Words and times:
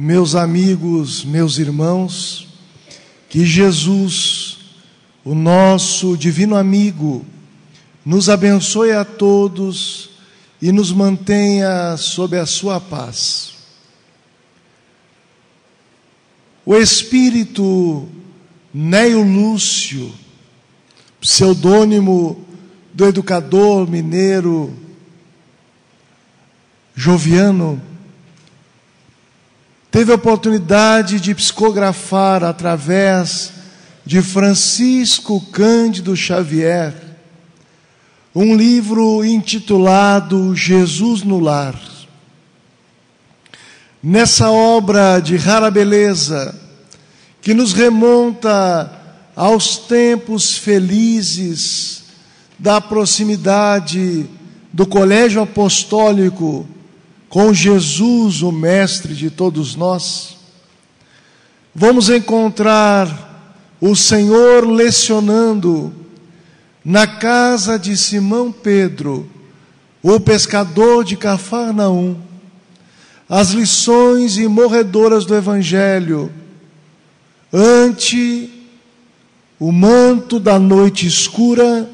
meus 0.00 0.36
amigos, 0.36 1.24
meus 1.24 1.58
irmãos, 1.58 2.46
que 3.28 3.44
Jesus, 3.44 4.58
o 5.24 5.34
nosso 5.34 6.16
divino 6.16 6.54
amigo, 6.54 7.26
nos 8.06 8.28
abençoe 8.28 8.92
a 8.92 9.04
todos 9.04 10.10
e 10.62 10.70
nos 10.70 10.92
mantenha 10.92 11.96
sob 11.96 12.38
a 12.38 12.46
sua 12.46 12.80
paz. 12.80 13.54
O 16.64 16.76
espírito 16.76 18.08
Neio 18.72 19.24
Lúcio, 19.24 20.14
pseudônimo 21.20 22.46
do 22.94 23.04
educador 23.04 23.90
mineiro 23.90 24.72
Joviano, 26.94 27.82
teve 29.90 30.12
a 30.12 30.16
oportunidade 30.16 31.20
de 31.20 31.34
psicografar 31.34 32.44
através 32.44 33.52
de 34.04 34.22
Francisco 34.22 35.40
Cândido 35.52 36.16
Xavier 36.16 37.08
um 38.34 38.54
livro 38.54 39.24
intitulado 39.24 40.54
Jesus 40.54 41.22
no 41.22 41.40
Lar. 41.40 41.74
Nessa 44.00 44.50
obra 44.50 45.18
de 45.18 45.36
rara 45.36 45.70
beleza, 45.70 46.54
que 47.42 47.52
nos 47.52 47.72
remonta 47.72 48.92
aos 49.34 49.76
tempos 49.76 50.56
felizes 50.56 52.04
da 52.58 52.80
proximidade 52.80 54.26
do 54.72 54.86
colégio 54.86 55.42
apostólico 55.42 56.64
com 57.28 57.52
Jesus, 57.52 58.42
o 58.42 58.50
Mestre 58.50 59.14
de 59.14 59.30
todos 59.30 59.74
nós, 59.74 60.36
vamos 61.74 62.08
encontrar 62.08 63.26
o 63.80 63.94
Senhor 63.94 64.66
lecionando 64.66 65.92
na 66.84 67.06
casa 67.06 67.78
de 67.78 67.96
Simão 67.96 68.50
Pedro, 68.50 69.28
o 70.02 70.18
pescador 70.18 71.04
de 71.04 71.16
Cafarnaum, 71.16 72.16
as 73.28 73.50
lições 73.50 74.38
imorredoras 74.38 75.26
do 75.26 75.34
Evangelho, 75.34 76.32
ante 77.52 78.50
o 79.60 79.70
manto 79.70 80.40
da 80.40 80.58
noite 80.58 81.06
escura, 81.06 81.88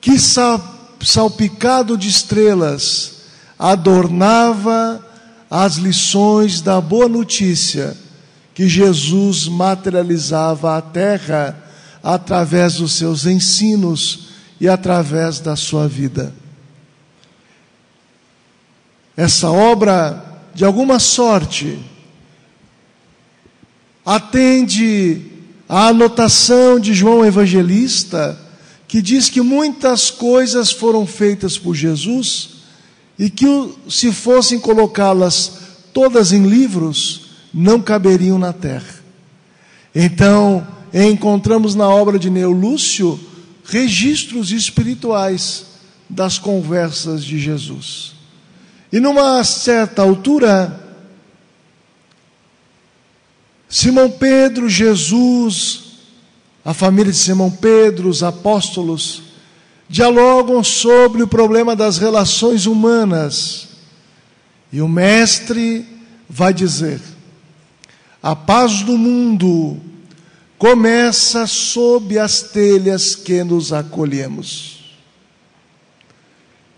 que 0.00 0.16
salpicado 0.18 1.96
de 1.96 2.08
estrelas, 2.08 3.17
adornava 3.58 5.04
as 5.50 5.76
lições 5.76 6.60
da 6.60 6.80
boa 6.80 7.08
notícia 7.08 7.96
que 8.54 8.68
Jesus 8.68 9.48
materializava 9.48 10.76
à 10.76 10.82
terra 10.82 11.56
através 12.02 12.74
dos 12.74 12.92
seus 12.92 13.26
ensinos 13.26 14.28
e 14.60 14.68
através 14.68 15.40
da 15.40 15.56
sua 15.56 15.88
vida. 15.88 16.32
Essa 19.16 19.50
obra, 19.50 20.42
de 20.54 20.64
alguma 20.64 20.98
sorte, 20.98 21.78
atende 24.04 25.22
à 25.68 25.88
anotação 25.88 26.78
de 26.78 26.94
João 26.94 27.24
Evangelista, 27.24 28.38
que 28.86 29.02
diz 29.02 29.28
que 29.28 29.40
muitas 29.40 30.10
coisas 30.10 30.70
foram 30.70 31.06
feitas 31.06 31.58
por 31.58 31.74
Jesus 31.74 32.57
e 33.18 33.28
que, 33.28 33.74
se 33.88 34.12
fossem 34.12 34.60
colocá-las 34.60 35.52
todas 35.92 36.32
em 36.32 36.46
livros, 36.46 37.30
não 37.52 37.80
caberiam 37.80 38.38
na 38.38 38.52
terra. 38.52 38.94
Então, 39.94 40.66
encontramos 40.92 41.74
na 41.74 41.88
obra 41.88 42.18
de 42.18 42.30
Neolúcio 42.30 43.18
registros 43.64 44.52
espirituais 44.52 45.66
das 46.08 46.38
conversas 46.38 47.24
de 47.24 47.38
Jesus. 47.38 48.12
E 48.92 49.00
numa 49.00 49.42
certa 49.44 50.00
altura, 50.02 50.88
Simão 53.68 54.10
Pedro, 54.10 54.68
Jesus, 54.68 55.82
a 56.64 56.72
família 56.72 57.12
de 57.12 57.18
Simão 57.18 57.50
Pedro, 57.50 58.08
os 58.08 58.22
apóstolos, 58.22 59.22
dialogam 59.88 60.62
sobre 60.62 61.22
o 61.22 61.28
problema 61.28 61.74
das 61.74 61.98
relações 61.98 62.66
humanas. 62.66 63.68
E 64.72 64.82
o 64.82 64.88
Mestre 64.88 65.86
vai 66.28 66.52
dizer: 66.52 67.00
a 68.22 68.36
paz 68.36 68.82
do 68.82 68.98
mundo 68.98 69.80
começa 70.58 71.46
sob 71.46 72.18
as 72.18 72.42
telhas 72.42 73.14
que 73.14 73.42
nos 73.42 73.72
acolhemos. 73.72 74.96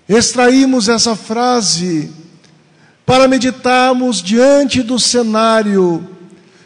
Extraímos 0.09 0.89
essa 0.89 1.17
frase 1.17 2.11
para 3.07 3.27
meditarmos 3.27 4.23
diante 4.23 4.83
do 4.83 4.99
cenário 4.99 6.09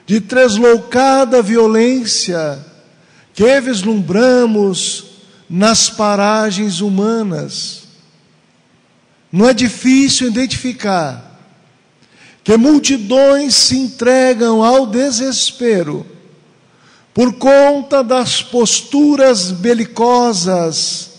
de 0.07 0.21
tresloucada 0.21 1.41
violência 1.41 2.59
que 3.33 3.61
vislumbramos 3.61 5.14
nas 5.49 5.91
paragens 5.91 6.81
humanas. 6.81 7.85
Não 9.31 9.49
é 9.49 9.55
difícil 9.55 10.29
identificar 10.29 11.41
que 12.43 12.57
multidões 12.57 13.55
se 13.55 13.77
entregam 13.77 14.63
ao 14.63 14.87
desespero 14.87 16.07
por 17.13 17.35
conta 17.35 18.03
das 18.03 18.43
posturas 18.43 19.51
belicosas, 19.51 21.11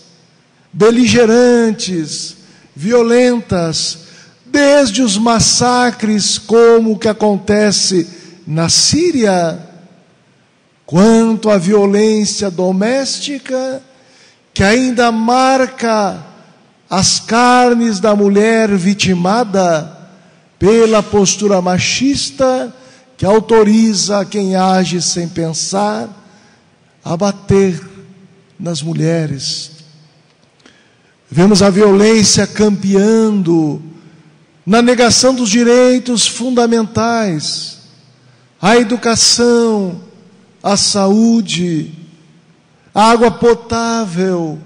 beligerantes, 0.72 2.36
violentas, 2.74 3.98
desde 4.44 5.02
os 5.02 5.18
massacres 5.18 6.38
como 6.38 6.92
o 6.92 6.98
que 6.98 7.08
acontece 7.08 8.06
na 8.46 8.68
Síria, 8.68 9.58
quanto 10.84 11.50
à 11.50 11.58
violência 11.58 12.50
doméstica 12.50 13.82
que 14.56 14.64
ainda 14.64 15.12
marca 15.12 16.24
as 16.88 17.20
carnes 17.20 18.00
da 18.00 18.16
mulher 18.16 18.74
vitimada 18.74 20.08
pela 20.58 21.02
postura 21.02 21.60
machista 21.60 22.74
que 23.18 23.26
autoriza 23.26 24.24
quem 24.24 24.56
age 24.56 25.02
sem 25.02 25.28
pensar 25.28 26.08
a 27.04 27.14
bater 27.18 27.86
nas 28.58 28.80
mulheres. 28.80 29.72
Vemos 31.30 31.60
a 31.60 31.68
violência 31.68 32.46
campeando 32.46 33.82
na 34.64 34.80
negação 34.80 35.34
dos 35.34 35.50
direitos 35.50 36.26
fundamentais, 36.26 37.80
a 38.58 38.74
educação, 38.78 40.00
a 40.62 40.78
saúde, 40.78 42.05
a 42.96 43.10
água 43.10 43.30
potável. 43.30 44.58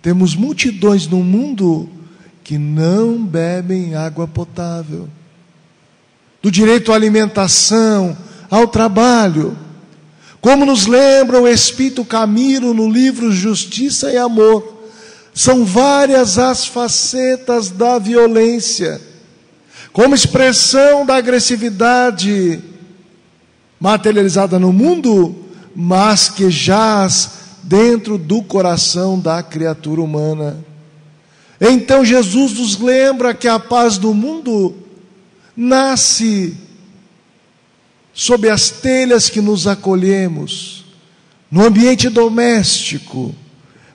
Temos 0.00 0.36
multidões 0.36 1.08
no 1.08 1.16
mundo 1.16 1.88
que 2.44 2.56
não 2.56 3.18
bebem 3.24 3.96
água 3.96 4.28
potável. 4.28 5.08
Do 6.40 6.48
direito 6.48 6.92
à 6.92 6.94
alimentação, 6.94 8.16
ao 8.48 8.68
trabalho. 8.68 9.58
Como 10.40 10.64
nos 10.64 10.86
lembra 10.86 11.40
o 11.40 11.48
Espírito 11.48 12.04
Camilo 12.04 12.72
no 12.72 12.88
livro 12.88 13.32
Justiça 13.32 14.12
e 14.12 14.16
Amor, 14.16 14.84
são 15.34 15.64
várias 15.64 16.38
as 16.38 16.66
facetas 16.66 17.68
da 17.68 17.98
violência, 17.98 19.00
como 19.92 20.14
expressão 20.14 21.04
da 21.04 21.16
agressividade 21.16 22.62
materializada 23.80 24.56
no 24.56 24.72
mundo, 24.72 25.34
mas 25.74 26.28
que 26.28 26.48
jaz 26.48 27.45
dentro 27.66 28.16
do 28.16 28.42
coração 28.42 29.18
da 29.18 29.42
criatura 29.42 30.00
humana. 30.00 30.64
Então 31.60 32.04
Jesus 32.04 32.52
nos 32.54 32.78
lembra 32.78 33.34
que 33.34 33.48
a 33.48 33.58
paz 33.58 33.98
do 33.98 34.14
mundo 34.14 34.74
nasce 35.56 36.56
sob 38.14 38.48
as 38.48 38.70
telhas 38.70 39.28
que 39.28 39.40
nos 39.40 39.66
acolhemos, 39.66 40.84
no 41.50 41.64
ambiente 41.64 42.08
doméstico, 42.08 43.34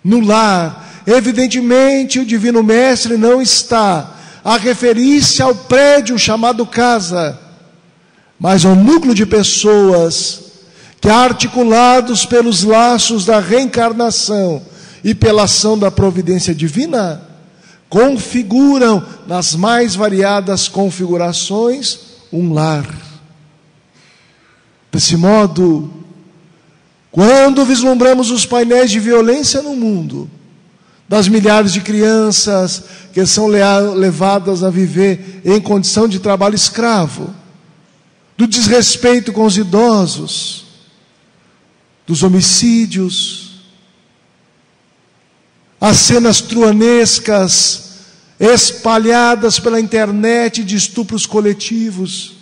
no 0.04 0.20
lar. 0.20 1.04
Evidentemente, 1.08 2.20
o 2.20 2.26
Divino 2.26 2.62
Mestre 2.62 3.18
não 3.18 3.42
está 3.42 4.18
a 4.44 4.58
referir-se 4.58 5.42
ao 5.42 5.56
prédio 5.56 6.20
chamado 6.20 6.66
casa, 6.66 7.40
mas 8.40 8.66
ao 8.66 8.76
núcleo 8.76 9.16
de 9.16 9.26
pessoas 9.26 10.51
que, 11.02 11.10
articulados 11.10 12.26
pelos 12.28 12.64
laços 12.64 13.26
da 13.26 13.40
reencarnação 13.40 14.62
e 15.04 15.16
pela 15.16 15.44
ação 15.44 15.78
da 15.78 15.90
providência 15.90 16.54
divina, 16.54 17.24
configuram 17.90 19.04
nas 19.28 19.56
mais 19.56 19.96
variadas 19.96 20.68
configurações 20.68 22.00
um 22.32 22.54
lar. 22.54 22.86
Desse 24.92 25.18
modo, 25.18 25.92
quando 27.12 27.66
vislumbramos 27.66 28.30
os 28.30 28.46
painéis 28.46 28.92
de 28.92 29.00
violência 29.00 29.62
no 29.64 29.76
mundo, 29.76 30.30
das 31.10 31.28
milhares 31.28 31.74
de 31.74 31.82
crianças 31.82 32.84
que 33.12 33.26
são 33.26 33.48
levadas 33.48 34.64
a 34.64 34.70
viver 34.70 35.42
em 35.44 35.60
condição 35.60 36.08
de 36.08 36.20
trabalho 36.20 36.56
escravo, 36.56 37.34
do 38.38 38.48
desrespeito 38.48 39.34
com 39.34 39.44
os 39.44 39.58
idosos, 39.58 40.61
dos 42.12 42.24
homicídios, 42.24 43.52
as 45.80 45.96
cenas 45.96 46.42
truanescas 46.42 47.92
espalhadas 48.38 49.58
pela 49.60 49.80
internet 49.80 50.62
de 50.62 50.76
estupros 50.76 51.26
coletivos. 51.26 52.34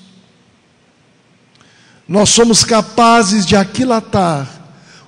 Nós 2.07 2.29
somos 2.29 2.63
capazes 2.63 3.45
de 3.45 3.55
aquilatar 3.55 4.49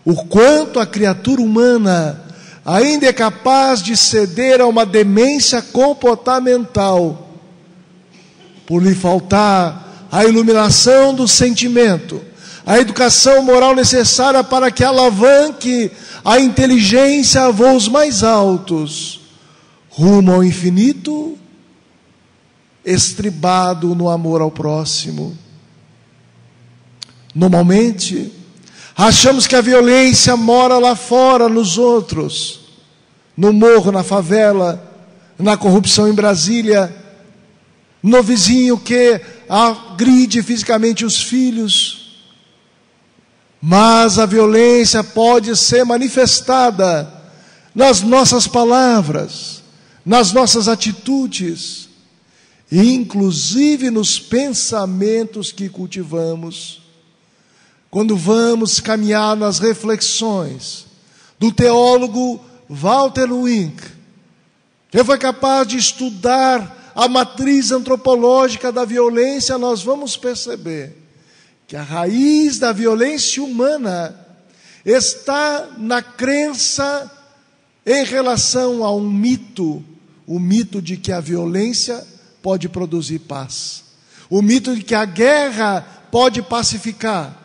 o 0.05 0.13
quanto 0.25 0.79
a 0.79 0.85
criatura 0.85 1.41
humana 1.41 2.23
ainda 2.63 3.07
é 3.07 3.13
capaz 3.13 3.81
de 3.81 3.97
ceder 3.97 4.61
a 4.61 4.67
uma 4.67 4.85
demência 4.85 5.59
comportamental, 5.59 7.39
por 8.67 8.83
lhe 8.83 8.93
faltar 8.93 10.07
a 10.11 10.23
iluminação 10.23 11.15
do 11.15 11.27
sentimento, 11.27 12.29
a 12.65 12.79
educação 12.79 13.41
moral 13.43 13.75
necessária 13.75 14.43
para 14.43 14.71
que 14.71 14.83
alavanque 14.83 15.91
a 16.23 16.39
inteligência 16.39 17.43
a 17.43 17.51
voos 17.51 17.87
mais 17.87 18.23
altos, 18.23 19.21
rumo 19.89 20.31
ao 20.31 20.43
infinito, 20.43 21.37
estribado 22.85 23.95
no 23.95 24.09
amor 24.09 24.41
ao 24.41 24.51
próximo. 24.51 25.37
Normalmente, 27.33 28.31
Achamos 29.03 29.47
que 29.47 29.55
a 29.55 29.61
violência 29.61 30.35
mora 30.35 30.77
lá 30.77 30.95
fora, 30.95 31.47
nos 31.47 31.77
outros, 31.77 32.59
no 33.35 33.53
morro, 33.53 33.91
na 33.91 34.03
favela, 34.03 34.79
na 35.39 35.57
corrupção 35.57 36.07
em 36.07 36.13
Brasília, 36.13 36.93
no 38.03 38.21
vizinho 38.21 38.77
que 38.77 39.19
agride 39.47 40.43
fisicamente 40.43 41.05
os 41.05 41.21
filhos. 41.21 42.00
Mas 43.61 44.17
a 44.17 44.25
violência 44.25 45.03
pode 45.03 45.55
ser 45.55 45.85
manifestada 45.85 47.21
nas 47.75 48.01
nossas 48.01 48.47
palavras, 48.47 49.61
nas 50.03 50.33
nossas 50.33 50.67
atitudes, 50.67 51.87
inclusive 52.71 53.91
nos 53.91 54.19
pensamentos 54.19 55.51
que 55.51 55.69
cultivamos. 55.69 56.81
Quando 57.91 58.17
vamos 58.17 58.79
caminhar 58.79 59.35
nas 59.35 59.59
reflexões 59.59 60.87
do 61.37 61.51
teólogo 61.51 62.41
Walter 62.67 63.31
Wink, 63.31 63.83
que 64.89 65.03
foi 65.03 65.17
capaz 65.19 65.67
de 65.67 65.77
estudar 65.77 66.93
a 66.95 67.07
matriz 67.07 67.71
antropológica 67.71 68.71
da 68.71 68.85
violência, 68.85 69.57
nós 69.57 69.83
vamos 69.83 70.17
perceber 70.17 71.00
que 71.71 71.77
a 71.77 71.83
raiz 71.83 72.59
da 72.59 72.73
violência 72.73 73.41
humana 73.41 74.13
está 74.83 75.69
na 75.77 76.01
crença 76.01 77.09
em 77.85 78.03
relação 78.03 78.83
a 78.83 78.94
um 78.94 79.09
mito, 79.09 79.81
o 80.27 80.38
mito 80.38 80.81
de 80.81 80.97
que 80.97 81.13
a 81.13 81.21
violência 81.21 82.06
pode 82.41 82.68
produzir 82.68 83.19
paz, 83.19 83.85
o 84.29 84.41
mito 84.41 84.75
de 84.75 84.83
que 84.83 84.94
a 84.94 85.06
guerra 85.06 85.79
pode 86.12 86.41
pacificar, 86.41 87.41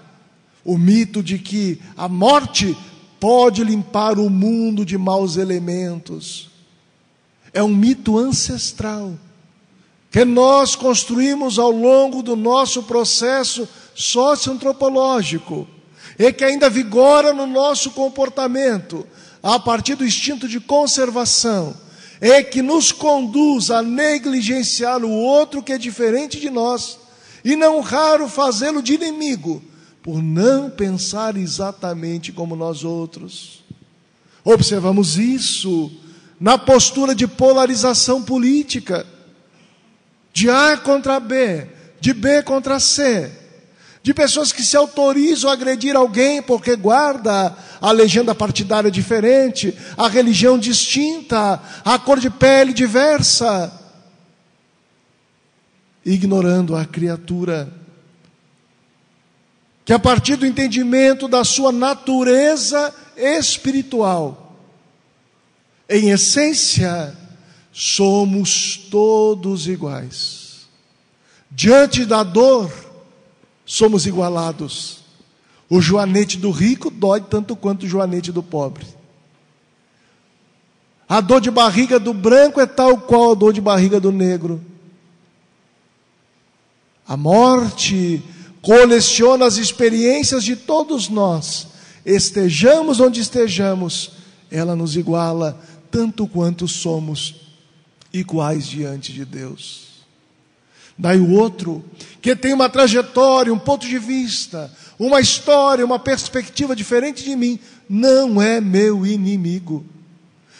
o 0.65 0.77
mito 0.77 1.23
de 1.23 1.39
que 1.39 1.81
a 1.97 2.09
morte 2.09 2.77
pode 3.21 3.63
limpar 3.63 4.19
o 4.19 4.29
mundo 4.29 4.85
de 4.85 4.99
maus 4.99 5.37
elementos. 5.37 6.51
É 7.53 7.63
um 7.63 7.69
mito 7.69 8.19
ancestral 8.19 9.15
que 10.11 10.25
nós 10.25 10.75
construímos 10.75 11.61
ao 11.61 11.71
longo 11.71 12.25
do 12.25 12.35
nosso 12.35 12.83
processo 12.83 13.69
socioantropológico 13.97 15.67
e 16.19 16.31
que 16.31 16.45
ainda 16.45 16.69
vigora 16.69 17.33
no 17.33 17.47
nosso 17.47 17.91
comportamento 17.91 19.07
a 19.43 19.59
partir 19.59 19.95
do 19.95 20.05
instinto 20.05 20.47
de 20.47 20.61
conservação 20.61 21.75
e 22.21 22.43
que 22.45 22.63
nos 22.63 22.93
conduz 22.93 23.71
a 23.71 23.83
negligenciar 23.83 25.03
o 25.03 25.11
outro 25.11 25.63
que 25.63 25.73
é 25.73 25.79
diferente 25.79 26.39
de 26.39 26.51
nós 26.51 26.99
e 27.43 27.57
não 27.57 27.81
raro 27.81 28.29
fazê-lo 28.29 28.83
de 28.83 28.95
inimigo 28.95 29.63
por 30.03 30.23
não 30.23 30.69
pensar 30.69 31.37
exatamente 31.37 32.33
como 32.33 32.55
nós 32.55 32.85
outros. 32.85 33.65
Observamos 34.45 35.19
isso 35.19 35.91
na 36.39 36.59
postura 36.59 37.15
de 37.15 37.27
polarização 37.27 38.23
política, 38.23 39.07
de 40.33 40.51
A 40.51 40.77
contra 40.77 41.19
B, 41.19 41.67
de 41.99 42.13
B 42.13 42.43
contra 42.43 42.79
C, 42.79 43.46
de 44.07 44.15
pessoas 44.15 44.53
que 44.53 44.63
se 44.63 44.77
autorizam 44.77 45.51
a 45.51 45.55
agredir 45.55 45.97
alguém 45.97 46.41
porque 46.41 46.77
guarda 46.77 47.57
a 47.81 47.91
legenda 47.91 48.37
partidária 48.37 48.89
diferente, 48.89 49.77
a 49.97 50.07
religião 50.07 50.57
distinta, 50.57 51.61
a 51.85 51.99
cor 51.99 52.21
de 52.21 52.31
pele 52.31 52.73
diversa, 52.73 53.69
ignorando 56.05 56.77
a 56.77 56.85
criatura 56.85 57.69
que 59.85 59.93
a 59.93 59.99
partir 59.99 60.37
do 60.37 60.47
entendimento 60.47 61.27
da 61.27 61.43
sua 61.43 61.73
natureza 61.73 62.95
espiritual, 63.17 64.57
em 65.91 66.11
essência, 66.11 67.13
somos 67.73 68.77
todos 68.89 69.67
iguais. 69.67 70.69
Diante 71.51 72.05
da 72.05 72.23
dor, 72.23 72.86
somos 73.67 74.07
igualados. 74.07 75.01
O 75.69 75.81
joanete 75.81 76.39
do 76.39 76.53
rico 76.53 76.89
dói 76.89 77.21
tanto 77.21 77.57
quanto 77.57 77.83
o 77.83 77.89
joanete 77.89 78.31
do 78.31 78.43
pobre. 78.43 78.87
A 81.09 81.21
dor 81.21 81.41
de 81.41 81.51
barriga 81.51 81.99
do 81.99 82.15
branco 82.15 82.61
é 82.61 82.67
tal 82.67 82.99
qual 82.99 83.33
a 83.33 83.35
dor 83.35 83.53
de 83.53 83.61
barriga 83.61 84.01
do 84.01 84.13
negro. 84.13 84.61
A 87.07 87.17
morte 87.17 88.23
coleciona 88.63 89.47
as 89.47 89.57
experiências 89.57 90.43
de 90.43 90.57
todos 90.57 91.09
nós, 91.09 91.69
estejamos 92.05 92.99
onde 92.99 93.21
estejamos, 93.21 94.11
ela 94.51 94.75
nos 94.75 94.97
iguala 94.97 95.61
tanto 95.91 96.27
quanto 96.27 96.67
somos 96.67 97.37
iguais 98.13 98.67
diante 98.67 99.13
de 99.13 99.25
Deus. 99.25 99.86
Daí 100.99 101.19
o 101.19 101.33
outro, 101.33 101.85
que 102.23 102.35
tem 102.35 102.55
uma 102.55 102.69
trajetória, 102.69 103.53
um 103.53 103.59
ponto 103.59 103.87
de 103.87 103.99
vista, 103.99 104.73
uma 104.99 105.21
história, 105.21 105.85
uma 105.85 105.99
perspectiva 105.99 106.75
diferente 106.75 107.23
de 107.23 107.37
mim, 107.37 107.59
não 107.89 108.41
é 108.41 108.61
meu 108.61 109.07
inimigo. 109.07 109.85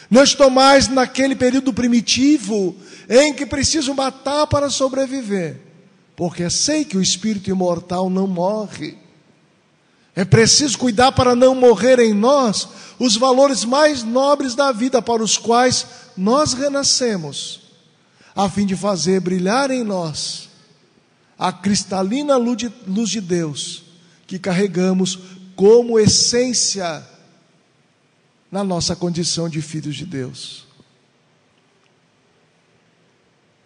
Não 0.09 0.23
estou 0.23 0.49
mais 0.49 0.87
naquele 0.87 1.35
período 1.35 1.73
primitivo 1.73 2.75
em 3.09 3.33
que 3.33 3.45
preciso 3.45 3.93
matar 3.93 4.47
para 4.47 4.69
sobreviver 4.69 5.67
porque 6.17 6.49
sei 6.49 6.83
que 6.83 6.97
o 6.97 7.01
espírito 7.01 7.51
imortal 7.51 8.09
não 8.09 8.25
morre. 8.25 8.97
É 10.15 10.25
preciso 10.25 10.75
cuidar 10.75 11.11
para 11.11 11.35
não 11.35 11.53
morrer 11.53 11.99
em 11.99 12.11
nós 12.11 12.67
os 12.97 13.15
valores 13.15 13.63
mais 13.63 14.01
nobres 14.01 14.55
da 14.55 14.71
vida 14.71 14.99
para 14.99 15.21
os 15.21 15.37
quais 15.37 15.85
nós 16.17 16.53
renascemos, 16.53 17.66
a 18.37 18.47
fim 18.47 18.67
de 18.67 18.75
fazer 18.75 19.19
brilhar 19.19 19.71
em 19.71 19.83
nós 19.83 20.47
a 21.39 21.51
cristalina 21.51 22.37
luz 22.37 23.09
de 23.09 23.19
Deus 23.19 23.83
que 24.27 24.37
carregamos 24.37 25.19
como 25.55 25.99
essência 25.99 27.03
na 28.51 28.63
nossa 28.63 28.95
condição 28.95 29.49
de 29.49 29.61
filhos 29.61 29.95
de 29.95 30.05
Deus. 30.05 30.67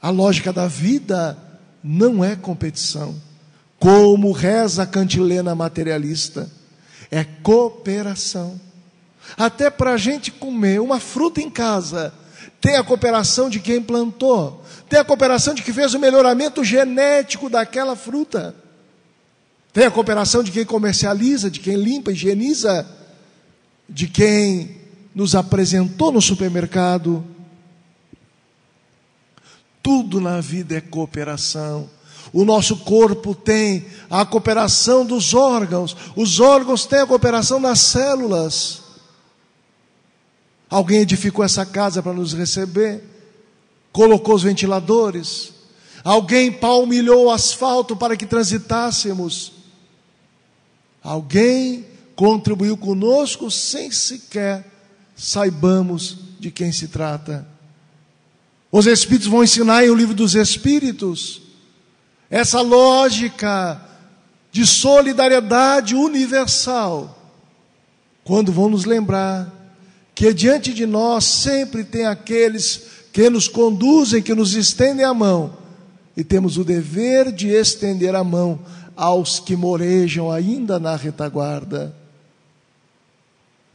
A 0.02 0.10
lógica 0.10 0.54
da 0.54 0.68
vida 0.68 1.38
não 1.84 2.24
é 2.24 2.36
competição. 2.36 3.20
Como 3.78 4.32
reza 4.32 4.84
a 4.84 4.88
cantilena 4.88 5.54
materialista, 5.54 6.50
é 7.10 7.24
cooperação. 7.24 8.60
Até 9.38 9.70
para 9.70 9.94
a 9.94 9.98
gente 9.98 10.32
comer 10.32 10.80
uma 10.80 11.00
fruta 11.00 11.42
em 11.42 11.50
casa, 11.50 12.14
tem 12.62 12.76
a 12.76 12.84
cooperação 12.84 13.50
de 13.50 13.60
quem 13.60 13.82
plantou, 13.82 14.64
tem 14.88 15.00
a 15.00 15.04
cooperação 15.04 15.56
de 15.56 15.64
quem 15.64 15.74
fez 15.74 15.96
o 15.96 16.00
melhoramento 16.00 16.64
genético 16.64 17.50
daquela 17.50 17.96
fruta, 17.96 18.56
tem 19.74 19.86
a 19.86 19.92
cooperação 19.92 20.44
de 20.44 20.52
quem 20.52 20.64
comercializa, 20.64 21.50
de 21.50 21.60
quem 21.60 21.76
limpa, 21.76 22.12
higieniza, 22.12 22.88
de 23.90 24.08
quem 24.08 24.78
nos 25.16 25.34
apresentou 25.34 26.12
no 26.12 26.22
supermercado, 26.22 27.26
tudo 29.82 30.22
na 30.22 30.40
vida 30.40 30.76
é 30.76 30.82
cooperação. 30.82 31.90
O 32.32 32.46
nosso 32.46 32.78
corpo 32.78 33.34
tem 33.34 33.88
a 34.10 34.26
cooperação 34.26 35.06
dos 35.06 35.34
órgãos, 35.34 35.98
os 36.16 36.40
órgãos 36.40 36.86
têm 36.86 37.00
a 37.00 37.08
cooperação 37.08 37.62
das 37.62 37.80
células. 37.80 38.81
Alguém 40.72 41.02
edificou 41.02 41.44
essa 41.44 41.66
casa 41.66 42.02
para 42.02 42.14
nos 42.14 42.32
receber, 42.32 43.04
colocou 43.92 44.36
os 44.36 44.44
ventiladores, 44.44 45.52
alguém 46.02 46.50
palmilhou 46.50 47.26
o 47.26 47.30
asfalto 47.30 47.94
para 47.94 48.16
que 48.16 48.26
transitássemos, 48.26 49.52
alguém 51.04 51.86
contribuiu 52.16 52.78
conosco 52.78 53.52
sem 53.52 53.92
sequer 53.92 54.66
saibamos 55.14 56.18
de 56.40 56.50
quem 56.50 56.72
se 56.72 56.88
trata. 56.88 57.46
Os 58.72 58.88
Espíritos 58.88 59.28
vão 59.28 59.44
ensinar 59.44 59.84
em 59.84 59.90
o 59.90 59.96
livro 59.96 60.16
dos 60.16 60.36
Espíritos 60.36 61.42
essa 62.30 62.62
lógica 62.62 63.82
de 64.54 64.66
solidariedade 64.66 65.96
universal, 65.96 67.34
quando 68.24 68.54
vão 68.54 68.70
nos 68.70 68.86
lembrar 68.86 69.61
que 70.14 70.34
diante 70.34 70.74
de 70.74 70.86
nós 70.86 71.26
sempre 71.26 71.84
tem 71.84 72.06
aqueles 72.06 72.82
que 73.12 73.30
nos 73.30 73.48
conduzem, 73.48 74.22
que 74.22 74.34
nos 74.34 74.54
estendem 74.54 75.06
a 75.06 75.14
mão, 75.14 75.58
e 76.16 76.24
temos 76.24 76.58
o 76.58 76.64
dever 76.64 77.32
de 77.32 77.48
estender 77.48 78.16
a 78.16 78.24
mão 78.24 78.60
aos 78.96 79.40
que 79.40 79.56
morejam 79.56 80.32
ainda 80.32 80.80
na 80.80 80.96
retaguarda. 80.96 81.96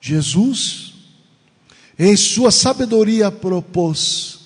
Jesus, 0.00 0.94
em 1.98 2.16
sua 2.16 2.50
sabedoria, 2.50 3.30
propôs: 3.30 4.38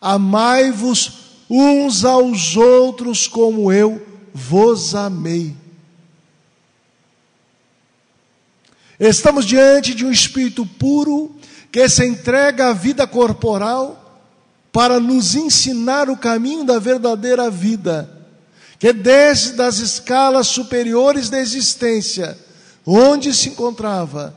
amai-vos 0.00 1.12
uns 1.48 2.04
aos 2.04 2.56
outros 2.56 3.26
como 3.26 3.72
eu 3.72 4.06
vos 4.32 4.94
amei. 4.94 5.54
Estamos 9.00 9.46
diante 9.46 9.94
de 9.94 10.04
um 10.04 10.12
espírito 10.12 10.66
puro 10.66 11.34
que 11.72 11.88
se 11.88 12.04
entrega 12.04 12.68
à 12.68 12.74
vida 12.74 13.06
corporal 13.06 13.96
para 14.70 15.00
nos 15.00 15.34
ensinar 15.34 16.10
o 16.10 16.16
caminho 16.18 16.64
da 16.64 16.78
verdadeira 16.78 17.50
vida, 17.50 18.08
que 18.78 18.92
desce 18.92 19.54
das 19.54 19.78
escalas 19.78 20.48
superiores 20.48 21.30
da 21.30 21.40
existência, 21.40 22.38
onde 22.84 23.32
se 23.32 23.48
encontrava, 23.48 24.34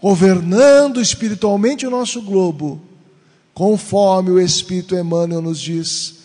governando 0.00 1.00
espiritualmente 1.00 1.86
o 1.86 1.90
nosso 1.90 2.20
globo, 2.20 2.82
conforme 3.54 4.30
o 4.30 4.40
Espírito 4.40 4.94
Emmanuel 4.94 5.40
nos 5.40 5.58
diz 5.58 6.16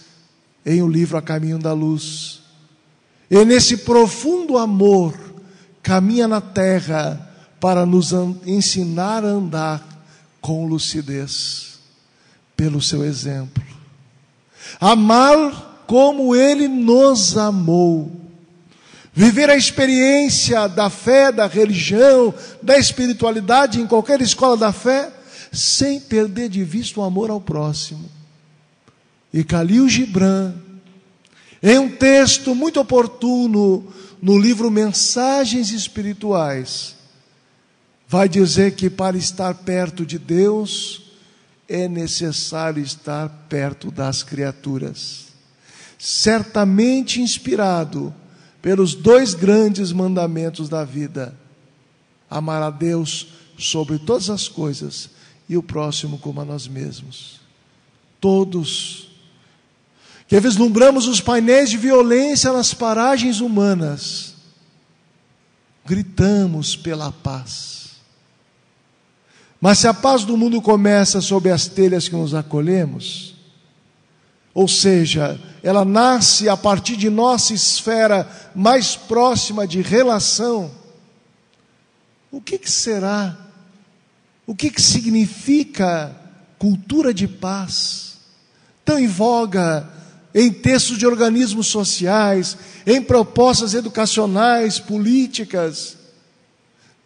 em 0.66 0.82
o 0.82 0.88
livro 0.90 1.18
A 1.18 1.22
Caminho 1.22 1.58
da 1.58 1.72
Luz. 1.72 2.42
E 3.30 3.46
nesse 3.46 3.78
profundo 3.78 4.58
amor, 4.58 5.27
caminha 5.88 6.28
na 6.28 6.42
terra 6.42 7.18
para 7.62 7.86
nos 7.86 8.12
ensinar 8.46 9.24
a 9.24 9.30
andar 9.30 9.82
com 10.42 10.68
lucidez, 10.68 11.80
pelo 12.58 12.82
seu 12.82 13.06
exemplo. 13.06 13.64
Amar 14.82 15.86
como 15.88 16.36
ele 16.36 16.68
nos 16.68 17.38
amou. 17.38 18.12
Viver 19.14 19.50
a 19.50 19.56
experiência 19.56 20.68
da 20.68 20.90
fé, 20.90 21.32
da 21.32 21.48
religião, 21.48 22.34
da 22.62 22.78
espiritualidade 22.78 23.80
em 23.80 23.88
qualquer 23.88 24.22
escola 24.22 24.58
da 24.58 24.74
fé, 24.74 25.10
sem 25.54 26.02
perder 26.02 26.50
de 26.50 26.66
vista 26.66 27.00
o 27.00 27.04
amor 27.04 27.30
ao 27.30 27.40
próximo. 27.40 28.10
E 29.34 29.42
Khalil 29.42 29.88
Gibran, 29.88 30.54
em 31.64 31.80
um 31.80 31.90
texto 31.90 32.54
muito 32.54 32.78
oportuno 32.78 33.88
no 34.22 34.38
livro 34.38 34.72
Mensagens 34.72 35.72
Espirituais, 35.72 36.96
vai 38.08 38.28
dizer 38.28 38.76
que 38.76 38.90
para 38.90 39.18
estar 39.18 39.54
perto 39.54 40.06
de 40.06 40.18
Deus 40.18 41.04
é 41.68 41.88
necessário 41.88 42.82
estar 42.82 43.28
perto 43.50 43.92
das 43.92 44.24
criaturas. 44.24 45.28
Certamente 46.00 47.22
inspirado 47.22 48.14
pelos 48.62 48.94
dois 48.94 49.34
grandes 49.34 49.92
mandamentos 49.92 50.70
da 50.70 50.84
vida: 50.84 51.38
amar 52.30 52.62
a 52.62 52.70
Deus 52.70 53.28
sobre 53.58 53.98
todas 53.98 54.30
as 54.30 54.48
coisas 54.48 55.10
e 55.50 55.58
o 55.58 55.64
próximo 55.64 56.18
como 56.20 56.42
a 56.42 56.46
nós 56.46 56.68
mesmos. 56.68 57.40
Todos 58.20 59.07
que 60.28 60.40
vislumbramos 60.40 61.08
os 61.08 61.22
painéis 61.22 61.70
de 61.70 61.78
violência 61.78 62.52
nas 62.52 62.74
paragens 62.74 63.40
humanas, 63.40 64.36
gritamos 65.86 66.76
pela 66.76 67.12
paz. 67.12 67.92
Mas 69.60 69.80
se 69.80 69.88
a 69.88 69.94
paz 69.94 70.24
do 70.24 70.38
mundo 70.38 70.62
começa 70.62 71.22
sob 71.22 71.50
as 71.50 71.68
telhas 71.68 72.08
que 72.08 72.16
nos 72.16 72.34
acolhemos, 72.34 73.36
ou 74.54 74.68
seja, 74.68 75.40
ela 75.64 75.86
nasce 75.86 76.50
a 76.50 76.58
partir 76.58 76.96
de 76.98 77.10
nossa 77.10 77.54
esfera 77.54 78.30
mais 78.54 78.96
próxima 78.96 79.66
de 79.66 79.82
relação, 79.82 80.72
o 82.32 82.42
que, 82.42 82.58
que 82.58 82.70
será 82.70 83.48
o 84.48 84.56
que, 84.56 84.70
que 84.70 84.82
significa 84.82 86.16
cultura 86.58 87.14
de 87.14 87.28
paz? 87.28 88.18
Tão 88.86 88.98
em 88.98 89.08
voga 89.08 89.97
em 90.40 90.52
textos 90.52 91.00
de 91.00 91.08
organismos 91.08 91.66
sociais, 91.66 92.56
em 92.86 93.02
propostas 93.02 93.74
educacionais, 93.74 94.78
políticas, 94.78 95.98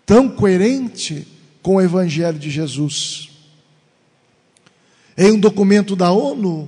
tão 0.06 0.28
coerente 0.28 1.26
com 1.62 1.76
o 1.76 1.82
Evangelho 1.82 2.38
de 2.38 2.50
Jesus. 2.50 3.30
Em 5.18 5.32
um 5.32 5.40
documento 5.40 5.96
da 5.96 6.12
ONU, 6.12 6.68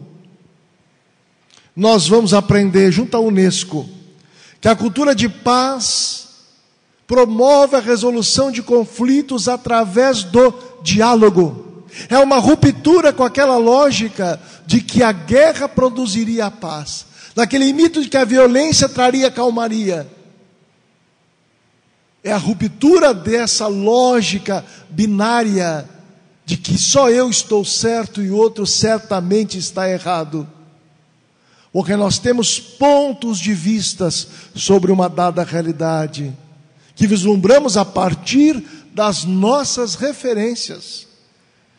nós 1.76 2.08
vamos 2.08 2.34
aprender, 2.34 2.94
junto 2.94 3.18
à 3.18 3.20
Unesco, 3.20 3.86
que 4.62 4.70
a 4.70 4.76
cultura 4.76 5.14
de 5.14 5.28
paz 5.28 6.30
promove 7.06 7.76
a 7.76 7.82
resolução 7.82 8.50
de 8.50 8.64
conflitos 8.64 9.50
através 9.50 10.24
do 10.24 10.54
diálogo. 10.82 11.73
É 12.10 12.18
uma 12.18 12.38
ruptura 12.38 13.14
com 13.14 13.24
aquela 13.24 13.58
lógica 13.58 14.40
de 14.66 14.82
que 14.82 15.04
a 15.04 15.12
guerra 15.12 15.68
produziria 15.68 16.48
a 16.48 16.52
paz, 16.52 17.06
daquele 17.36 17.72
mito 17.74 18.02
de 18.02 18.10
que 18.10 18.18
a 18.18 18.26
violência 18.26 18.90
traria 18.90 19.30
calmaria. 19.30 20.08
É 22.24 22.32
a 22.32 22.38
ruptura 22.38 23.14
dessa 23.14 23.68
lógica 23.68 24.66
binária 24.90 25.88
de 26.46 26.58
que 26.58 26.78
só 26.78 27.10
eu 27.10 27.30
estou 27.30 27.64
certo 27.64 28.22
e 28.22 28.30
outro 28.32 28.66
certamente 28.66 29.58
está 29.58 29.90
errado. 29.90 30.48
Porque 31.72 31.96
nós 31.96 32.20
temos 32.20 32.60
pontos 32.60 33.40
de 33.40 33.54
vistas 33.54 34.28
sobre 34.56 34.92
uma 34.92 35.10
dada 35.10 35.44
realidade 35.44 36.34
que 36.96 37.08
vislumbramos 37.08 37.78
a 37.78 37.84
partir 37.84 38.64
das 38.94 39.24
nossas 39.24 39.96
referências. 39.96 41.08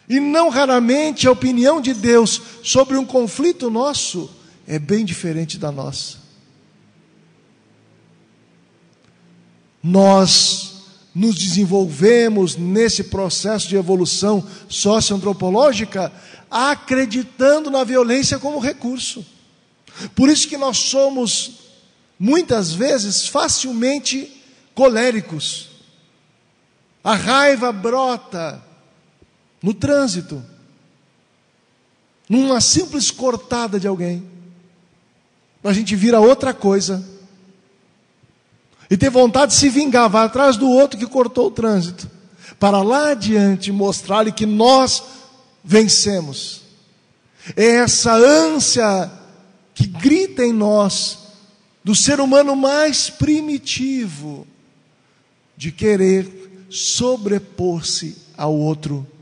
E 0.08 0.20
não 0.20 0.48
raramente 0.48 1.26
a 1.26 1.32
opinião 1.32 1.80
de 1.80 1.94
Deus 1.94 2.40
sobre 2.62 2.96
um 2.96 3.04
conflito 3.04 3.70
nosso 3.70 4.30
é 4.66 4.78
bem 4.78 5.04
diferente 5.04 5.58
da 5.58 5.70
nossa. 5.72 6.18
Nós 9.82 10.74
nos 11.14 11.36
desenvolvemos 11.36 12.56
nesse 12.56 13.04
processo 13.04 13.68
de 13.68 13.76
evolução 13.76 14.44
socioantropológica 14.68 16.12
acreditando 16.50 17.70
na 17.70 17.84
violência 17.84 18.38
como 18.38 18.58
recurso. 18.58 19.24
Por 20.14 20.28
isso 20.28 20.48
que 20.48 20.56
nós 20.56 20.78
somos 20.78 21.52
muitas 22.18 22.72
vezes 22.72 23.28
facilmente 23.28 24.42
coléricos. 24.74 25.68
A 27.02 27.14
raiva 27.14 27.70
brota 27.70 28.62
no 29.64 29.72
trânsito, 29.72 30.44
numa 32.28 32.60
simples 32.60 33.10
cortada 33.10 33.80
de 33.80 33.88
alguém. 33.88 34.22
A 35.64 35.72
gente 35.72 35.96
vira 35.96 36.20
outra 36.20 36.52
coisa. 36.52 37.02
E 38.90 38.96
tem 38.98 39.08
vontade 39.08 39.52
de 39.52 39.58
se 39.58 39.70
vingar, 39.70 40.10
vai 40.10 40.26
atrás 40.26 40.58
do 40.58 40.68
outro 40.68 40.98
que 40.98 41.06
cortou 41.06 41.46
o 41.46 41.50
trânsito. 41.50 42.10
Para 42.60 42.82
lá 42.82 43.12
adiante 43.12 43.72
mostrar-lhe 43.72 44.32
que 44.32 44.44
nós 44.44 45.02
vencemos. 45.64 46.60
É 47.56 47.76
essa 47.76 48.12
ânsia 48.12 49.10
que 49.74 49.86
grita 49.86 50.44
em 50.44 50.52
nós, 50.52 51.20
do 51.82 51.94
ser 51.94 52.20
humano 52.20 52.54
mais 52.54 53.08
primitivo, 53.08 54.46
de 55.56 55.72
querer 55.72 56.66
sobrepor-se 56.68 58.18
ao 58.36 58.54
outro. 58.54 59.13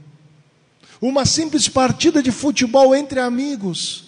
Uma 1.02 1.26
simples 1.26 1.68
partida 1.68 2.22
de 2.22 2.32
futebol 2.32 2.94
entre 2.94 3.20
amigos, 3.20 4.04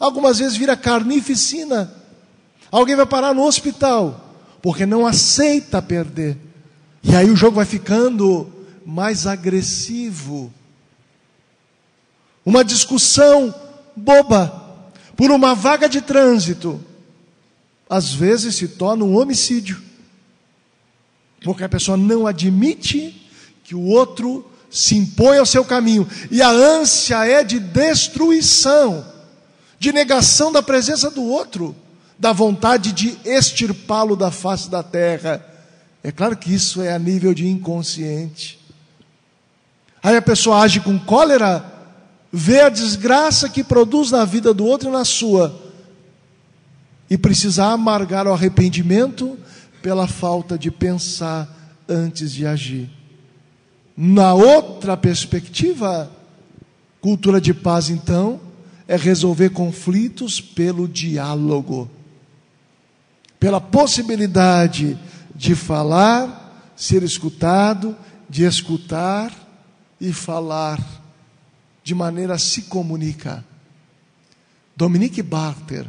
algumas 0.00 0.38
vezes 0.38 0.56
vira 0.56 0.74
carnificina 0.74 1.92
Alguém 2.70 2.96
vai 2.96 3.06
parar 3.06 3.34
no 3.34 3.44
hospital, 3.44 4.34
porque 4.60 4.84
não 4.84 5.06
aceita 5.06 5.80
perder. 5.80 6.36
E 7.02 7.14
aí 7.14 7.30
o 7.30 7.36
jogo 7.36 7.56
vai 7.56 7.64
ficando 7.64 8.52
mais 8.84 9.26
agressivo. 9.26 10.52
Uma 12.44 12.64
discussão 12.64 13.54
boba 13.94 14.64
por 15.16 15.30
uma 15.30 15.54
vaga 15.54 15.88
de 15.88 16.00
trânsito, 16.00 16.80
às 17.88 18.12
vezes 18.12 18.56
se 18.56 18.68
torna 18.68 19.04
um 19.04 19.16
homicídio. 19.16 19.80
Porque 21.42 21.64
a 21.64 21.68
pessoa 21.68 21.96
não 21.96 22.26
admite 22.26 23.30
que 23.62 23.74
o 23.74 23.82
outro 23.82 24.44
se 24.70 24.96
impõe 24.96 25.38
ao 25.38 25.46
seu 25.46 25.64
caminho. 25.64 26.08
E 26.30 26.42
a 26.42 26.50
ânsia 26.50 27.24
é 27.26 27.42
de 27.42 27.58
destruição, 27.58 29.04
de 29.78 29.92
negação 29.92 30.52
da 30.52 30.62
presença 30.62 31.10
do 31.10 31.22
outro, 31.22 31.74
da 32.18 32.32
vontade 32.32 32.92
de 32.92 33.18
extirpá-lo 33.24 34.16
da 34.16 34.30
face 34.30 34.70
da 34.70 34.82
terra. 34.82 35.44
É 36.02 36.10
claro 36.10 36.36
que 36.36 36.52
isso 36.54 36.80
é 36.80 36.92
a 36.92 36.98
nível 36.98 37.34
de 37.34 37.46
inconsciente. 37.46 38.58
Aí 40.02 40.16
a 40.16 40.22
pessoa 40.22 40.60
age 40.60 40.80
com 40.80 40.98
cólera, 40.98 41.64
vê 42.32 42.60
a 42.60 42.68
desgraça 42.68 43.48
que 43.48 43.64
produz 43.64 44.10
na 44.10 44.24
vida 44.24 44.54
do 44.54 44.64
outro 44.64 44.88
e 44.88 44.92
na 44.92 45.04
sua, 45.04 45.62
e 47.08 47.16
precisa 47.16 47.66
amargar 47.66 48.26
o 48.26 48.32
arrependimento 48.32 49.38
pela 49.82 50.06
falta 50.06 50.58
de 50.58 50.70
pensar 50.70 51.48
antes 51.88 52.32
de 52.32 52.46
agir. 52.46 52.95
Na 53.96 54.34
outra 54.34 54.96
perspectiva, 54.96 56.10
cultura 57.00 57.40
de 57.40 57.54
paz, 57.54 57.88
então, 57.88 58.38
é 58.86 58.96
resolver 58.96 59.50
conflitos 59.50 60.40
pelo 60.40 60.86
diálogo, 60.86 61.90
pela 63.40 63.60
possibilidade 63.60 64.98
de 65.34 65.54
falar, 65.54 66.72
ser 66.76 67.02
escutado, 67.02 67.96
de 68.28 68.44
escutar 68.44 69.32
e 70.00 70.12
falar, 70.12 70.84
de 71.82 71.94
maneira 71.94 72.34
a 72.34 72.38
se 72.38 72.62
comunicar. 72.62 73.42
Dominique 74.76 75.22
Barter, 75.22 75.86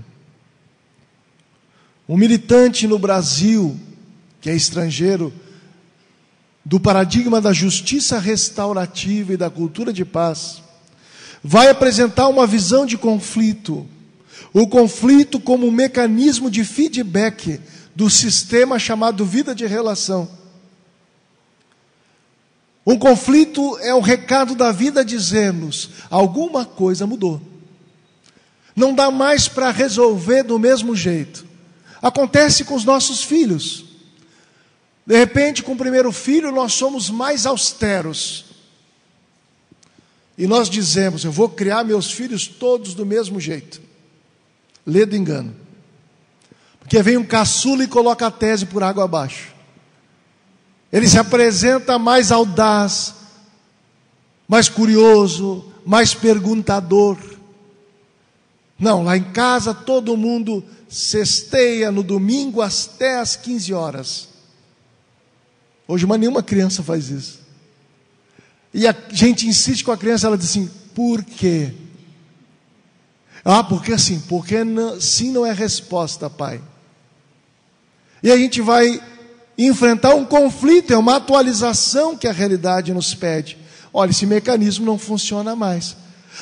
um 2.08 2.16
militante 2.16 2.88
no 2.88 2.98
Brasil, 2.98 3.78
que 4.40 4.50
é 4.50 4.56
estrangeiro, 4.56 5.34
do 6.68 6.82
paradigma 6.82 7.40
da 7.40 7.54
justiça 7.54 8.20
restaurativa 8.20 9.32
e 9.32 9.38
da 9.38 9.50
cultura 9.50 9.94
de 9.94 10.04
paz, 10.04 10.62
vai 11.42 11.70
apresentar 11.70 12.28
uma 12.28 12.46
visão 12.46 12.86
de 12.86 12.98
conflito. 12.98 13.88
O 14.54 14.68
conflito 14.68 15.40
como 15.40 15.66
um 15.66 15.72
mecanismo 15.72 16.52
de 16.52 16.66
feedback 16.66 17.62
do 17.96 18.10
sistema 18.10 18.78
chamado 18.78 19.24
vida 19.24 19.56
de 19.56 19.66
relação. 19.66 20.28
Um 22.86 22.98
conflito 22.98 23.78
é 23.80 23.94
o 23.94 24.02
recado 24.02 24.54
da 24.54 24.70
vida 24.70 25.06
dizendo-nos: 25.06 25.92
alguma 26.10 26.66
coisa 26.66 27.08
mudou. 27.08 27.42
Não 28.76 28.94
dá 28.94 29.10
mais 29.10 29.48
para 29.48 29.72
resolver 29.72 30.44
do 30.44 30.60
mesmo 30.60 30.94
jeito. 30.98 31.46
Acontece 32.02 32.66
com 32.66 32.76
os 32.76 32.84
nossos 32.84 33.24
filhos. 33.24 33.87
De 35.08 35.18
repente, 35.18 35.64
com 35.64 35.72
o 35.72 35.78
primeiro 35.78 36.12
filho, 36.12 36.52
nós 36.52 36.74
somos 36.74 37.10
mais 37.10 37.46
austeros. 37.46 38.44
E 40.38 40.46
nós 40.46 40.70
dizemos: 40.70 41.24
Eu 41.24 41.32
vou 41.32 41.48
criar 41.48 41.86
meus 41.86 42.12
filhos 42.12 42.46
todos 42.46 42.94
do 42.94 43.06
mesmo 43.06 43.40
jeito. 43.40 43.82
Lê 44.86 45.06
do 45.06 45.16
engano. 45.16 45.56
Porque 46.82 47.02
vem 47.02 47.16
um 47.16 47.24
caçula 47.24 47.86
e 47.86 47.88
coloca 47.88 48.28
a 48.28 48.32
tese 48.32 48.66
por 48.66 48.84
água 48.84 49.06
abaixo. 49.06 49.56
Ele 50.92 51.08
se 51.08 51.18
apresenta 51.18 51.98
mais 51.98 52.30
audaz, 52.30 53.14
mais 54.46 54.68
curioso, 54.68 55.72
mais 55.86 56.14
perguntador. 56.14 57.18
Não, 58.78 59.06
lá 59.06 59.16
em 59.16 59.24
casa 59.32 59.74
todo 59.74 60.18
mundo 60.18 60.64
cesteia 60.90 61.92
no 61.92 62.04
domingo 62.04 62.62
até 62.62 63.20
às 63.20 63.38
15 63.38 63.74
horas. 63.74 64.37
Hoje, 65.88 66.06
mas 66.06 66.20
nenhuma 66.20 66.44
criança 66.44 66.84
faz 66.84 67.10
isso. 67.10 67.40
E 68.74 68.86
a 68.86 68.96
gente 69.12 69.48
insiste 69.48 69.84
com 69.84 69.92
a 69.92 69.98
criança, 69.98 70.28
ela 70.28 70.38
diz 70.38 70.50
assim: 70.50 70.70
por 70.94 71.24
quê? 71.24 71.74
Ah, 73.46 73.64
porque 73.64 73.94
assim, 73.94 74.20
porque 74.28 74.64
não, 74.64 75.00
sim 75.00 75.32
não 75.32 75.46
é 75.46 75.54
resposta, 75.54 76.30
pai. 76.30 76.62
E 78.22 78.30
a 78.30 78.36
gente 78.36 78.62
vai 78.62 79.02
enfrentar 79.58 80.14
um 80.16 80.26
conflito, 80.26 80.92
é 80.92 80.98
uma 80.98 81.16
atualização 81.16 82.18
que 82.18 82.28
a 82.28 82.34
realidade 82.34 82.94
nos 82.94 83.16
pede. 83.16 83.58
Olha, 83.94 84.12
esse 84.12 84.26
mecanismo 84.26 84.86
não 84.86 85.00
funciona 85.00 85.56
mais. 85.56 85.96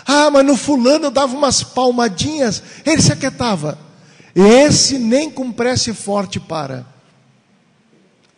Ah, 0.05 0.31
mas 0.31 0.45
no 0.45 0.57
fulano 0.57 1.05
eu 1.05 1.11
dava 1.11 1.37
umas 1.37 1.63
palmadinhas, 1.63 2.63
ele 2.85 3.01
se 3.01 3.11
aquietava. 3.11 3.77
Esse 4.33 4.97
nem 4.97 5.29
com 5.29 5.51
prece 5.51 5.93
forte 5.93 6.39
para 6.39 6.94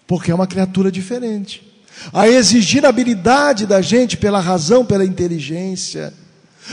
porque 0.08 0.32
é 0.32 0.36
uma 0.36 0.48
criatura 0.48 0.90
diferente. 0.90 1.62
A 2.14 2.28
exigir 2.28 2.86
habilidade 2.86 3.66
da 3.66 3.82
gente 3.82 4.16
pela 4.16 4.40
razão, 4.40 4.86
pela 4.86 5.04
inteligência. 5.06 6.14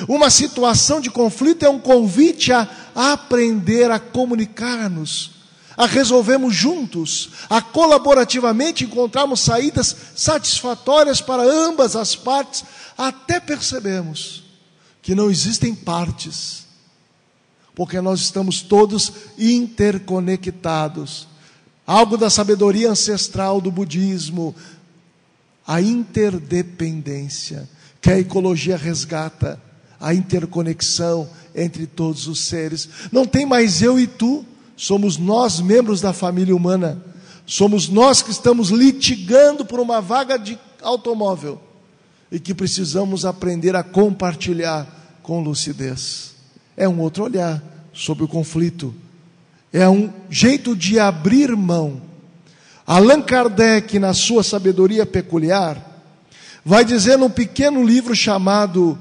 Uma 0.08 0.30
situação 0.30 1.00
de 1.00 1.10
conflito 1.10 1.64
é 1.64 1.68
um 1.68 1.78
convite 1.78 2.52
a 2.52 2.68
aprender 2.94 3.90
a 3.90 3.98
comunicar-nos, 3.98 5.32
a 5.76 5.86
resolvermos 5.86 6.54
juntos, 6.54 7.30
a 7.50 7.60
colaborativamente 7.60 8.84
encontrarmos 8.84 9.40
saídas 9.40 9.96
satisfatórias 10.14 11.20
para 11.20 11.42
ambas 11.42 11.96
as 11.96 12.14
partes, 12.14 12.64
até 12.96 13.40
percebemos 13.40 14.44
que 15.02 15.14
não 15.14 15.30
existem 15.30 15.74
partes, 15.74 16.64
porque 17.74 18.00
nós 18.00 18.20
estamos 18.20 18.62
todos 18.62 19.12
interconectados 19.38 21.26
algo 21.86 22.16
da 22.16 22.30
sabedoria 22.30 22.90
ancestral 22.90 23.60
do 23.60 23.70
budismo, 23.70 24.54
a 25.66 25.80
interdependência, 25.80 27.68
que 28.00 28.10
a 28.10 28.18
ecologia 28.18 28.76
resgata, 28.76 29.60
a 30.00 30.14
interconexão 30.14 31.28
entre 31.54 31.86
todos 31.86 32.26
os 32.26 32.40
seres. 32.40 32.88
Não 33.10 33.26
tem 33.26 33.46
mais 33.46 33.80
eu 33.80 33.98
e 33.98 34.06
tu, 34.06 34.44
somos 34.76 35.16
nós 35.16 35.60
membros 35.60 36.00
da 36.00 36.12
família 36.12 36.54
humana. 36.54 37.02
Somos 37.46 37.88
nós 37.88 38.22
que 38.22 38.30
estamos 38.30 38.70
litigando 38.70 39.64
por 39.64 39.78
uma 39.78 40.00
vaga 40.00 40.38
de 40.38 40.58
automóvel 40.82 41.60
e 42.32 42.40
que 42.40 42.54
precisamos 42.54 43.24
aprender 43.24 43.76
a 43.76 43.82
compartilhar 43.82 45.18
com 45.22 45.42
lucidez. 45.42 46.34
É 46.76 46.88
um 46.88 47.00
outro 47.00 47.24
olhar 47.24 47.62
sobre 47.92 48.24
o 48.24 48.28
conflito 48.28 48.94
é 49.74 49.88
um 49.88 50.12
jeito 50.30 50.76
de 50.76 51.00
abrir 51.00 51.56
mão. 51.56 52.00
Allan 52.86 53.20
Kardec, 53.20 53.98
na 53.98 54.14
sua 54.14 54.44
sabedoria 54.44 55.04
peculiar, 55.04 56.02
vai 56.64 56.84
dizer 56.84 57.18
num 57.18 57.28
pequeno 57.28 57.84
livro 57.84 58.14
chamado 58.14 58.96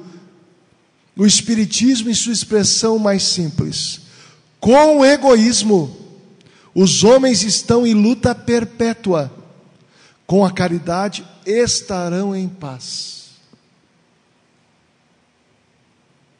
O 1.15 1.27
Espiritismo 1.27 2.09
em 2.09 2.13
sua 2.15 2.33
expressão 2.33 2.97
mais 2.97 3.21
simples: 3.21 4.01
com 4.59 4.97
o 4.97 5.05
egoísmo, 5.05 5.95
os 6.73 7.03
homens 7.03 7.43
estão 7.43 7.85
em 7.85 7.93
luta 7.93 8.33
perpétua, 8.33 9.31
com 10.25 10.43
a 10.43 10.51
caridade 10.51 11.23
estarão 11.45 12.35
em 12.35 12.49
paz. 12.49 13.22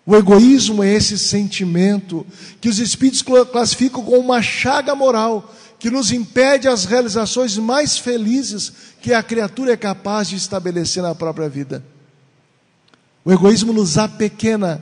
O 0.06 0.16
egoísmo 0.16 0.84
é 0.84 0.94
esse 0.94 1.18
sentimento 1.18 2.26
que 2.60 2.68
os 2.68 2.80
espíritos 2.80 3.22
classificam 3.22 4.04
como 4.04 4.20
uma 4.20 4.42
chaga 4.42 4.94
moral 4.94 5.54
que 5.80 5.90
nos 5.90 6.12
impede 6.12 6.68
as 6.68 6.86
realizações 6.86 7.58
mais 7.58 7.98
felizes 7.98 8.72
que 9.02 9.14
a 9.14 9.24
criatura 9.24 9.74
é 9.74 9.78
capaz 9.78 10.30
de 10.30 10.36
estabelecer 10.36 11.04
na 11.04 11.16
própria 11.16 11.50
vida. 11.50 11.84
O 13.24 13.32
egoísmo 13.32 13.72
nos 13.72 13.98
apequena, 13.98 14.82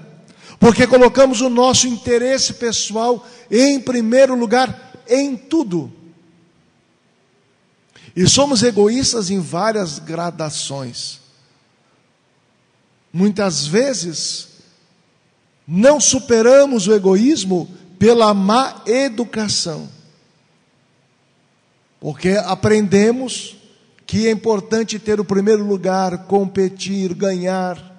porque 0.59 0.87
colocamos 0.87 1.41
o 1.41 1.49
nosso 1.49 1.87
interesse 1.87 2.53
pessoal 2.53 3.27
em 3.49 3.79
primeiro 3.79 4.35
lugar 4.35 4.93
em 5.07 5.35
tudo. 5.35 5.91
E 8.15 8.27
somos 8.27 8.61
egoístas 8.61 9.29
em 9.29 9.39
várias 9.39 9.99
gradações. 9.99 11.19
Muitas 13.13 13.65
vezes, 13.65 14.50
não 15.67 15.99
superamos 15.99 16.87
o 16.87 16.93
egoísmo 16.93 17.69
pela 17.97 18.33
má 18.33 18.81
educação. 18.85 19.87
Porque 21.99 22.29
aprendemos 22.29 23.55
que 24.07 24.27
é 24.27 24.31
importante 24.31 24.99
ter 24.99 25.19
o 25.19 25.25
primeiro 25.25 25.65
lugar, 25.65 26.25
competir, 26.25 27.13
ganhar. 27.13 27.91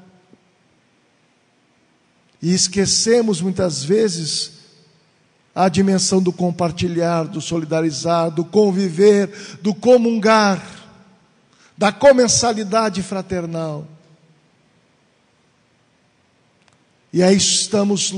E 2.42 2.53
esquecemos 2.53 3.40
muitas 3.40 3.85
vezes 3.85 4.53
a 5.55 5.68
dimensão 5.68 6.20
do 6.20 6.33
compartilhar, 6.33 7.25
do 7.25 7.40
solidarizar, 7.40 8.31
do 8.31 8.44
conviver, 8.44 9.59
do 9.62 9.75
comungar, 9.75 10.62
da 11.79 11.92
comensalidade 11.92 13.03
fraternal. 13.03 13.87
E 17.12 17.22
aí 17.22 17.37
estamos 17.37 18.12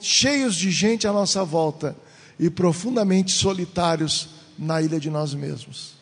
cheios 0.00 0.54
de 0.54 0.70
gente 0.70 1.06
à 1.06 1.12
nossa 1.12 1.44
volta 1.44 1.96
e 2.38 2.50
profundamente 2.50 3.32
solitários 3.32 4.28
na 4.58 4.82
ilha 4.82 5.00
de 5.00 5.08
nós 5.08 5.34
mesmos. 5.34 5.94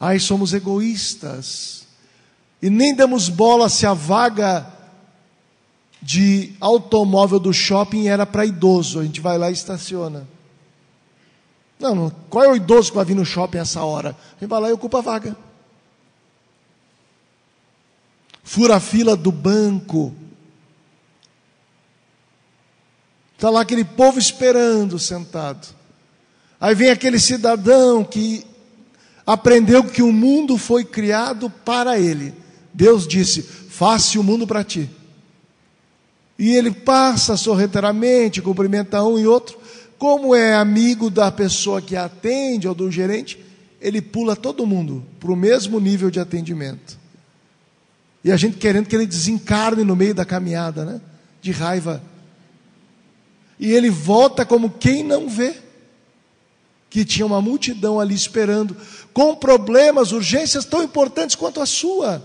Aí 0.00 0.18
somos 0.18 0.52
egoístas 0.52 1.86
e 2.60 2.68
nem 2.68 2.94
damos 2.94 3.28
bola 3.28 3.68
se 3.68 3.86
a 3.86 3.94
vaga 3.94 4.66
de 6.02 6.54
automóvel 6.60 7.38
do 7.38 7.52
shopping 7.52 8.08
era 8.08 8.26
para 8.26 8.46
idoso. 8.46 8.98
A 8.98 9.04
gente 9.04 9.20
vai 9.20 9.38
lá 9.38 9.50
e 9.50 9.52
estaciona. 9.52 10.26
Não, 11.78 11.94
não, 11.94 12.10
qual 12.28 12.44
é 12.44 12.48
o 12.48 12.56
idoso 12.56 12.90
que 12.90 12.96
vai 12.96 13.04
vir 13.04 13.16
no 13.16 13.24
shopping 13.24 13.58
essa 13.58 13.82
hora? 13.82 14.10
A 14.10 14.40
gente 14.40 14.48
vai 14.48 14.60
lá 14.60 14.68
e 14.68 14.72
ocupa 14.72 14.98
a 14.98 15.02
vaga. 15.02 15.36
Fura 18.42 18.76
a 18.76 18.80
fila 18.80 19.16
do 19.16 19.30
banco. 19.30 20.14
Está 23.40 23.48
lá 23.48 23.62
aquele 23.62 23.84
povo 23.84 24.18
esperando 24.18 24.98
sentado. 24.98 25.66
Aí 26.60 26.74
vem 26.74 26.90
aquele 26.90 27.18
cidadão 27.18 28.04
que 28.04 28.44
aprendeu 29.26 29.82
que 29.82 30.02
o 30.02 30.12
mundo 30.12 30.58
foi 30.58 30.84
criado 30.84 31.48
para 31.48 31.98
ele. 31.98 32.34
Deus 32.74 33.08
disse: 33.08 33.40
Faça 33.40 34.20
o 34.20 34.22
mundo 34.22 34.46
para 34.46 34.62
ti. 34.62 34.90
E 36.38 36.54
ele 36.54 36.70
passa 36.70 37.34
sorrateiramente, 37.34 38.42
cumprimenta 38.42 39.02
um 39.02 39.18
e 39.18 39.26
outro. 39.26 39.58
Como 39.96 40.34
é 40.34 40.54
amigo 40.54 41.08
da 41.08 41.32
pessoa 41.32 41.80
que 41.80 41.96
atende 41.96 42.68
ou 42.68 42.74
do 42.74 42.90
gerente, 42.90 43.42
ele 43.80 44.02
pula 44.02 44.36
todo 44.36 44.66
mundo 44.66 45.02
para 45.18 45.32
o 45.32 45.36
mesmo 45.36 45.80
nível 45.80 46.10
de 46.10 46.20
atendimento. 46.20 46.98
E 48.22 48.30
a 48.30 48.36
gente 48.36 48.58
querendo 48.58 48.86
que 48.86 48.94
ele 48.94 49.06
desencarne 49.06 49.82
no 49.82 49.96
meio 49.96 50.14
da 50.14 50.26
caminhada, 50.26 50.84
né? 50.84 51.00
De 51.40 51.52
raiva. 51.52 52.02
E 53.60 53.72
ele 53.72 53.90
volta 53.90 54.46
como 54.46 54.70
quem 54.70 55.04
não 55.04 55.28
vê. 55.28 55.54
Que 56.88 57.04
tinha 57.04 57.26
uma 57.26 57.42
multidão 57.42 58.00
ali 58.00 58.14
esperando, 58.14 58.74
com 59.12 59.36
problemas, 59.36 60.10
urgências 60.10 60.64
tão 60.64 60.82
importantes 60.82 61.36
quanto 61.36 61.60
a 61.60 61.66
sua. 61.66 62.24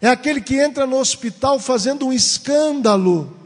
É 0.00 0.08
aquele 0.08 0.40
que 0.40 0.58
entra 0.58 0.86
no 0.86 0.96
hospital 0.96 1.60
fazendo 1.60 2.06
um 2.06 2.12
escândalo, 2.12 3.36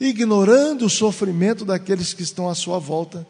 ignorando 0.00 0.84
o 0.84 0.90
sofrimento 0.90 1.64
daqueles 1.64 2.12
que 2.12 2.22
estão 2.22 2.48
à 2.48 2.54
sua 2.54 2.78
volta. 2.78 3.26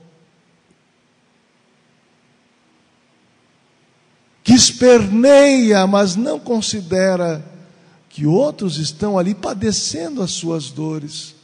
Que 4.43 4.55
esperneia, 4.55 5.87
mas 5.87 6.17
não 6.17 6.41
considera 6.41 7.58
que 8.09 8.27
outros 8.27 8.79
estão 8.79 9.19
ali 9.19 9.35
padecendo 9.35 10.23
as 10.23 10.31
suas 10.31 10.71
dores. 10.71 11.35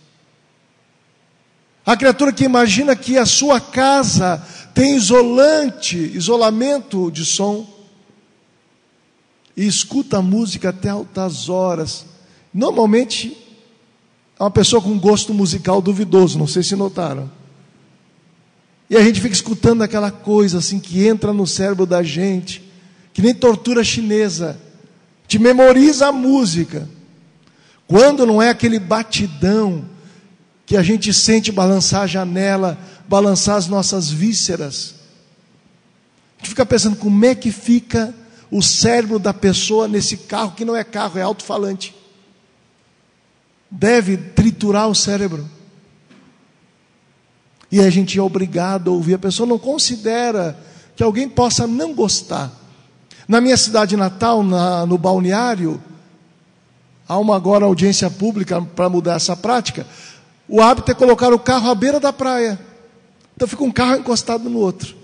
A 1.85 1.97
criatura 1.97 2.33
que 2.33 2.45
imagina 2.45 2.97
que 2.97 3.19
a 3.19 3.27
sua 3.27 3.61
casa 3.61 4.43
tem 4.75 4.97
isolante, 4.97 5.97
isolamento 5.97 7.11
de 7.11 7.25
som, 7.25 7.75
e 9.57 9.67
escuta 9.67 10.19
a 10.19 10.23
música 10.23 10.71
até 10.71 10.89
altas 10.89 11.49
horas. 11.49 12.07
Normalmente 12.53 13.37
é 14.39 14.43
uma 14.43 14.51
pessoa 14.51 14.83
com 14.83 14.99
gosto 14.99 15.33
musical 15.33 15.81
duvidoso, 15.81 16.39
não 16.39 16.47
sei 16.47 16.63
se 16.63 16.75
notaram. 16.75 17.31
E 18.89 18.97
a 18.97 19.03
gente 19.03 19.21
fica 19.21 19.35
escutando 19.35 19.83
aquela 19.83 20.11
coisa 20.11 20.59
assim 20.59 20.79
que 20.79 21.07
entra 21.07 21.33
no 21.33 21.47
cérebro 21.47 21.87
da 21.87 22.03
gente, 22.03 22.63
que 23.13 23.23
nem 23.23 23.35
tortura 23.35 23.85
chinesa, 23.85 24.61
te 25.35 25.39
memoriza 25.41 26.07
a 26.07 26.13
música. 26.13 26.89
Quando 27.89 28.25
não 28.25 28.41
é 28.41 28.51
aquele 28.51 28.79
batidão 28.79 29.85
que 30.65 30.77
a 30.77 30.83
gente 30.83 31.13
sente 31.13 31.51
balançar 31.51 32.03
a 32.03 32.07
janela, 32.07 32.79
balançar 33.09 33.57
as 33.57 33.67
nossas 33.67 34.09
vísceras. 34.09 34.95
A 36.37 36.39
gente 36.39 36.51
fica 36.51 36.65
pensando 36.65 36.95
como 36.95 37.25
é 37.25 37.35
que 37.35 37.51
fica 37.51 38.15
o 38.49 38.63
cérebro 38.63 39.19
da 39.19 39.35
pessoa 39.35 39.89
nesse 39.89 40.19
carro 40.19 40.53
que 40.53 40.65
não 40.65 40.77
é 40.77 40.85
carro, 40.85 41.19
é 41.19 41.23
alto-falante. 41.23 41.93
Deve 43.69 44.17
triturar 44.17 44.89
o 44.89 44.95
cérebro. 44.95 45.51
E 47.73 47.81
a 47.81 47.91
gente 47.91 48.17
é 48.17 48.23
obrigado 48.23 48.89
a 48.89 48.95
ouvir. 48.95 49.15
A 49.15 49.19
pessoa 49.19 49.49
não 49.49 49.59
considera 49.59 50.57
que 50.95 51.03
alguém 51.03 51.29
possa 51.29 51.67
não 51.67 51.93
gostar. 51.93 52.53
Na 53.27 53.41
minha 53.41 53.57
cidade 53.57 53.97
natal, 53.97 54.43
na, 54.43 54.85
no 54.85 54.99
balneário, 54.99 55.83
há 57.09 57.19
uma 57.19 57.37
agora 57.37 57.65
audiência 57.65 58.11
pública 58.11 58.61
para 58.61 58.89
mudar 58.89 59.15
essa 59.15 59.37
prática. 59.37 59.87
O 60.49 60.61
hábito 60.61 60.91
é 60.91 60.95
colocar 60.95 61.33
o 61.33 61.39
carro 61.39 61.71
à 61.71 61.75
beira 61.75 61.99
da 61.99 62.13
praia. 62.13 62.59
Então 63.35 63.49
fica 63.49 63.65
um 63.65 63.73
carro 63.73 63.97
encostado 63.97 64.49
no 64.49 64.59
outro. 64.59 64.95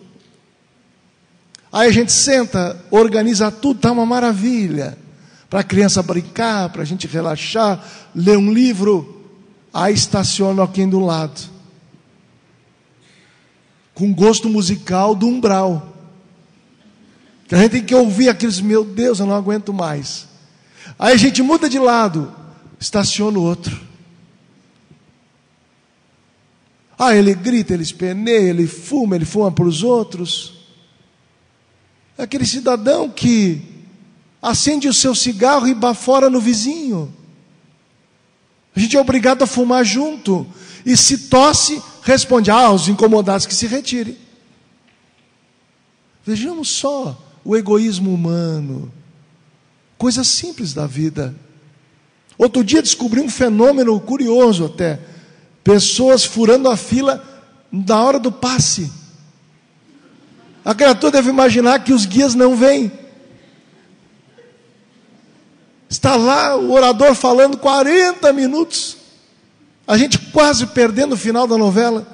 Aí 1.73 1.89
a 1.89 1.93
gente 1.93 2.13
senta, 2.13 2.79
organiza 2.91 3.51
tudo, 3.51 3.77
está 3.77 3.93
uma 3.93 4.05
maravilha. 4.05 4.99
Para 5.49 5.61
a 5.61 5.65
criança 5.65 6.03
brincar, 6.03 6.69
para 6.71 6.83
a 6.83 6.85
gente 6.85 7.07
relaxar, 7.07 7.85
ler 8.15 8.37
um 8.37 8.53
livro. 8.53 9.25
Aí 9.73 9.95
estaciona 9.95 10.63
alguém 10.63 10.89
do 10.89 11.01
lado. 11.01 11.41
Com 13.95 14.13
gosto 14.13 14.49
musical 14.49 15.15
do 15.15 15.27
umbral. 15.27 15.90
Que 17.51 17.57
a 17.57 17.59
gente 17.59 17.73
tem 17.73 17.85
que 17.85 17.95
ouvir 17.97 18.29
aqueles, 18.29 18.61
meu 18.61 18.85
Deus, 18.85 19.19
eu 19.19 19.27
não 19.27 19.35
aguento 19.35 19.73
mais. 19.73 20.29
Aí 20.97 21.15
a 21.15 21.17
gente 21.17 21.43
muda 21.43 21.69
de 21.69 21.81
lado, 21.81 22.33
estaciona 22.79 23.41
o 23.41 23.43
outro. 23.43 23.77
Ah, 26.97 27.13
ele 27.13 27.35
grita, 27.35 27.75
ele 27.75 27.83
espeneia, 27.83 28.51
ele 28.51 28.69
fuma, 28.69 29.17
ele 29.17 29.25
fuma 29.25 29.51
para 29.51 29.65
os 29.65 29.83
outros 29.83 30.61
aquele 32.17 32.47
cidadão 32.47 33.11
que 33.11 33.61
acende 34.41 34.87
o 34.87 34.95
seu 34.95 35.13
cigarro 35.13 35.67
e 35.67 35.75
bafora 35.75 36.31
no 36.31 36.41
vizinho. 36.41 37.13
A 38.77 38.79
gente 38.79 38.97
é 38.97 39.01
obrigado 39.01 39.43
a 39.43 39.47
fumar 39.49 39.85
junto. 39.85 40.47
E 40.87 40.97
se 40.97 41.27
tosse, 41.27 41.83
responde: 42.05 42.49
Ah, 42.49 42.71
os 42.71 42.87
incomodados 42.87 43.45
que 43.45 43.55
se 43.57 43.67
retirem. 43.67 44.17
Vejamos 46.25 46.69
só 46.69 47.30
o 47.45 47.57
egoísmo 47.57 48.13
humano. 48.13 48.93
Coisas 49.97 50.27
simples 50.29 50.73
da 50.73 50.87
vida. 50.87 51.35
Outro 52.39 52.65
dia 52.65 52.81
descobri 52.81 53.21
um 53.21 53.29
fenômeno 53.29 53.99
curioso 54.01 54.65
até. 54.65 54.99
Pessoas 55.63 56.25
furando 56.25 56.69
a 56.69 56.77
fila 56.77 57.23
na 57.71 58.03
hora 58.03 58.19
do 58.19 58.33
passe. 58.33 58.91
A 60.65 60.75
criatura 60.75 61.13
deve 61.13 61.31
imaginar 61.31 61.85
que 61.85 61.93
os 61.93 62.07
guias 62.07 62.35
não 62.35 62.57
vêm. 62.57 62.91
Está 65.89 66.17
lá 66.17 66.57
o 66.57 66.73
orador 66.73 67.15
falando 67.15 67.59
40 67.59 68.33
minutos. 68.33 68.97
A 69.87 69.99
gente 69.99 70.19
quase 70.19 70.67
perdendo 70.69 71.15
o 71.15 71.19
final 71.19 71.47
da 71.47 71.59
novela. 71.59 72.07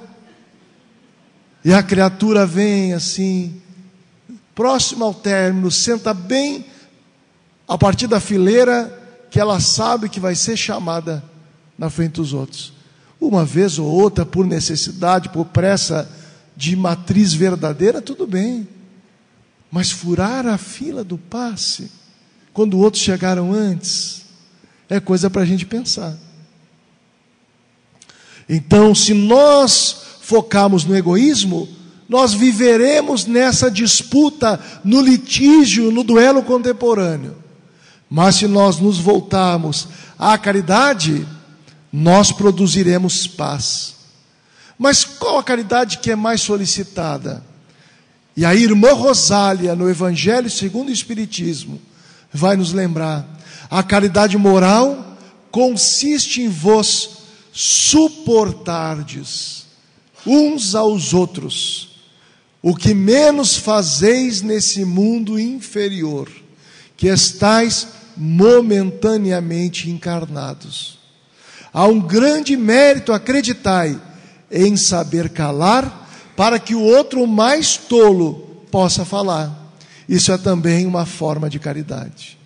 E 1.65 1.73
a 1.73 1.83
criatura 1.83 2.47
vem 2.47 2.95
assim, 2.95 3.61
próximo 4.57 5.05
ao 5.05 5.13
término, 5.13 5.71
senta 5.71 6.15
bem 6.15 6.65
a 7.69 7.77
partir 7.77 8.07
da 8.07 8.19
fileira 8.19 8.91
que 9.31 9.39
ela 9.39 9.61
sabe 9.61 10.09
que 10.09 10.19
vai 10.19 10.35
ser 10.35 10.57
chamada 10.57 11.23
na 11.79 11.91
frente 11.91 12.15
dos 12.15 12.33
outros. 12.33 12.73
Uma 13.21 13.45
vez 13.45 13.79
ou 13.79 13.87
outra, 13.87 14.25
por 14.25 14.47
necessidade, 14.47 15.29
por 15.29 15.45
pressa, 15.45 16.11
de 16.57 16.75
matriz 16.75 17.35
verdadeira, 17.35 18.01
tudo 18.01 18.27
bem. 18.27 18.67
Mas 19.71 19.91
furar 19.91 20.47
a 20.47 20.57
fila 20.57 21.05
do 21.05 21.19
passe, 21.19 21.91
quando 22.55 22.79
outros 22.79 23.03
chegaram 23.03 23.53
antes, 23.53 24.23
é 24.89 24.99
coisa 24.99 25.29
para 25.29 25.43
a 25.43 25.47
gente 25.47 25.67
pensar. 25.67 26.17
Então, 28.49 28.95
se 28.95 29.13
nós 29.13 29.97
focarmos 30.23 30.85
no 30.87 30.97
egoísmo, 30.97 31.76
nós 32.09 32.33
viveremos 32.33 33.27
nessa 33.27 33.71
disputa, 33.71 34.61
no 34.85 35.01
litígio, 35.01 35.91
no 35.91 36.05
duelo 36.05 36.43
contemporâneo. 36.43 37.37
Mas 38.09 38.37
se 38.37 38.47
nós 38.47 38.79
nos 38.79 38.99
voltarmos 38.99 39.89
à 40.19 40.39
caridade, 40.39 41.27
nós 41.93 42.31
produziremos 42.31 43.27
paz. 43.27 43.97
Mas 44.79 45.05
qual 45.05 45.39
a 45.39 45.43
caridade 45.43 45.99
que 45.99 46.11
é 46.11 46.17
mais 46.17 46.43
solicitada? 46.43 47.43
E 48.37 48.45
a 48.45 48.55
irmã 48.55 48.93
Rosália, 48.93 49.75
no 49.75 49.89
Evangelho 49.89 50.51
segundo 50.51 50.91
o 50.91 50.93
Espiritismo, 50.93 51.81
vai 52.33 52.57
nos 52.57 52.73
lembrar: 52.73 53.27
a 53.69 53.83
caridade 53.83 54.39
moral 54.39 55.17
consiste 55.51 56.43
em 56.43 56.49
vos 56.49 57.17
suportardes 57.53 59.67
uns 60.27 60.75
aos 60.75 61.15
outros 61.15 61.86
o 62.63 62.75
que 62.75 62.95
menos 62.95 63.57
fazeis 63.57 64.43
nesse 64.43 64.85
mundo 64.85 65.39
inferior, 65.39 66.29
que 66.97 67.09
estais 67.09 67.89
momentaneamente 68.17 69.91
encarnados. 69.91 70.99
Há 71.73 71.87
um 71.87 72.01
grande 72.01 72.57
mérito, 72.57 73.13
acreditai, 73.13 74.01
em 74.51 74.77
saber 74.77 75.29
calar, 75.29 76.09
para 76.35 76.59
que 76.59 76.75
o 76.75 76.83
outro 76.83 77.27
mais 77.27 77.77
tolo 77.77 78.65
possa 78.71 79.05
falar. 79.05 79.75
Isso 80.09 80.33
é 80.33 80.39
também 80.39 80.87
uma 80.87 81.05
forma 81.05 81.51
de 81.51 81.59
caridade. 81.59 82.39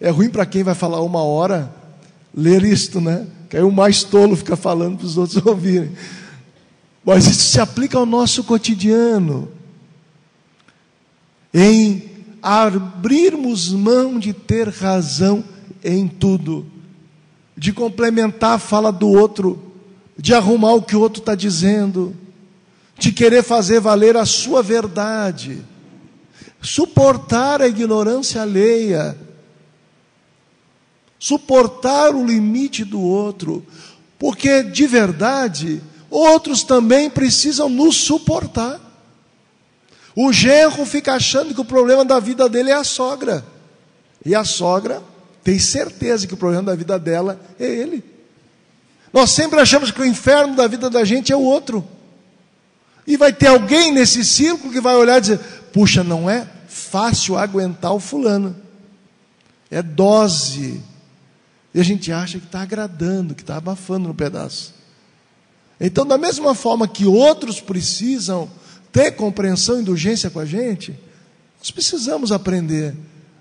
É 0.00 0.10
ruim 0.10 0.28
para 0.28 0.44
quem 0.44 0.62
vai 0.62 0.74
falar 0.74 1.00
uma 1.00 1.22
hora 1.22 1.72
ler 2.34 2.62
isto, 2.64 3.00
né? 3.00 3.26
Que 3.48 3.56
aí 3.56 3.62
o 3.62 3.72
mais 3.72 4.02
tolo 4.02 4.36
fica 4.36 4.56
falando 4.56 4.98
para 4.98 5.06
os 5.06 5.16
outros 5.16 5.44
ouvirem. 5.46 5.92
Mas 7.06 7.24
isso 7.24 7.52
se 7.52 7.60
aplica 7.60 7.96
ao 7.96 8.04
nosso 8.04 8.42
cotidiano. 8.42 9.48
Em 11.54 12.10
abrirmos 12.42 13.70
mão 13.70 14.18
de 14.18 14.32
ter 14.32 14.68
razão 14.68 15.44
em 15.84 16.08
tudo, 16.08 16.66
de 17.56 17.72
complementar 17.72 18.56
a 18.56 18.58
fala 18.58 18.90
do 18.90 19.08
outro, 19.08 19.72
de 20.18 20.34
arrumar 20.34 20.74
o 20.74 20.82
que 20.82 20.96
o 20.96 21.00
outro 21.00 21.20
está 21.20 21.36
dizendo, 21.36 22.14
de 22.98 23.12
querer 23.12 23.44
fazer 23.44 23.78
valer 23.78 24.16
a 24.16 24.24
sua 24.24 24.60
verdade, 24.60 25.62
suportar 26.60 27.62
a 27.62 27.68
ignorância 27.68 28.42
alheia, 28.42 29.16
suportar 31.18 32.14
o 32.14 32.26
limite 32.26 32.84
do 32.84 33.00
outro, 33.00 33.64
porque 34.18 34.64
de 34.64 34.86
verdade, 34.86 35.80
outros 36.10 36.62
também 36.62 37.10
precisam 37.10 37.68
nos 37.68 37.96
suportar. 37.96 38.80
O 40.14 40.32
genro 40.32 40.86
fica 40.86 41.14
achando 41.14 41.54
que 41.54 41.60
o 41.60 41.64
problema 41.64 42.04
da 42.04 42.18
vida 42.18 42.48
dele 42.48 42.70
é 42.70 42.74
a 42.74 42.84
sogra, 42.84 43.44
e 44.24 44.34
a 44.34 44.44
sogra 44.44 45.02
tem 45.44 45.58
certeza 45.58 46.26
que 46.26 46.34
o 46.34 46.36
problema 46.36 46.64
da 46.64 46.74
vida 46.74 46.98
dela 46.98 47.38
é 47.60 47.66
ele. 47.66 48.02
Nós 49.12 49.30
sempre 49.30 49.60
achamos 49.60 49.90
que 49.90 50.00
o 50.00 50.04
inferno 50.04 50.56
da 50.56 50.66
vida 50.66 50.90
da 50.90 51.04
gente 51.04 51.32
é 51.32 51.36
o 51.36 51.42
outro. 51.42 51.86
E 53.06 53.16
vai 53.16 53.32
ter 53.32 53.46
alguém 53.46 53.92
nesse 53.92 54.24
círculo 54.24 54.72
que 54.72 54.80
vai 54.80 54.96
olhar 54.96 55.18
e 55.18 55.20
dizer: 55.20 55.38
puxa, 55.72 56.02
não 56.02 56.28
é 56.28 56.46
fácil 56.66 57.38
aguentar 57.38 57.94
o 57.94 58.00
fulano. 58.00 58.56
É 59.70 59.80
dose. 59.82 60.82
E 61.72 61.80
a 61.80 61.84
gente 61.84 62.10
acha 62.10 62.38
que 62.38 62.46
está 62.46 62.62
agradando, 62.62 63.34
que 63.34 63.42
está 63.42 63.56
abafando 63.56 64.08
no 64.08 64.14
pedaço. 64.14 64.74
Então, 65.80 66.06
da 66.06 66.16
mesma 66.16 66.54
forma 66.54 66.88
que 66.88 67.04
outros 67.04 67.60
precisam 67.60 68.50
ter 68.90 69.12
compreensão 69.12 69.78
e 69.78 69.82
indulgência 69.82 70.30
com 70.30 70.38
a 70.38 70.46
gente, 70.46 70.98
nós 71.58 71.70
precisamos 71.70 72.32
aprender 72.32 72.94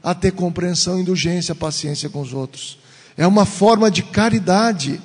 a 0.04 0.14
ter 0.14 0.32
compreensão, 0.32 1.00
indulgência, 1.00 1.56
paciência 1.56 2.10
com 2.10 2.22
os 2.22 2.34
outros. 2.34 2.78
É 3.18 3.26
uma 3.26 3.46
forma 3.46 3.90
de 3.90 4.04
caridade. 4.04 5.02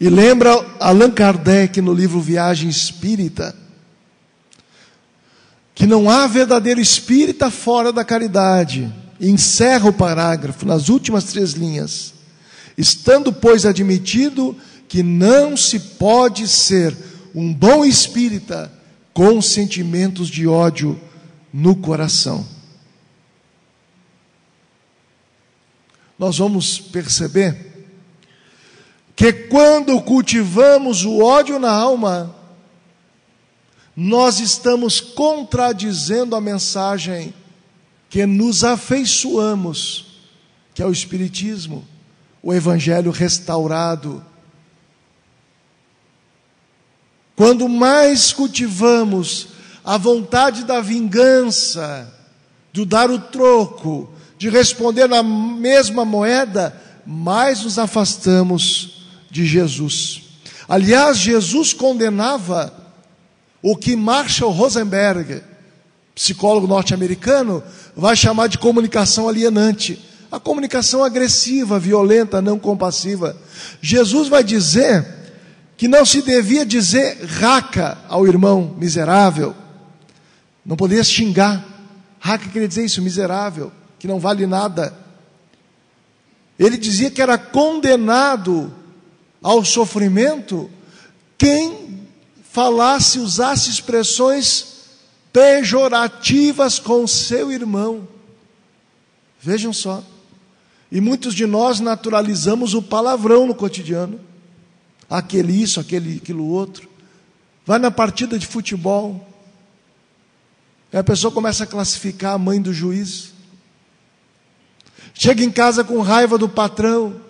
E 0.00 0.08
lembra 0.08 0.50
Allan 0.80 1.10
Kardec 1.10 1.80
no 1.80 1.92
livro 1.92 2.20
Viagem 2.20 2.68
Espírita, 2.68 3.54
que 5.74 5.86
não 5.86 6.10
há 6.10 6.26
verdadeiro 6.26 6.80
espírita 6.80 7.50
fora 7.50 7.92
da 7.92 8.04
caridade. 8.04 8.92
E 9.20 9.28
encerra 9.28 9.88
o 9.88 9.92
parágrafo 9.92 10.64
nas 10.64 10.88
últimas 10.88 11.24
três 11.24 11.52
linhas. 11.52 12.14
Estando, 12.76 13.32
pois, 13.32 13.66
admitido 13.66 14.56
que 14.88 15.02
não 15.02 15.56
se 15.56 15.78
pode 15.78 16.48
ser 16.48 16.96
um 17.34 17.52
bom 17.52 17.84
espírita 17.84 18.72
com 19.12 19.40
sentimentos 19.42 20.28
de 20.28 20.46
ódio 20.46 20.98
no 21.52 21.76
coração. 21.76 22.46
Nós 26.18 26.38
vamos 26.38 26.80
perceber 26.80 27.86
que 29.14 29.32
quando 29.32 30.00
cultivamos 30.02 31.04
o 31.04 31.22
ódio 31.22 31.58
na 31.58 31.70
alma, 31.70 32.34
nós 33.94 34.38
estamos 34.38 35.00
contradizendo 35.00 36.36
a 36.36 36.40
mensagem 36.40 37.34
que 38.08 38.24
nos 38.24 38.64
afeiçoamos, 38.64 40.22
que 40.72 40.82
é 40.82 40.86
o 40.86 40.92
Espiritismo, 40.92 41.84
o 42.40 42.54
Evangelho 42.54 43.10
restaurado. 43.10 44.24
Quando 47.38 47.68
mais 47.68 48.32
cultivamos 48.32 49.50
a 49.84 49.96
vontade 49.96 50.64
da 50.64 50.80
vingança, 50.80 52.12
do 52.72 52.84
dar 52.84 53.12
o 53.12 53.20
troco, 53.20 54.10
de 54.36 54.48
responder 54.48 55.08
na 55.08 55.22
mesma 55.22 56.04
moeda, 56.04 56.76
mais 57.06 57.62
nos 57.62 57.78
afastamos 57.78 59.04
de 59.30 59.46
Jesus. 59.46 60.22
Aliás, 60.68 61.18
Jesus 61.18 61.72
condenava 61.72 62.74
o 63.62 63.76
que 63.76 63.94
Marshall 63.94 64.50
Rosenberg, 64.50 65.40
psicólogo 66.16 66.66
norte-americano, 66.66 67.62
vai 67.94 68.16
chamar 68.16 68.48
de 68.48 68.58
comunicação 68.58 69.28
alienante. 69.28 69.96
A 70.28 70.40
comunicação 70.40 71.04
agressiva, 71.04 71.78
violenta, 71.78 72.42
não 72.42 72.58
compassiva. 72.58 73.36
Jesus 73.80 74.26
vai 74.26 74.42
dizer 74.42 75.17
que 75.78 75.86
não 75.86 76.04
se 76.04 76.20
devia 76.20 76.66
dizer 76.66 77.24
raca 77.24 77.96
ao 78.08 78.26
irmão 78.26 78.74
miserável 78.76 79.54
não 80.66 80.76
poderia 80.76 81.04
xingar. 81.04 81.64
Hacker 82.20 82.50
queria 82.50 82.68
dizer 82.68 82.84
isso, 82.84 83.00
miserável, 83.00 83.72
que 83.98 84.08
não 84.08 84.18
vale 84.18 84.44
nada. 84.44 84.92
Ele 86.58 86.76
dizia 86.76 87.10
que 87.10 87.22
era 87.22 87.38
condenado 87.38 88.74
ao 89.40 89.64
sofrimento 89.64 90.68
quem 91.38 92.02
falasse, 92.50 93.20
usasse 93.20 93.70
expressões 93.70 94.80
pejorativas 95.32 96.80
com 96.80 97.06
seu 97.06 97.52
irmão. 97.52 98.06
Vejam 99.40 99.72
só. 99.72 100.02
E 100.90 101.00
muitos 101.00 101.34
de 101.34 101.46
nós 101.46 101.78
naturalizamos 101.78 102.74
o 102.74 102.82
palavrão 102.82 103.46
no 103.46 103.54
cotidiano. 103.54 104.27
Aquele 105.08 105.52
isso, 105.62 105.80
aquele 105.80 106.18
aquilo 106.18 106.46
outro. 106.46 106.88
Vai 107.64 107.78
na 107.78 107.90
partida 107.90 108.38
de 108.38 108.46
futebol. 108.46 109.26
Aí 110.92 110.98
a 110.98 111.04
pessoa 111.04 111.32
começa 111.32 111.64
a 111.64 111.66
classificar 111.66 112.34
a 112.34 112.38
mãe 112.38 112.60
do 112.60 112.72
juiz. 112.72 113.32
Chega 115.14 115.42
em 115.42 115.50
casa 115.50 115.82
com 115.82 116.00
raiva 116.00 116.36
do 116.38 116.48
patrão. 116.48 117.20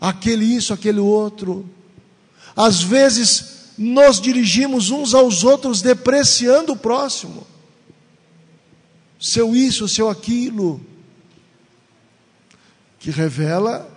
Aquele 0.00 0.44
isso, 0.44 0.72
aquele 0.72 1.00
outro. 1.00 1.68
Às 2.56 2.82
vezes 2.82 3.60
nos 3.78 4.20
dirigimos 4.20 4.90
uns 4.90 5.14
aos 5.14 5.42
outros 5.42 5.80
depreciando 5.80 6.72
o 6.72 6.76
próximo. 6.76 7.46
Seu 9.18 9.54
isso, 9.56 9.88
seu 9.88 10.08
aquilo. 10.08 10.80
Que 12.98 13.10
revela 13.10 13.90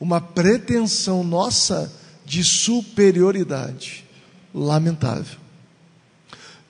uma 0.00 0.20
pretensão 0.20 1.22
nossa 1.22 1.92
de 2.24 2.42
superioridade. 2.42 4.04
Lamentável. 4.52 5.38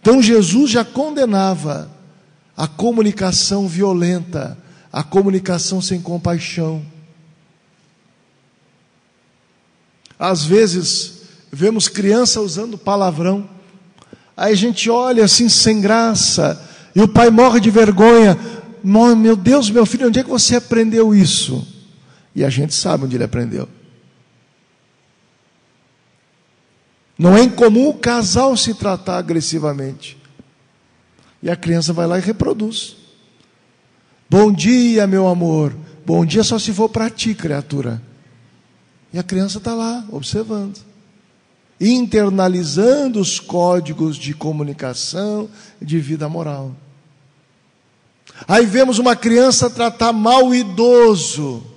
Então 0.01 0.21
Jesus 0.21 0.71
já 0.71 0.85
condenava 0.85 1.90
a 2.57 2.66
comunicação 2.66 3.69
violenta, 3.69 4.59
a 4.93 5.03
comunicação 5.03 5.81
sem 5.81 6.01
compaixão. 6.01 6.85
Às 10.19 10.45
vezes, 10.45 11.23
vemos 11.51 11.88
criança 11.88 12.40
usando 12.43 12.77
palavrão, 12.77 13.49
aí 14.37 14.53
a 14.53 14.57
gente 14.57 14.90
olha 14.90 15.25
assim 15.25 15.49
sem 15.49 15.81
graça, 15.81 16.61
e 16.95 17.01
o 17.01 17.09
pai 17.09 17.31
morre 17.31 17.61
de 17.61 17.71
vergonha. 17.71 18.38
Meu 18.85 19.37
Deus, 19.37 19.71
meu 19.71 19.87
filho, 19.87 20.09
onde 20.09 20.19
é 20.19 20.23
que 20.23 20.29
você 20.29 20.57
aprendeu 20.57 21.14
isso? 21.14 21.66
E 22.35 22.45
a 22.45 22.51
gente 22.51 22.75
sabe 22.75 23.05
onde 23.05 23.16
ele 23.16 23.25
aprendeu. 23.25 23.69
Não 27.19 27.37
é 27.37 27.43
incomum 27.43 27.88
o 27.88 27.95
casal 27.95 28.57
se 28.57 28.73
tratar 28.73 29.19
agressivamente. 29.19 30.16
E 31.43 31.51
a 31.51 31.57
criança 31.57 31.93
vai 31.93 32.07
lá 32.07 32.19
e 32.19 32.23
reproduz. 32.23 32.97
Bom 34.29 34.53
dia, 34.53 35.07
meu 35.07 35.27
amor. 35.27 35.77
Bom 36.07 36.25
dia 36.25 36.43
só 36.43 36.59
se 36.59 36.73
for 36.73 36.88
para 36.88 37.11
ti, 37.11 37.35
criatura. 37.35 38.01
E 39.12 39.19
a 39.19 39.23
criança 39.23 39.59
está 39.59 39.75
lá, 39.75 40.05
observando. 40.11 40.79
Internalizando 41.81 43.21
os 43.21 43.38
códigos 43.38 44.16
de 44.16 44.33
comunicação, 44.33 45.49
de 45.81 45.99
vida 45.99 46.29
moral. 46.29 46.75
Aí 48.47 48.64
vemos 48.64 48.99
uma 48.99 49.16
criança 49.16 49.69
tratar 49.69 50.12
mal 50.12 50.47
o 50.47 50.55
idoso. 50.55 51.69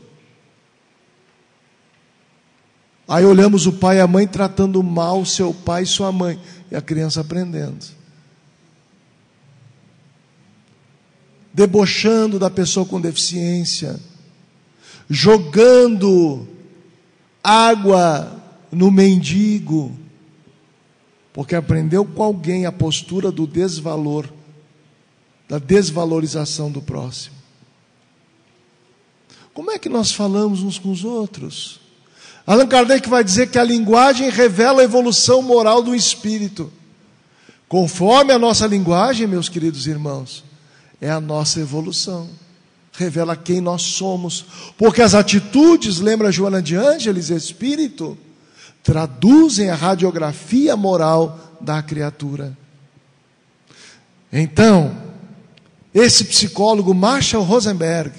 Aí 3.08 3.26
olhamos 3.26 3.68
o 3.68 3.74
pai 3.74 3.98
e 3.98 4.00
a 4.00 4.08
mãe 4.08 4.26
tratando 4.26 4.82
mal 4.82 5.26
seu 5.26 5.54
pai 5.54 5.84
e 5.84 5.88
sua 5.88 6.12
mãe, 6.12 6.40
e 6.72 6.76
a 6.76 6.82
criança 6.82 7.22
aprendendo. 7.22 7.86
Debochando 11.54 12.40
da 12.40 12.50
pessoa 12.50 12.86
com 12.86 13.00
deficiência, 13.00 14.00
jogando 15.10 16.48
água 17.44 18.42
no 18.72 18.90
mendigo, 18.90 19.96
porque 21.34 21.56
aprendeu 21.56 22.06
com 22.06 22.24
alguém 22.24 22.66
a 22.66 22.72
postura 22.72 23.32
do 23.32 23.46
desvalor, 23.46 24.28
da 25.48 25.60
desvalorização 25.60 26.72
do 26.72 26.82
próximo. 26.82 27.36
Como 29.54 29.70
é 29.70 29.78
que 29.78 29.90
nós 29.90 30.12
falamos 30.12 30.64
uns 30.64 30.80
com 30.80 30.90
os 30.90 31.04
outros? 31.04 31.83
Allan 32.46 32.68
Kardec 32.68 33.08
vai 33.10 33.24
dizer 33.24 33.50
que 33.50 33.58
a 33.58 33.64
linguagem 33.64 34.30
revela 34.30 34.82
a 34.82 34.84
evolução 34.84 35.42
moral 35.42 35.82
do 35.82 35.96
espírito. 35.96 36.72
Conforme 37.70 38.34
a 38.34 38.40
nossa 38.40 38.68
linguagem, 38.68 39.26
meus 39.26 39.48
queridos 39.48 39.88
irmãos, 39.88 40.44
é 41.00 41.10
a 41.10 41.22
nossa 41.22 41.60
evolução. 41.60 42.30
Revela 42.92 43.36
quem 43.36 43.62
nós 43.62 43.82
somos. 43.82 44.46
Porque 44.78 45.02
as 45.02 45.16
atitudes, 45.16 46.00
lembra 46.00 46.32
Joana 46.32 46.62
de 46.62 46.76
Ângeles, 46.76 47.30
espírito, 47.30 48.18
traduzem 48.84 49.70
a 49.70 49.76
radiografia 49.76 50.76
moral 50.76 51.58
da 51.62 51.82
criatura. 51.82 52.56
Então, 54.32 54.96
esse 55.94 56.26
psicólogo 56.26 56.94
Marshall 56.94 57.44
Rosenberg, 57.44 58.12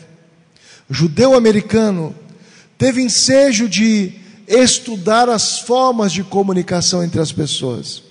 judeu-americano, 0.89 2.15
teve 2.85 3.01
ensejo 3.01 3.67
de 3.67 4.13
estudar 4.47 5.31
as 5.31 5.59
formas 5.59 6.13
de 6.13 6.23
comunicação 6.23 7.03
entre 7.03 7.19
as 7.19 7.33
pessoas. 7.33 8.03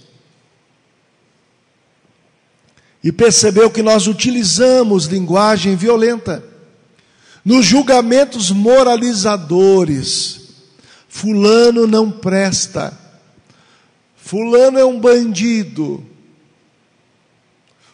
E 3.03 3.11
percebeu 3.11 3.69
que 3.69 3.83
nós 3.83 4.07
utilizamos 4.07 5.05
linguagem 5.05 5.75
violenta 5.75 6.43
nos 7.45 7.67
julgamentos 7.67 8.49
moralizadores. 8.49 10.39
Fulano 11.07 11.85
não 11.85 12.09
presta. 12.09 12.97
Fulano 14.15 14.79
é 14.79 14.85
um 14.85 14.99
bandido. 14.99 16.03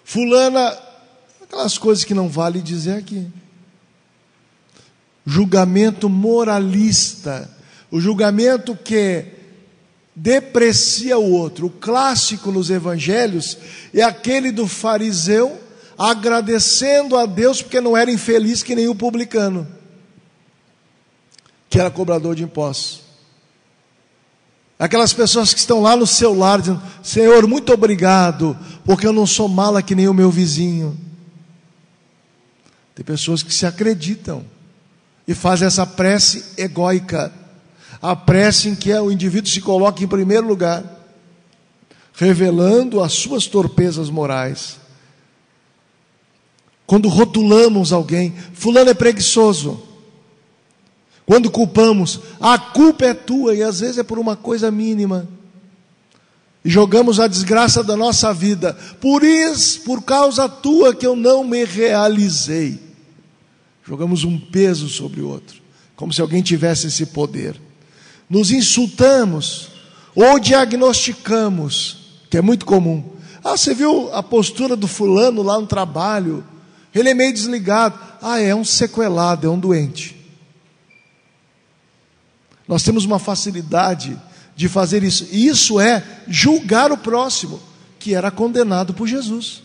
Fulana, 0.06 0.80
aquelas 1.44 1.78
coisas 1.78 2.06
que 2.06 2.14
não 2.14 2.30
vale 2.30 2.62
dizer 2.62 2.94
aqui 2.94 3.28
julgamento 5.30 6.10
moralista, 6.10 7.50
o 7.92 8.02
julgamento 8.02 8.76
que 8.76 9.26
deprecia 10.16 11.18
o 11.20 11.32
outro. 11.32 11.68
O 11.68 11.70
clássico 11.70 12.52
nos 12.52 12.70
evangelhos 12.70 13.58
é 13.94 14.02
aquele 14.02 14.52
do 14.52 14.68
fariseu 14.68 15.62
agradecendo 15.98 17.16
a 17.16 17.26
Deus 17.26 17.62
porque 17.62 17.80
não 17.80 17.96
era 17.96 18.12
infeliz 18.12 18.64
que 18.64 18.76
nem 18.76 18.88
o 18.88 18.96
publicano, 18.96 19.68
que 21.70 21.80
era 21.80 21.92
cobrador 21.92 22.36
de 22.36 22.44
impostos. 22.44 23.02
Aquelas 24.80 25.14
pessoas 25.14 25.54
que 25.54 25.60
estão 25.60 25.82
lá 25.82 25.96
no 25.96 26.08
seu 26.08 26.34
lar 26.34 26.60
dizendo: 26.60 26.82
Senhor, 27.04 27.46
muito 27.46 27.72
obrigado, 27.72 28.58
porque 28.86 29.06
eu 29.06 29.14
não 29.14 29.28
sou 29.28 29.48
mala 29.48 29.84
que 29.84 29.94
nem 29.94 30.08
o 30.08 30.14
meu 30.14 30.32
vizinho. 30.32 30.98
Tem 32.96 33.06
pessoas 33.06 33.44
que 33.44 33.54
se 33.54 33.66
acreditam 33.66 34.44
e 35.30 35.36
faz 35.36 35.62
essa 35.62 35.86
prece 35.86 36.44
egóica, 36.58 37.32
a 38.02 38.16
prece 38.16 38.68
em 38.68 38.74
que 38.74 38.92
o 38.92 39.12
indivíduo 39.12 39.52
se 39.52 39.62
coloca 39.62 40.04
em 40.04 40.08
primeiro 40.08 40.48
lugar, 40.48 40.84
revelando 42.16 43.00
as 43.00 43.14
suas 43.14 43.46
torpezas 43.46 44.10
morais. 44.10 44.78
Quando 46.88 47.08
rotulamos 47.08 47.94
alguém, 47.94 48.34
fulano 48.56 48.90
é 48.90 48.96
preguiçoso. 48.96 49.80
Quando 51.28 51.52
culpamos, 51.52 52.22
a 52.42 52.58
culpa 52.58 53.06
é 53.06 53.14
tua 53.14 53.54
e 53.54 53.62
às 53.62 53.82
vezes 53.82 54.00
é 54.00 54.04
por 54.04 54.18
uma 54.18 54.36
coisa 54.36 54.72
mínima. 54.72 55.28
E 56.66 56.72
jogamos 56.72 57.20
a 57.20 57.28
desgraça 57.28 57.84
da 57.84 57.96
nossa 57.96 58.34
vida. 58.34 58.76
Por 59.00 59.24
isso, 59.24 59.82
por 59.82 60.02
causa 60.02 60.50
tua 60.50 60.96
que 60.96 61.06
eu 61.06 61.16
não 61.16 61.44
me 61.44 61.66
realizei. 61.66 62.89
Jogamos 63.90 64.24
um 64.24 64.38
peso 64.38 64.88
sobre 64.88 65.20
o 65.20 65.28
outro, 65.28 65.60
como 65.96 66.14
se 66.14 66.22
alguém 66.22 66.44
tivesse 66.44 66.86
esse 66.86 67.08
poder. 67.08 67.60
Nos 68.30 68.52
insultamos 68.52 69.70
ou 70.14 70.40
diagnosticamos, 70.40 71.98
que 72.30 72.38
é 72.38 72.42
muito 72.42 72.68
comum. 72.68 73.04
Ah, 73.44 73.58
você 73.58 73.74
viu 73.74 74.14
a 74.14 74.22
postura 74.22 74.76
do 74.76 74.88
fulano 74.88 75.42
lá 75.42 75.60
no 75.60 75.66
trabalho? 75.66 76.46
Ele 76.94 77.10
é 77.10 77.16
meio 77.16 77.34
desligado. 77.34 78.00
Ah, 78.22 78.40
é 78.40 78.54
um 78.54 78.64
sequelado, 78.64 79.48
é 79.48 79.50
um 79.50 79.60
doente. 79.60 80.16
Nós 82.68 82.84
temos 82.84 83.06
uma 83.06 83.18
facilidade 83.18 84.16
de 84.56 84.70
fazer 84.70 85.02
isso. 85.02 85.28
E 85.32 85.48
isso 85.48 85.80
é 85.80 86.04
julgar 86.28 86.92
o 86.92 86.98
próximo, 86.98 87.60
que 87.98 88.14
era 88.14 88.30
condenado 88.30 88.94
por 88.94 89.08
Jesus. 89.08 89.64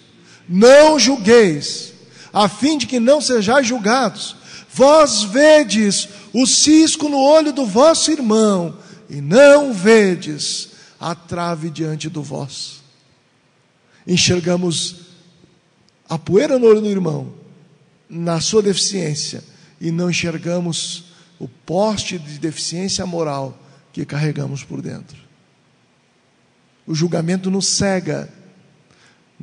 Não 0.48 0.98
julgueis 0.98 1.92
a 2.34 2.48
fim 2.48 2.76
de 2.76 2.86
que 2.88 2.98
não 2.98 3.20
sejais 3.20 3.64
julgados. 3.64 4.34
Vós 4.74 5.22
vedes 5.22 6.08
o 6.32 6.44
cisco 6.46 7.08
no 7.08 7.18
olho 7.18 7.52
do 7.52 7.64
vosso 7.64 8.10
irmão, 8.10 8.76
e 9.08 9.20
não 9.20 9.72
vedes 9.72 10.70
a 10.98 11.14
trave 11.14 11.70
diante 11.70 12.08
do 12.08 12.22
vosso. 12.22 12.82
Enxergamos 14.04 14.96
a 16.08 16.18
poeira 16.18 16.58
no 16.58 16.66
olho 16.66 16.80
do 16.80 16.90
irmão, 16.90 17.32
na 18.10 18.40
sua 18.40 18.62
deficiência, 18.62 19.44
e 19.80 19.92
não 19.92 20.10
enxergamos 20.10 21.04
o 21.38 21.46
poste 21.46 22.18
de 22.18 22.38
deficiência 22.38 23.06
moral 23.06 23.56
que 23.92 24.04
carregamos 24.04 24.64
por 24.64 24.82
dentro. 24.82 25.16
O 26.84 26.94
julgamento 26.94 27.50
nos 27.50 27.66
cega, 27.66 28.28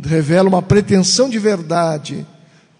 revela 0.03 0.49
uma 0.49 0.61
pretensão 0.61 1.29
de 1.29 1.39
verdade 1.39 2.25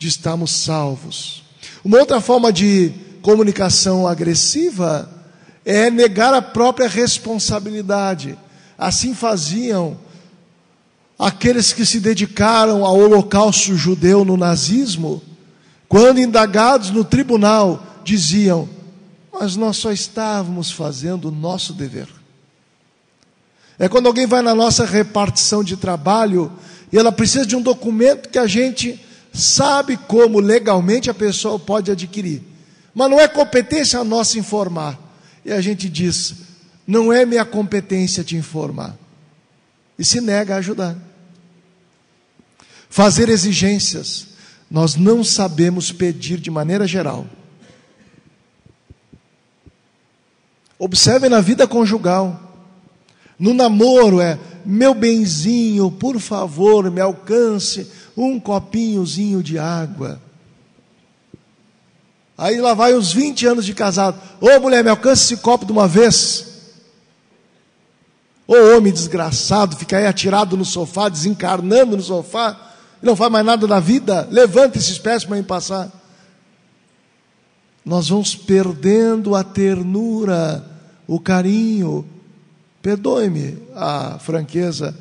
de 0.01 0.07
estarmos 0.07 0.49
salvos. 0.49 1.43
Uma 1.85 1.99
outra 1.99 2.19
forma 2.19 2.51
de 2.51 2.91
comunicação 3.21 4.07
agressiva 4.07 5.07
é 5.63 5.91
negar 5.91 6.33
a 6.33 6.41
própria 6.41 6.87
responsabilidade. 6.87 8.35
Assim 8.75 9.13
faziam 9.13 9.99
aqueles 11.19 11.71
que 11.71 11.85
se 11.85 11.99
dedicaram 11.99 12.83
ao 12.83 12.97
holocausto 12.97 13.77
judeu 13.77 14.25
no 14.25 14.35
nazismo, 14.35 15.21
quando 15.87 16.19
indagados 16.19 16.89
no 16.89 17.05
tribunal, 17.05 18.01
diziam: 18.03 18.67
Mas 19.31 19.55
nós 19.55 19.77
só 19.77 19.91
estávamos 19.91 20.71
fazendo 20.71 21.27
o 21.27 21.31
nosso 21.31 21.73
dever. 21.73 22.07
É 23.77 23.87
quando 23.87 24.07
alguém 24.07 24.25
vai 24.25 24.41
na 24.41 24.55
nossa 24.55 24.83
repartição 24.83 25.63
de 25.63 25.77
trabalho 25.77 26.51
e 26.91 26.97
ela 26.97 27.11
precisa 27.11 27.45
de 27.45 27.55
um 27.55 27.61
documento 27.61 28.29
que 28.29 28.39
a 28.39 28.47
gente 28.47 28.99
sabe 29.33 29.97
como 29.97 30.39
legalmente 30.39 31.09
a 31.09 31.13
pessoa 31.13 31.57
pode 31.57 31.91
adquirir. 31.91 32.41
Mas 32.93 33.09
não 33.09 33.19
é 33.19 33.27
competência 33.27 34.03
nossa 34.03 34.38
informar. 34.38 34.99
E 35.45 35.51
a 35.51 35.61
gente 35.61 35.89
diz: 35.89 36.36
não 36.86 37.11
é 37.11 37.25
minha 37.25 37.45
competência 37.45 38.23
te 38.23 38.36
informar. 38.36 38.97
E 39.97 40.03
se 40.03 40.19
nega 40.19 40.55
a 40.55 40.57
ajudar. 40.57 40.97
Fazer 42.89 43.29
exigências. 43.29 44.27
Nós 44.69 44.95
não 44.95 45.23
sabemos 45.23 45.91
pedir 45.91 46.38
de 46.39 46.49
maneira 46.49 46.88
geral. 46.88 47.25
Observe 50.79 51.29
na 51.29 51.41
vida 51.41 51.67
conjugal. 51.67 52.49
No 53.38 53.53
namoro 53.53 54.19
é 54.21 54.39
meu 54.65 54.93
benzinho, 54.93 55.91
por 55.91 56.19
favor, 56.19 56.89
me 56.91 57.01
alcance 57.01 57.91
um 58.16 58.39
copinhozinho 58.39 59.41
de 59.41 59.57
água. 59.57 60.22
Aí 62.38 62.59
lá 62.59 62.74
vai 62.74 62.93
os 62.93 63.14
20 63.14 63.45
anos 63.45 63.66
de 63.66 63.74
casado. 63.74 64.20
Ô 64.39 64.59
mulher, 64.59 64.84
me 64.84 64.89
alcança 64.89 65.24
esse 65.24 65.38
copo 65.38 65.66
de 65.66 65.72
uma 65.72 65.88
vez. 65.88 66.47
Ô 68.47 68.76
homem 68.76 68.91
desgraçado, 68.91 69.78
fica 69.78 69.97
aí 69.97 70.05
atirado 70.05 70.57
no 70.57 70.66
sofá, 70.66 71.07
desencarnando 71.07 71.95
no 71.95 72.03
sofá, 72.03 72.59
não 73.01 73.16
faz 73.16 73.32
mais 73.32 73.45
nada 73.45 73.68
da 73.68 73.80
vida. 73.80 74.28
Levanta 74.30 74.78
esses 74.78 74.97
pés 74.97 75.24
para 75.24 75.38
me 75.38 75.43
passar. 75.43 75.91
Nós 77.86 78.09
vamos 78.09 78.36
perdendo 78.36 79.36
a 79.36 79.43
ternura, 79.43 80.66
o 81.07 81.20
carinho, 81.20 82.05
perdoe-me 82.82 83.57
a 83.76 84.18
franqueza, 84.20 84.95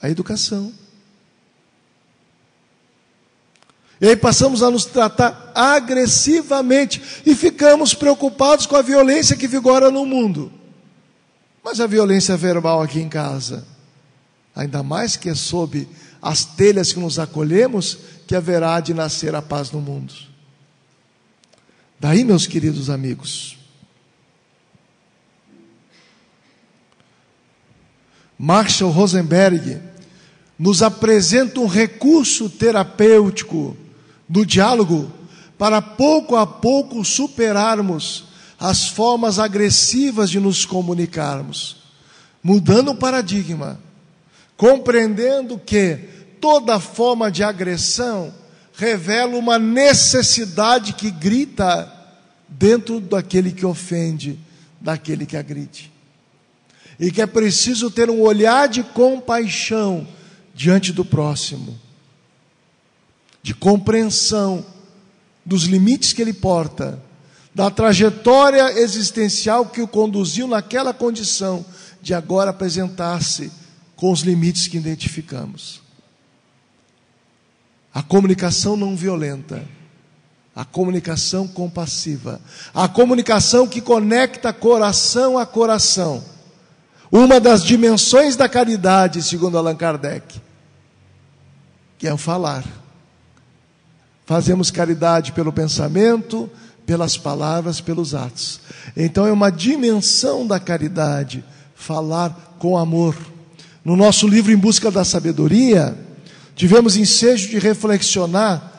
a 0.00 0.10
educação. 0.10 0.72
E 4.02 4.08
aí 4.08 4.16
passamos 4.16 4.64
a 4.64 4.70
nos 4.70 4.84
tratar 4.84 5.52
agressivamente 5.54 7.00
e 7.24 7.36
ficamos 7.36 7.94
preocupados 7.94 8.66
com 8.66 8.74
a 8.74 8.82
violência 8.82 9.36
que 9.36 9.46
vigora 9.46 9.92
no 9.92 10.04
mundo. 10.04 10.52
Mas 11.62 11.78
a 11.78 11.86
violência 11.86 12.36
verbal 12.36 12.82
aqui 12.82 12.98
em 12.98 13.08
casa, 13.08 13.64
ainda 14.56 14.82
mais 14.82 15.14
que 15.14 15.28
é 15.28 15.36
sob 15.36 15.86
as 16.20 16.44
telhas 16.44 16.92
que 16.92 16.98
nos 16.98 17.20
acolhemos, 17.20 17.96
que 18.26 18.34
haverá 18.34 18.80
de 18.80 18.92
nascer 18.92 19.36
a 19.36 19.40
paz 19.40 19.70
no 19.70 19.80
mundo. 19.80 20.12
Daí, 22.00 22.24
meus 22.24 22.44
queridos 22.44 22.90
amigos, 22.90 23.56
Marshall 28.36 28.90
Rosenberg 28.90 29.80
nos 30.58 30.82
apresenta 30.82 31.60
um 31.60 31.68
recurso 31.68 32.50
terapêutico 32.50 33.76
do 34.32 34.46
diálogo 34.46 35.12
para 35.58 35.82
pouco 35.82 36.36
a 36.36 36.46
pouco 36.46 37.04
superarmos 37.04 38.24
as 38.58 38.88
formas 38.88 39.38
agressivas 39.38 40.30
de 40.30 40.40
nos 40.40 40.64
comunicarmos, 40.64 41.76
mudando 42.42 42.92
o 42.92 42.94
paradigma, 42.94 43.78
compreendendo 44.56 45.58
que 45.58 45.98
toda 46.40 46.80
forma 46.80 47.30
de 47.30 47.44
agressão 47.44 48.32
revela 48.72 49.36
uma 49.36 49.58
necessidade 49.58 50.94
que 50.94 51.10
grita 51.10 51.92
dentro 52.48 53.00
daquele 53.00 53.52
que 53.52 53.66
ofende, 53.66 54.38
daquele 54.80 55.26
que 55.26 55.36
agride. 55.36 55.92
E 56.98 57.10
que 57.10 57.20
é 57.20 57.26
preciso 57.26 57.90
ter 57.90 58.08
um 58.08 58.22
olhar 58.22 58.66
de 58.66 58.82
compaixão 58.82 60.08
diante 60.54 60.90
do 60.90 61.04
próximo, 61.04 61.78
de 63.42 63.54
compreensão 63.54 64.64
dos 65.44 65.64
limites 65.64 66.12
que 66.12 66.22
ele 66.22 66.32
porta, 66.32 67.02
da 67.54 67.70
trajetória 67.70 68.78
existencial 68.78 69.66
que 69.66 69.82
o 69.82 69.88
conduziu 69.88 70.46
naquela 70.46 70.94
condição 70.94 71.64
de 72.00 72.14
agora 72.14 72.50
apresentar-se 72.50 73.52
com 73.94 74.10
os 74.10 74.20
limites 74.20 74.68
que 74.68 74.76
identificamos. 74.76 75.82
A 77.92 78.02
comunicação 78.02 78.76
não 78.76 78.96
violenta, 78.96 79.62
a 80.56 80.64
comunicação 80.64 81.46
compassiva, 81.46 82.40
a 82.74 82.88
comunicação 82.88 83.66
que 83.66 83.80
conecta 83.80 84.52
coração 84.52 85.38
a 85.38 85.44
coração. 85.44 86.24
Uma 87.10 87.38
das 87.38 87.62
dimensões 87.62 88.36
da 88.36 88.48
caridade, 88.48 89.22
segundo 89.22 89.58
Allan 89.58 89.76
Kardec, 89.76 90.40
que 91.98 92.08
é 92.08 92.14
o 92.14 92.16
falar. 92.16 92.81
Fazemos 94.24 94.70
caridade 94.70 95.32
pelo 95.32 95.52
pensamento, 95.52 96.48
pelas 96.86 97.16
palavras, 97.16 97.80
pelos 97.80 98.14
atos. 98.14 98.60
Então 98.96 99.26
é 99.26 99.32
uma 99.32 99.50
dimensão 99.50 100.46
da 100.46 100.60
caridade, 100.60 101.44
falar 101.74 102.56
com 102.58 102.76
amor. 102.76 103.16
No 103.84 103.96
nosso 103.96 104.28
livro 104.28 104.52
Em 104.52 104.56
Busca 104.56 104.90
da 104.90 105.04
Sabedoria, 105.04 105.96
tivemos 106.54 106.96
ensejo 106.96 107.48
de 107.48 107.58
reflexionar 107.58 108.72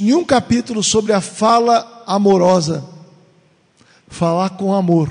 em 0.00 0.12
um 0.12 0.24
capítulo 0.24 0.82
sobre 0.82 1.12
a 1.12 1.20
fala 1.20 2.04
amorosa. 2.06 2.84
Falar 4.08 4.50
com 4.50 4.74
amor. 4.74 5.10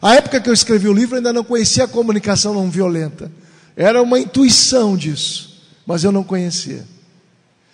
A 0.00 0.14
época 0.14 0.40
que 0.40 0.48
eu 0.48 0.54
escrevi 0.54 0.88
o 0.88 0.92
livro, 0.92 1.16
ainda 1.16 1.32
não 1.32 1.44
conhecia 1.44 1.84
a 1.84 1.88
comunicação 1.88 2.54
não 2.54 2.70
violenta. 2.70 3.30
Era 3.76 4.02
uma 4.02 4.18
intuição 4.18 4.96
disso, 4.96 5.62
mas 5.86 6.04
eu 6.04 6.12
não 6.12 6.24
conhecia. 6.24 6.84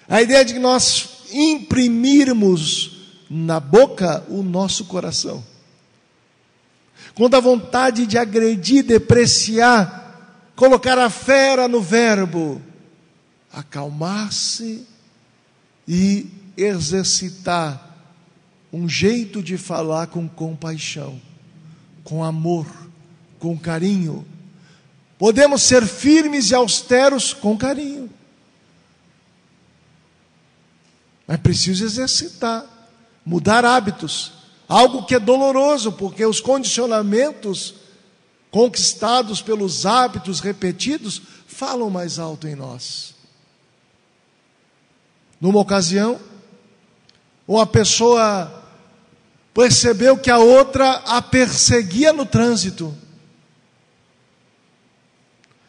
A 0.09 0.21
ideia 0.21 0.45
de 0.45 0.55
que 0.55 0.59
nós 0.59 1.09
imprimirmos 1.33 2.93
na 3.29 3.59
boca 3.59 4.25
o 4.29 4.43
nosso 4.43 4.85
coração. 4.85 5.43
Quando 7.15 7.35
a 7.35 7.41
vontade 7.41 8.07
de 8.07 8.19
agredir, 8.19 8.85
depreciar, 8.85 10.53
colocar 10.55 10.99
a 10.99 11.11
fera 11.11 11.67
no 11.69 11.81
verbo, 11.81 12.61
acalmar-se 13.53 14.87
e 15.87 16.27
exercitar 16.57 17.91
um 18.73 18.89
jeito 18.89 19.43
de 19.43 19.59
falar 19.59 20.07
com 20.07 20.27
compaixão, 20.29 21.21
com 22.03 22.25
amor, 22.25 22.67
com 23.39 23.59
carinho. 23.59 24.27
Podemos 25.19 25.63
ser 25.63 25.87
firmes 25.87 26.51
e 26.51 26.55
austeros 26.55 27.35
com 27.35 27.57
carinho. 27.57 28.09
É 31.29 31.37
preciso 31.37 31.85
exercitar, 31.85 32.65
mudar 33.25 33.65
hábitos, 33.65 34.33
algo 34.69 35.05
que 35.05 35.15
é 35.15 35.21
doloroso, 35.21 35.93
porque 35.93 36.25
os 36.25 36.41
condicionamentos 36.41 37.75
conquistados 38.51 39.41
pelos 39.41 39.87
hábitos 39.87 40.41
repetidos 40.41 41.23
falam 41.47 41.89
mais 41.89 42.19
alto 42.19 42.47
em 42.47 42.55
nós. 42.55 43.15
Numa 45.41 45.59
ocasião, 45.59 46.21
uma 47.49 47.67
pessoa 47.67 48.63
percebeu 49.53 50.17
que 50.17 50.31
a 50.31 50.39
outra 50.39 51.03
a 51.07 51.21
perseguia 51.21 52.13
no 52.13 52.25
trânsito. 52.25 52.95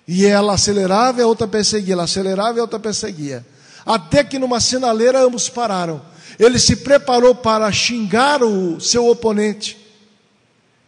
E 0.08 0.26
ela 0.26 0.54
acelerava 0.54 1.20
e 1.20 1.24
a 1.24 1.28
outra 1.28 1.48
perseguia, 1.48 1.94
ela 1.94 2.04
acelerava 2.04 2.58
e 2.58 2.60
a 2.60 2.64
outra 2.64 2.80
perseguia. 2.80 3.46
Até 3.86 4.24
que 4.24 4.40
numa 4.40 4.60
sinaleira 4.60 5.22
ambos 5.22 5.50
pararam. 5.50 6.02
Ele 6.40 6.58
se 6.58 6.78
preparou 6.78 7.36
para 7.36 7.72
xingar 7.72 8.42
o 8.44 8.80
seu 8.80 9.08
oponente. 9.08 9.78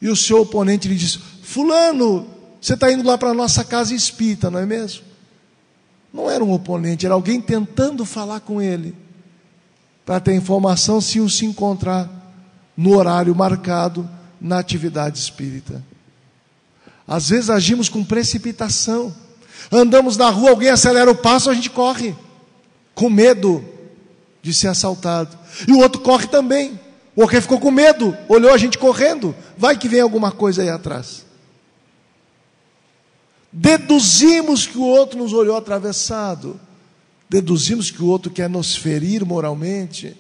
E 0.02 0.10
o 0.10 0.16
seu 0.16 0.42
oponente 0.42 0.88
lhe 0.88 0.96
disse: 0.96 1.20
Fulano, 1.44 2.28
você 2.60 2.74
está 2.74 2.92
indo 2.92 3.08
lá 3.08 3.18
para 3.18 3.30
a 3.30 3.34
nossa 3.34 3.64
casa 3.64 3.94
espírita, 3.94 4.50
não 4.50 4.60
é 4.60 4.66
mesmo? 4.66 5.04
Não 6.14 6.30
era 6.30 6.44
um 6.44 6.52
oponente, 6.52 7.06
era 7.06 7.14
alguém 7.14 7.42
tentando 7.42 8.06
falar 8.06 8.40
com 8.40 8.62
ele, 8.62 8.96
para 10.06 10.20
ter 10.20 10.34
informação 10.34 11.02
se 11.02 11.20
o 11.20 11.30
se 11.30 11.46
encontrar 11.46 12.10
no 12.76 12.98
horário 12.98 13.36
marcado 13.36 14.10
na 14.40 14.60
atividade 14.60 15.20
espírita. 15.20 15.84
Às 17.08 17.30
vezes 17.30 17.50
agimos 17.50 17.90
com 17.90 18.04
precipitação. 18.04 19.14
Andamos 19.72 20.18
na 20.18 20.30
rua, 20.30 20.52
alguém 20.52 20.70
acelera 20.70 21.10
o 21.12 21.16
passo, 21.16 21.50
a 21.50 21.54
gente 21.54 21.70
corre 21.70 22.16
com 22.96 23.10
medo 23.10 23.64
de 24.42 24.54
ser 24.54 24.70
assaltado. 24.70 25.38
E 25.68 25.74
o 25.74 25.80
outro 25.80 26.02
corre 26.02 26.28
também. 26.28 26.80
O 27.16 27.22
outro 27.22 27.42
ficou 27.42 27.60
com 27.60 27.72
medo, 27.72 28.16
olhou 28.28 28.52
a 28.52 28.58
gente 28.58 28.78
correndo, 28.78 29.34
vai 29.58 29.78
que 29.78 29.88
vem 29.88 30.02
alguma 30.02 30.32
coisa 30.32 30.62
aí 30.62 30.70
atrás. 30.70 31.26
Deduzimos 33.52 34.68
que 34.68 34.78
o 34.78 34.84
outro 34.84 35.18
nos 35.18 35.32
olhou 35.32 35.56
atravessado, 35.56 36.60
deduzimos 37.30 37.90
que 37.90 38.04
o 38.04 38.08
outro 38.08 38.30
quer 38.30 38.50
nos 38.50 38.76
ferir 38.76 39.24
moralmente. 39.26 40.18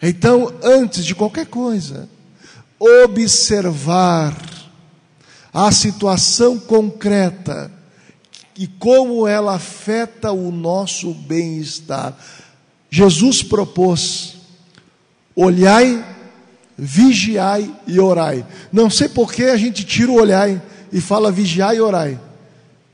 Então, 0.00 0.54
antes 0.62 1.04
de 1.04 1.14
qualquer 1.14 1.46
coisa, 1.46 2.08
observar 2.78 4.34
a 5.52 5.70
situação 5.70 6.58
concreta 6.58 7.70
e 8.58 8.66
como 8.66 9.24
ela 9.24 9.54
afeta 9.54 10.32
o 10.32 10.50
nosso 10.50 11.14
bem-estar. 11.14 12.18
Jesus 12.90 13.40
propôs: 13.40 14.34
olhai, 15.34 16.04
vigiai 16.76 17.72
e 17.86 18.00
orai. 18.00 18.44
Não 18.72 18.90
sei 18.90 19.08
por 19.08 19.32
que 19.32 19.44
a 19.44 19.56
gente 19.56 19.84
tira 19.84 20.10
o 20.10 20.20
olhai 20.20 20.60
e 20.92 21.00
fala 21.00 21.30
vigiai 21.30 21.76
e 21.76 21.80
orai, 21.80 22.20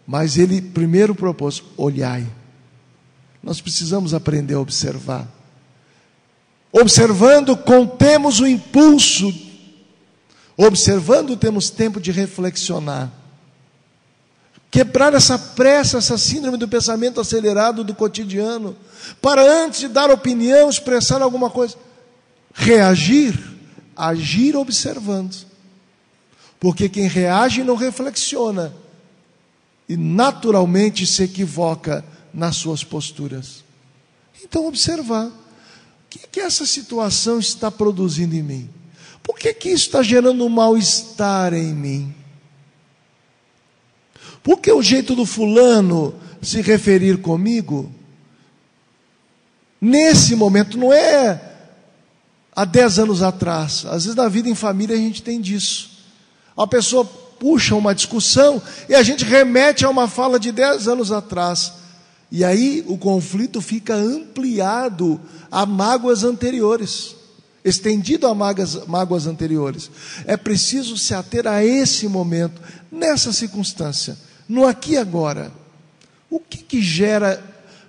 mas 0.06 0.36
ele 0.36 0.60
primeiro 0.60 1.14
propôs: 1.14 1.62
olhai. 1.78 2.26
Nós 3.42 3.62
precisamos 3.62 4.12
aprender 4.12 4.54
a 4.54 4.60
observar. 4.60 5.26
Observando, 6.70 7.56
contemos 7.56 8.38
o 8.38 8.46
impulso. 8.46 9.32
Observando, 10.56 11.36
temos 11.36 11.70
tempo 11.70 12.00
de 12.00 12.10
reflexionar. 12.10 13.23
Quebrar 14.74 15.14
essa 15.14 15.38
pressa, 15.38 15.98
essa 15.98 16.18
síndrome 16.18 16.56
do 16.56 16.66
pensamento 16.66 17.20
acelerado 17.20 17.84
do 17.84 17.94
cotidiano, 17.94 18.76
para 19.22 19.40
antes 19.40 19.78
de 19.78 19.86
dar 19.86 20.10
opinião, 20.10 20.68
expressar 20.68 21.22
alguma 21.22 21.48
coisa, 21.48 21.76
reagir, 22.52 23.38
agir 23.94 24.56
observando. 24.56 25.46
Porque 26.58 26.88
quem 26.88 27.06
reage 27.06 27.62
não 27.62 27.76
reflexiona 27.76 28.74
e 29.88 29.96
naturalmente 29.96 31.06
se 31.06 31.22
equivoca 31.22 32.04
nas 32.32 32.56
suas 32.56 32.82
posturas. 32.82 33.62
Então, 34.42 34.66
observar. 34.66 35.26
O 35.26 35.32
que, 36.10 36.18
que 36.26 36.40
essa 36.40 36.66
situação 36.66 37.38
está 37.38 37.70
produzindo 37.70 38.34
em 38.34 38.42
mim? 38.42 38.70
Por 39.22 39.38
que, 39.38 39.54
que 39.54 39.68
isso 39.68 39.86
está 39.86 40.02
gerando 40.02 40.44
um 40.44 40.48
mal-estar 40.48 41.54
em 41.54 41.72
mim? 41.72 42.23
Por 44.44 44.60
que 44.60 44.70
o 44.70 44.82
jeito 44.82 45.16
do 45.16 45.26
fulano 45.26 46.14
se 46.40 46.60
referir 46.60 47.20
comigo? 47.20 47.90
Nesse 49.80 50.36
momento, 50.36 50.78
não 50.78 50.92
é 50.92 51.40
há 52.54 52.64
dez 52.64 52.98
anos 52.98 53.22
atrás. 53.22 53.84
Às 53.86 54.04
vezes 54.04 54.14
na 54.14 54.28
vida 54.28 54.48
em 54.48 54.54
família 54.54 54.94
a 54.94 54.98
gente 54.98 55.22
tem 55.22 55.40
disso. 55.40 55.90
A 56.56 56.66
pessoa 56.66 57.04
puxa 57.04 57.74
uma 57.74 57.94
discussão 57.94 58.62
e 58.88 58.94
a 58.94 59.02
gente 59.02 59.24
remete 59.24 59.84
a 59.84 59.90
uma 59.90 60.06
fala 60.06 60.38
de 60.38 60.52
10 60.52 60.88
anos 60.88 61.10
atrás. 61.10 61.72
E 62.30 62.44
aí 62.44 62.84
o 62.86 62.96
conflito 62.96 63.60
fica 63.60 63.94
ampliado 63.94 65.20
a 65.50 65.66
mágoas 65.66 66.22
anteriores, 66.22 67.14
estendido 67.64 68.26
a 68.26 68.34
mágoas, 68.34 68.86
mágoas 68.86 69.26
anteriores. 69.26 69.90
É 70.26 70.36
preciso 70.36 70.96
se 70.96 71.14
ater 71.14 71.46
a 71.46 71.64
esse 71.64 72.06
momento, 72.08 72.60
nessa 72.90 73.32
circunstância, 73.32 74.16
no 74.48 74.66
aqui 74.66 74.92
e 74.92 74.98
agora. 74.98 75.52
O 76.30 76.40
que, 76.40 76.58
que 76.58 76.82
gera, 76.82 77.42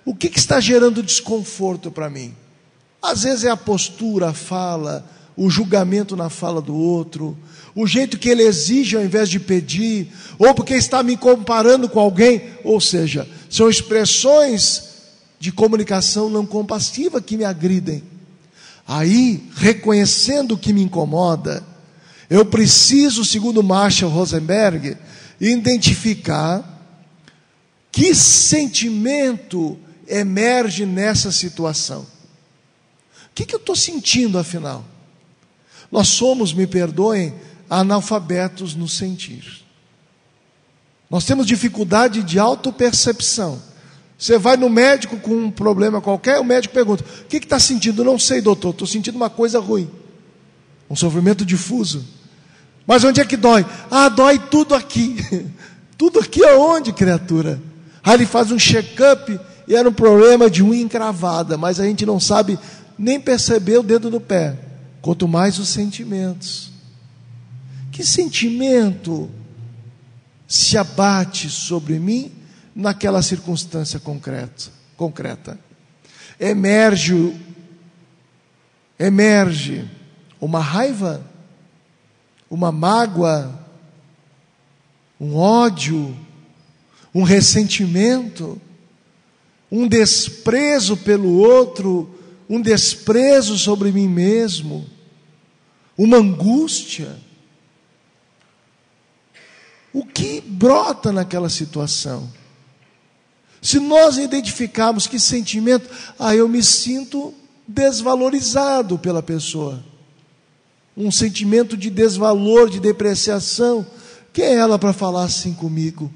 o 0.04 0.14
que, 0.14 0.28
que 0.28 0.38
está 0.38 0.60
gerando 0.60 1.02
desconforto 1.02 1.90
para 1.90 2.08
mim? 2.08 2.34
Às 3.02 3.22
vezes 3.22 3.44
é 3.44 3.50
a 3.50 3.56
postura, 3.56 4.30
a 4.30 4.34
fala, 4.34 5.08
o 5.36 5.50
julgamento 5.50 6.16
na 6.16 6.30
fala 6.30 6.62
do 6.62 6.74
outro, 6.74 7.36
o 7.74 7.86
jeito 7.86 8.18
que 8.18 8.28
ele 8.28 8.42
exige 8.42 8.96
ao 8.96 9.04
invés 9.04 9.28
de 9.28 9.38
pedir, 9.38 10.10
ou 10.38 10.54
porque 10.54 10.74
está 10.74 11.02
me 11.02 11.16
comparando 11.16 11.88
com 11.88 12.00
alguém, 12.00 12.42
ou 12.64 12.80
seja, 12.80 13.28
são 13.50 13.68
expressões 13.68 14.94
de 15.38 15.52
comunicação 15.52 16.30
não 16.30 16.46
compassiva 16.46 17.20
que 17.20 17.36
me 17.36 17.44
agridem. 17.44 18.02
Aí, 18.88 19.44
reconhecendo 19.56 20.52
o 20.52 20.58
que 20.58 20.72
me 20.72 20.82
incomoda, 20.82 21.62
eu 22.30 22.44
preciso, 22.44 23.24
segundo 23.24 23.62
Marshall 23.62 24.10
Rosenberg, 24.10 24.96
identificar 25.40 26.64
que 27.90 28.14
sentimento 28.14 29.78
emerge 30.06 30.84
nessa 30.84 31.32
situação. 31.32 32.02
O 32.02 33.34
que, 33.34 33.44
que 33.44 33.54
eu 33.54 33.58
estou 33.58 33.76
sentindo 33.76 34.38
afinal? 34.38 34.84
Nós 35.90 36.08
somos, 36.08 36.52
me 36.52 36.66
perdoem, 36.66 37.34
analfabetos 37.68 38.74
no 38.74 38.88
sentir. 38.88 39.64
Nós 41.08 41.24
temos 41.24 41.46
dificuldade 41.46 42.22
de 42.22 42.38
autopercepção. 42.38 43.62
Você 44.18 44.38
vai 44.38 44.56
no 44.56 44.68
médico 44.68 45.18
com 45.18 45.34
um 45.34 45.50
problema 45.50 46.00
qualquer, 46.00 46.40
o 46.40 46.44
médico 46.44 46.74
pergunta: 46.74 47.04
O 47.22 47.24
que 47.24 47.36
está 47.36 47.60
sentindo? 47.60 48.02
Não 48.02 48.18
sei, 48.18 48.40
doutor, 48.40 48.70
estou 48.70 48.86
sentindo 48.86 49.16
uma 49.16 49.30
coisa 49.30 49.60
ruim. 49.60 49.90
Um 50.88 50.96
sofrimento 50.96 51.44
difuso. 51.44 52.04
Mas 52.86 53.02
onde 53.04 53.20
é 53.20 53.24
que 53.24 53.36
dói? 53.36 53.66
Ah, 53.90 54.08
dói 54.08 54.38
tudo 54.38 54.74
aqui. 54.74 55.16
tudo 55.98 56.20
aqui 56.20 56.44
aonde, 56.44 56.92
criatura? 56.92 57.60
Aí 58.02 58.14
ele 58.14 58.26
faz 58.26 58.52
um 58.52 58.58
check-up 58.58 59.38
e 59.66 59.74
era 59.74 59.88
um 59.88 59.92
problema 59.92 60.48
de 60.48 60.62
unha 60.62 60.80
encravada, 60.80 61.56
mas 61.56 61.80
a 61.80 61.84
gente 61.84 62.06
não 62.06 62.20
sabe 62.20 62.58
nem 62.98 63.20
perceber 63.20 63.78
o 63.78 63.82
dedo 63.82 64.10
do 64.10 64.20
pé, 64.20 64.56
quanto 65.02 65.26
mais 65.26 65.58
os 65.58 65.68
sentimentos. 65.68 66.70
Que 67.90 68.04
sentimento 68.04 69.28
se 70.46 70.78
abate 70.78 71.50
sobre 71.50 71.98
mim 71.98 72.30
naquela 72.74 73.22
circunstância 73.22 73.98
concreta? 73.98 74.76
concreta? 74.96 75.58
Emerge, 76.38 77.34
emerge 78.98 79.88
uma 80.40 80.60
raiva, 80.60 81.22
uma 82.50 82.70
mágoa, 82.70 83.58
um 85.20 85.36
ódio, 85.36 86.16
um 87.14 87.22
ressentimento, 87.22 88.60
um 89.70 89.88
desprezo 89.88 90.96
pelo 90.96 91.38
outro, 91.38 92.14
um 92.48 92.60
desprezo 92.60 93.58
sobre 93.58 93.90
mim 93.90 94.08
mesmo, 94.08 94.86
uma 95.96 96.18
angústia. 96.18 97.16
O 99.92 100.04
que 100.04 100.40
brota 100.40 101.10
naquela 101.10 101.48
situação? 101.48 102.30
Se 103.62 103.80
nós 103.80 104.18
identificarmos 104.18 105.06
que 105.06 105.18
sentimento, 105.18 105.88
ah, 106.18 106.36
eu 106.36 106.46
me 106.48 106.62
sinto 106.62 107.34
desvalorizado 107.66 108.98
pela 108.98 109.22
pessoa. 109.22 109.82
Um 110.96 111.10
sentimento 111.10 111.76
de 111.76 111.90
desvalor, 111.90 112.70
de 112.70 112.80
depreciação. 112.80 113.86
Quem 114.32 114.44
é 114.46 114.54
ela 114.54 114.78
para 114.78 114.92
falar 114.92 115.24
assim 115.24 115.52
comigo? 115.52 116.10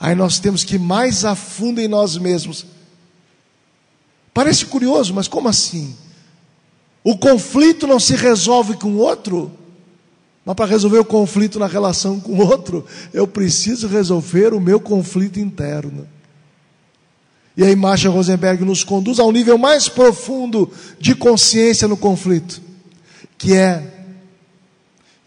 Aí 0.00 0.14
nós 0.14 0.38
temos 0.38 0.64
que 0.64 0.76
ir 0.76 0.80
mais 0.80 1.24
a 1.24 1.34
fundo 1.34 1.80
em 1.80 1.88
nós 1.88 2.16
mesmos. 2.16 2.66
Parece 4.34 4.66
curioso, 4.66 5.12
mas 5.12 5.28
como 5.28 5.48
assim? 5.48 5.94
O 7.04 7.16
conflito 7.16 7.86
não 7.86 8.00
se 8.00 8.14
resolve 8.14 8.74
com 8.74 8.88
o 8.88 8.98
outro? 8.98 9.52
Mas 10.44 10.56
para 10.56 10.66
resolver 10.66 10.98
o 10.98 11.04
conflito 11.04 11.58
na 11.58 11.66
relação 11.66 12.18
com 12.18 12.32
o 12.32 12.46
outro, 12.46 12.84
eu 13.12 13.26
preciso 13.26 13.86
resolver 13.86 14.52
o 14.54 14.60
meu 14.60 14.80
conflito 14.80 15.38
interno. 15.38 16.08
E 17.56 17.62
aí 17.62 17.76
Marshall 17.76 18.14
Rosenberg 18.14 18.64
nos 18.64 18.82
conduz 18.82 19.18
ao 19.18 19.30
nível 19.30 19.58
mais 19.58 19.88
profundo 19.88 20.70
de 20.98 21.14
consciência 21.14 21.86
no 21.86 21.96
conflito, 21.96 22.62
que 23.42 23.56
é 23.56 24.06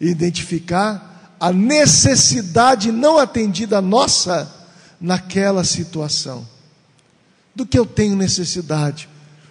identificar 0.00 1.36
a 1.38 1.52
necessidade 1.52 2.90
não 2.90 3.18
atendida 3.18 3.82
nossa 3.82 4.50
naquela 4.98 5.62
situação. 5.64 6.48
Do 7.54 7.66
que 7.66 7.78
eu 7.78 7.84
tenho 7.84 8.16
necessidade? 8.16 9.06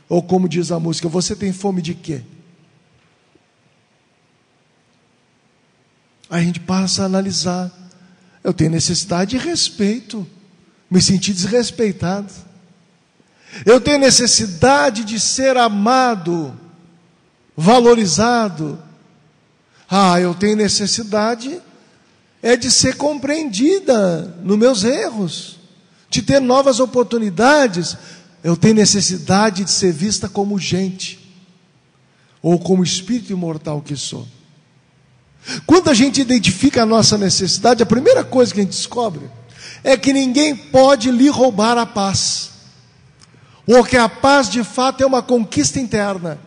Ou 0.09 0.23
como 0.23 0.49
diz 0.49 0.71
a 0.71 0.79
música, 0.79 1.07
você 1.07 1.35
tem 1.35 1.53
fome 1.53 1.79
de 1.79 1.93
quê? 1.93 2.23
Aí 6.27 6.41
a 6.41 6.43
gente 6.43 6.59
passa 6.59 7.03
a 7.03 7.05
analisar. 7.05 7.71
Eu 8.43 8.51
tenho 8.51 8.71
necessidade 8.71 9.37
de 9.37 9.45
respeito, 9.45 10.25
me 10.89 10.99
sentir 10.99 11.33
desrespeitado. 11.33 12.33
Eu 13.63 13.79
tenho 13.79 13.99
necessidade 13.99 15.03
de 15.03 15.19
ser 15.19 15.55
amado, 15.55 16.64
valorizado. 17.55 18.79
Ah, 19.89 20.19
eu 20.19 20.33
tenho 20.33 20.57
necessidade 20.57 21.61
é 22.45 22.55
de 22.55 22.69
ser 22.69 22.95
compreendida 22.95 24.35
nos 24.43 24.55
meus 24.55 24.83
erros, 24.83 25.57
de 26.11 26.21
ter 26.21 26.39
novas 26.39 26.79
oportunidades. 26.79 27.97
Eu 28.43 28.55
tenho 28.55 28.75
necessidade 28.75 29.63
de 29.63 29.71
ser 29.71 29.91
vista 29.91 30.29
como 30.29 30.59
gente, 30.59 31.19
ou 32.43 32.59
como 32.59 32.83
espírito 32.83 33.33
imortal 33.33 33.81
que 33.81 33.95
sou. 33.95 34.27
Quando 35.65 35.89
a 35.89 35.93
gente 35.95 36.21
identifica 36.21 36.83
a 36.83 36.85
nossa 36.85 37.17
necessidade, 37.17 37.81
a 37.81 37.85
primeira 37.87 38.23
coisa 38.23 38.53
que 38.53 38.59
a 38.59 38.63
gente 38.63 38.75
descobre 38.75 39.27
é 39.83 39.97
que 39.97 40.13
ninguém 40.13 40.55
pode 40.55 41.09
lhe 41.09 41.29
roubar 41.29 41.79
a 41.79 41.85
paz. 41.85 42.51
Ou 43.65 43.83
que 43.83 43.97
a 43.97 44.07
paz 44.07 44.51
de 44.51 44.63
fato 44.63 45.01
é 45.01 45.05
uma 45.07 45.23
conquista 45.23 45.79
interna. 45.79 46.39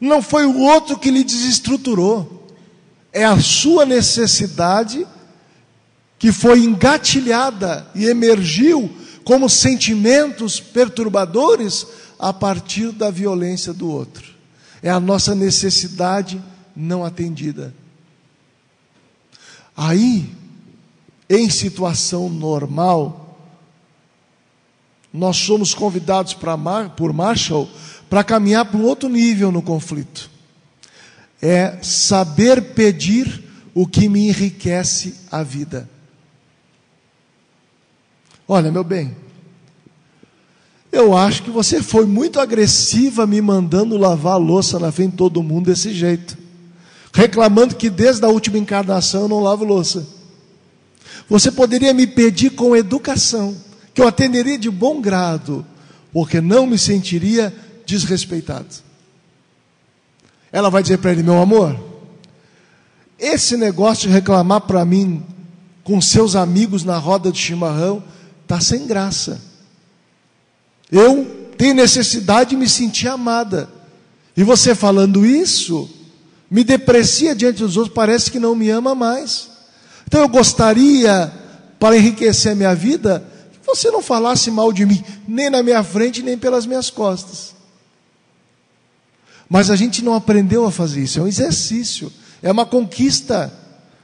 Não 0.00 0.20
foi 0.20 0.44
o 0.44 0.58
outro 0.58 0.98
que 0.98 1.10
lhe 1.10 1.24
desestruturou. 1.24 2.46
É 3.12 3.24
a 3.24 3.40
sua 3.40 3.86
necessidade 3.86 5.06
que 6.18 6.32
foi 6.32 6.60
engatilhada 6.60 7.86
e 7.94 8.06
emergiu 8.06 8.90
como 9.24 9.48
sentimentos 9.48 10.60
perturbadores 10.60 11.86
a 12.18 12.32
partir 12.32 12.92
da 12.92 13.10
violência 13.10 13.72
do 13.72 13.90
outro. 13.90 14.34
É 14.82 14.90
a 14.90 15.00
nossa 15.00 15.34
necessidade 15.34 16.42
não 16.74 17.04
atendida. 17.04 17.74
Aí, 19.76 20.30
em 21.28 21.50
situação 21.50 22.28
normal, 22.28 23.38
nós 25.12 25.36
somos 25.36 25.74
convidados 25.74 26.36
Mar, 26.58 26.90
por 26.90 27.12
Marshall 27.12 27.68
para 28.08 28.24
caminhar 28.24 28.64
para 28.64 28.78
um 28.78 28.84
outro 28.84 29.08
nível 29.08 29.50
no 29.50 29.62
conflito. 29.62 30.30
É 31.40 31.78
saber 31.82 32.74
pedir 32.74 33.44
o 33.74 33.86
que 33.86 34.08
me 34.08 34.28
enriquece 34.28 35.14
a 35.30 35.42
vida. 35.42 35.88
Olha, 38.48 38.70
meu 38.70 38.84
bem, 38.84 39.14
eu 40.90 41.16
acho 41.16 41.42
que 41.42 41.50
você 41.50 41.82
foi 41.82 42.06
muito 42.06 42.40
agressiva 42.40 43.26
me 43.26 43.40
mandando 43.40 43.96
lavar 43.96 44.34
a 44.34 44.38
louça 44.38 44.78
na 44.78 44.92
frente 44.92 45.12
de 45.12 45.16
todo 45.16 45.42
mundo 45.42 45.66
desse 45.66 45.92
jeito 45.92 46.46
reclamando 47.16 47.76
que 47.76 47.88
desde 47.88 48.26
a 48.26 48.28
última 48.28 48.58
encarnação 48.58 49.22
eu 49.22 49.28
não 49.28 49.40
lavo 49.40 49.64
louça. 49.64 50.06
Você 51.30 51.50
poderia 51.50 51.94
me 51.94 52.06
pedir 52.06 52.50
com 52.50 52.76
educação, 52.76 53.56
que 53.94 54.02
eu 54.02 54.06
atenderia 54.06 54.58
de 54.58 54.68
bom 54.70 55.00
grado, 55.00 55.64
porque 56.12 56.42
não 56.42 56.66
me 56.66 56.76
sentiria 56.76 57.54
desrespeitado. 57.86 58.66
Ela 60.52 60.68
vai 60.68 60.82
dizer 60.82 60.98
para 60.98 61.12
ele: 61.12 61.22
meu 61.22 61.40
amor, 61.40 61.78
esse 63.18 63.56
negócio 63.56 64.08
de 64.08 64.14
reclamar 64.14 64.62
para 64.62 64.84
mim 64.84 65.24
com 65.82 66.00
seus 66.00 66.36
amigos 66.36 66.84
na 66.84 66.98
roda 66.98 67.32
de 67.32 67.38
chimarrão 67.38 68.02
está 68.42 68.60
sem 68.60 68.86
graça. 68.86 69.40
Eu 70.90 71.24
tenho 71.56 71.74
necessidade 71.74 72.50
de 72.50 72.56
me 72.56 72.68
sentir 72.68 73.08
amada. 73.08 73.68
E 74.36 74.44
você 74.44 74.74
falando 74.74 75.24
isso, 75.24 75.88
me 76.50 76.62
deprecia 76.62 77.34
diante 77.34 77.58
dos 77.58 77.76
outros, 77.76 77.94
parece 77.94 78.30
que 78.30 78.38
não 78.38 78.54
me 78.54 78.68
ama 78.68 78.94
mais. 78.94 79.48
Então 80.06 80.20
eu 80.20 80.28
gostaria, 80.28 81.32
para 81.78 81.96
enriquecer 81.96 82.52
a 82.52 82.54
minha 82.54 82.74
vida, 82.74 83.26
que 83.50 83.66
você 83.66 83.90
não 83.90 84.02
falasse 84.02 84.50
mal 84.50 84.72
de 84.72 84.84
mim, 84.86 85.02
nem 85.26 85.50
na 85.50 85.62
minha 85.62 85.82
frente, 85.82 86.22
nem 86.22 86.36
pelas 86.38 86.66
minhas 86.66 86.90
costas. 86.90 87.55
Mas 89.48 89.70
a 89.70 89.76
gente 89.76 90.04
não 90.04 90.14
aprendeu 90.14 90.66
a 90.66 90.72
fazer 90.72 91.02
isso, 91.02 91.20
é 91.20 91.22
um 91.22 91.28
exercício, 91.28 92.12
é 92.42 92.50
uma 92.50 92.66
conquista 92.66 93.52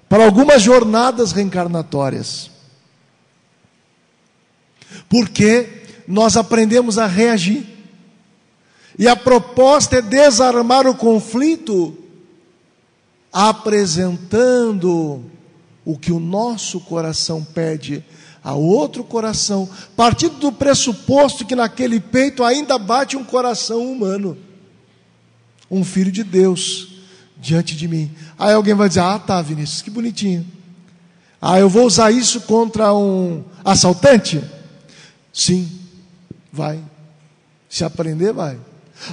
para 0.08 0.24
algumas 0.24 0.62
jornadas 0.62 1.32
reencarnatórias. 1.32 2.50
Porque 5.08 5.82
nós 6.06 6.36
aprendemos 6.36 6.98
a 6.98 7.06
reagir. 7.06 7.66
E 8.98 9.08
a 9.08 9.16
proposta 9.16 9.96
é 9.96 10.02
desarmar 10.02 10.86
o 10.86 10.94
conflito 10.94 11.96
apresentando 13.32 15.24
o 15.84 15.98
que 15.98 16.12
o 16.12 16.20
nosso 16.20 16.78
coração 16.80 17.42
pede 17.42 18.04
a 18.44 18.54
outro 18.54 19.04
coração, 19.04 19.68
partindo 19.96 20.38
do 20.38 20.52
pressuposto 20.52 21.46
que 21.46 21.54
naquele 21.54 22.00
peito 22.00 22.44
ainda 22.44 22.76
bate 22.76 23.16
um 23.16 23.24
coração 23.24 23.90
humano, 23.90 24.36
um 25.72 25.82
filho 25.82 26.12
de 26.12 26.22
Deus 26.22 26.88
diante 27.38 27.74
de 27.74 27.88
mim. 27.88 28.12
Aí 28.38 28.52
alguém 28.52 28.74
vai 28.74 28.88
dizer: 28.88 29.00
Ah, 29.00 29.18
tá, 29.18 29.40
Vinícius, 29.40 29.80
que 29.80 29.90
bonitinho. 29.90 30.46
Ah, 31.40 31.58
eu 31.58 31.68
vou 31.68 31.86
usar 31.86 32.12
isso 32.12 32.42
contra 32.42 32.92
um 32.94 33.42
assaltante? 33.64 34.44
Sim, 35.32 35.68
vai. 36.52 36.78
Se 37.68 37.82
aprender, 37.82 38.34
vai. 38.34 38.58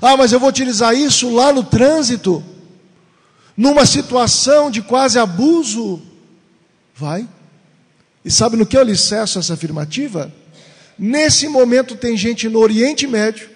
Ah, 0.02 0.18
mas 0.18 0.34
eu 0.34 0.40
vou 0.40 0.50
utilizar 0.50 0.94
isso 0.94 1.34
lá 1.34 1.54
no 1.54 1.64
trânsito, 1.64 2.44
numa 3.56 3.86
situação 3.86 4.70
de 4.70 4.82
quase 4.82 5.18
abuso. 5.18 6.02
Vai. 6.94 7.28
E 8.24 8.30
sabe 8.30 8.58
no 8.58 8.66
que 8.66 8.76
eu 8.76 8.82
alicerço 8.82 9.40
essa 9.40 9.54
afirmativa? 9.54 10.32
Nesse 10.98 11.48
momento 11.48 11.96
tem 11.96 12.18
gente 12.18 12.50
no 12.50 12.60
Oriente 12.60 13.08
Médio, 13.08 13.50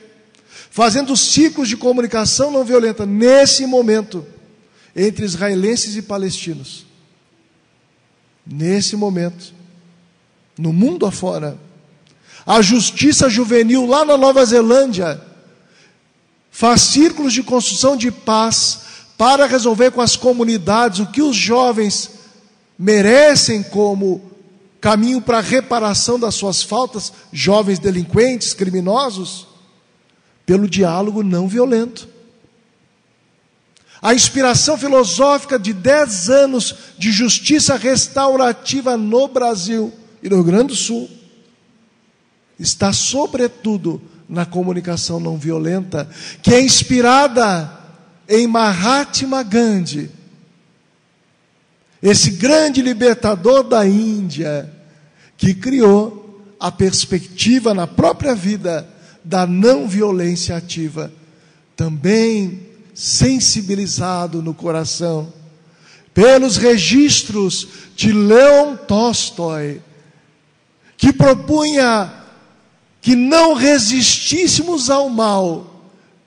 fazendo 0.74 1.16
ciclos 1.16 1.70
de 1.70 1.78
comunicação 1.78 2.50
não 2.50 2.66
violenta, 2.66 3.06
nesse 3.06 3.64
momento, 3.68 4.26
entre 4.96 5.24
israelenses 5.24 5.96
e 5.96 6.02
palestinos. 6.02 6.84
Nesse 8.44 8.96
momento, 8.96 9.54
no 10.58 10.74
mundo 10.74 11.06
afora, 11.06 11.60
a 12.44 12.60
justiça 12.64 13.30
juvenil 13.30 13.86
lá 13.86 14.04
na 14.04 14.18
Nova 14.18 14.44
Zelândia 14.44 15.22
faz 16.50 16.82
círculos 16.82 17.34
de 17.34 17.44
construção 17.44 17.96
de 17.96 18.10
paz 18.10 18.80
para 19.16 19.46
resolver 19.46 19.92
com 19.92 20.02
as 20.02 20.16
comunidades 20.16 21.02
o 21.02 21.06
que 21.06 21.22
os 21.22 21.36
jovens 21.36 22.10
merecem 22.80 23.62
como 23.62 24.32
caminho 24.82 25.22
para 25.22 25.38
a 25.38 25.42
reparação 25.42 26.20
das 26.20 26.34
suas 26.34 26.64
faltas, 26.64 27.14
jovens 27.32 27.78
delinquentes, 27.78 28.56
criminosos, 28.56 29.53
pelo 30.46 30.68
diálogo 30.68 31.24
não 31.24 31.48
violento. 31.48 32.08
A 34.02 34.14
inspiração 34.14 34.78
filosófica 34.78 35.58
de 35.58 35.72
dez 35.72 36.30
anos 36.30 36.76
de 36.98 37.12
justiça 37.12 37.78
restaurativa 37.78 38.98
no 38.98 39.30
Brasil 39.30 39.94
e 40.22 40.28
no 40.28 40.36
Rio 40.36 40.44
Grande 40.44 40.68
do 40.68 40.76
Sul 40.76 41.10
está, 42.60 42.92
sobretudo, 42.92 44.02
na 44.28 44.46
comunicação 44.46 45.20
não 45.20 45.38
violenta, 45.38 46.10
que 46.42 46.54
é 46.54 46.62
inspirada 46.62 47.70
em 48.28 48.48
Mahatma 48.48 49.44
Gandhi, 49.44 50.10
esse 52.02 52.32
grande 52.32 52.82
libertador 52.82 53.64
da 53.64 53.88
Índia, 53.88 54.70
que 55.38 55.54
criou 55.54 56.54
a 56.60 56.72
perspectiva 56.72 57.74
na 57.74 57.88
própria 57.88 58.36
vida 58.36 58.93
da 59.24 59.48
não 59.48 59.88
violência 59.88 60.56
ativa, 60.56 61.12
também 61.76 62.68
sensibilizado 62.94 64.42
no 64.42 64.54
coração 64.54 65.32
pelos 66.14 66.58
registros 66.58 67.68
de 67.96 68.12
Leon 68.12 68.76
Tolstói, 68.76 69.82
que 70.96 71.12
propunha 71.12 72.14
que 73.02 73.16
não 73.16 73.54
resistíssemos 73.54 74.90
ao 74.90 75.10
mal 75.10 75.74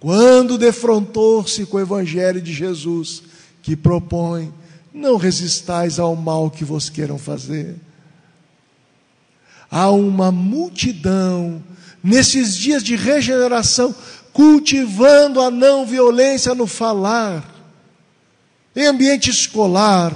quando 0.00 0.58
defrontou-se 0.58 1.64
com 1.66 1.76
o 1.76 1.80
Evangelho 1.80 2.40
de 2.40 2.52
Jesus, 2.52 3.22
que 3.62 3.76
propõe: 3.76 4.52
não 4.92 5.16
resistais 5.16 5.98
ao 5.98 6.14
mal 6.14 6.50
que 6.50 6.64
vos 6.64 6.90
queiram 6.90 7.18
fazer. 7.18 7.76
Há 9.70 9.90
uma 9.90 10.30
multidão 10.30 11.62
nesses 12.06 12.56
dias 12.56 12.84
de 12.84 12.94
regeneração 12.94 13.92
cultivando 14.32 15.40
a 15.40 15.50
não 15.50 15.84
violência 15.84 16.54
no 16.54 16.66
falar, 16.66 17.44
em 18.76 18.86
ambiente 18.86 19.28
escolar, 19.28 20.12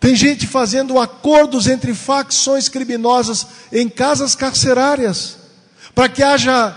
tem 0.00 0.16
gente 0.16 0.48
fazendo 0.48 0.98
acordos 0.98 1.68
entre 1.68 1.94
facções 1.94 2.68
criminosas 2.68 3.46
em 3.70 3.88
casas 3.88 4.34
carcerárias, 4.34 5.36
para 5.94 6.08
que 6.08 6.22
haja 6.22 6.76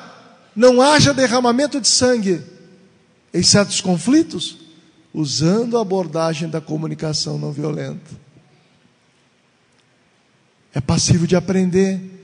não 0.55 0.81
haja 0.81 1.13
derramamento 1.13 1.81
de 1.81 1.87
sangue 1.87 2.43
em 3.33 3.41
certos 3.41 3.81
conflitos, 3.81 4.57
usando 5.11 5.77
a 5.77 5.81
abordagem 5.81 6.47
da 6.47 6.61
comunicação 6.61 7.37
não 7.39 7.51
violenta. 7.51 8.11
É 10.73 10.79
passivo 10.79 11.25
de 11.25 11.35
aprender, 11.35 12.14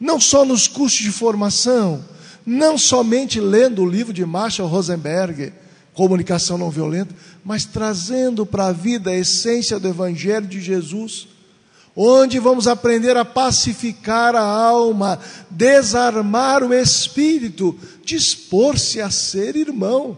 não 0.00 0.20
só 0.20 0.44
nos 0.44 0.68
cursos 0.68 1.00
de 1.00 1.10
formação, 1.10 2.04
não 2.44 2.78
somente 2.78 3.40
lendo 3.40 3.82
o 3.82 3.88
livro 3.88 4.12
de 4.12 4.24
Marshall 4.24 4.68
Rosenberg, 4.68 5.52
comunicação 5.92 6.56
não 6.56 6.70
violenta, 6.70 7.14
mas 7.44 7.64
trazendo 7.64 8.46
para 8.46 8.66
a 8.66 8.72
vida 8.72 9.10
a 9.10 9.16
essência 9.16 9.78
do 9.78 9.88
Evangelho 9.88 10.46
de 10.46 10.60
Jesus, 10.60 11.28
onde 11.96 12.38
vamos 12.38 12.68
aprender 12.68 13.16
a 13.16 13.24
pacificar 13.24 14.36
a 14.36 14.40
alma, 14.40 15.18
desarmar 15.50 16.62
o 16.62 16.72
espírito, 16.72 17.76
dispor-se 18.04 19.00
a 19.00 19.10
ser 19.10 19.56
irmão. 19.56 20.16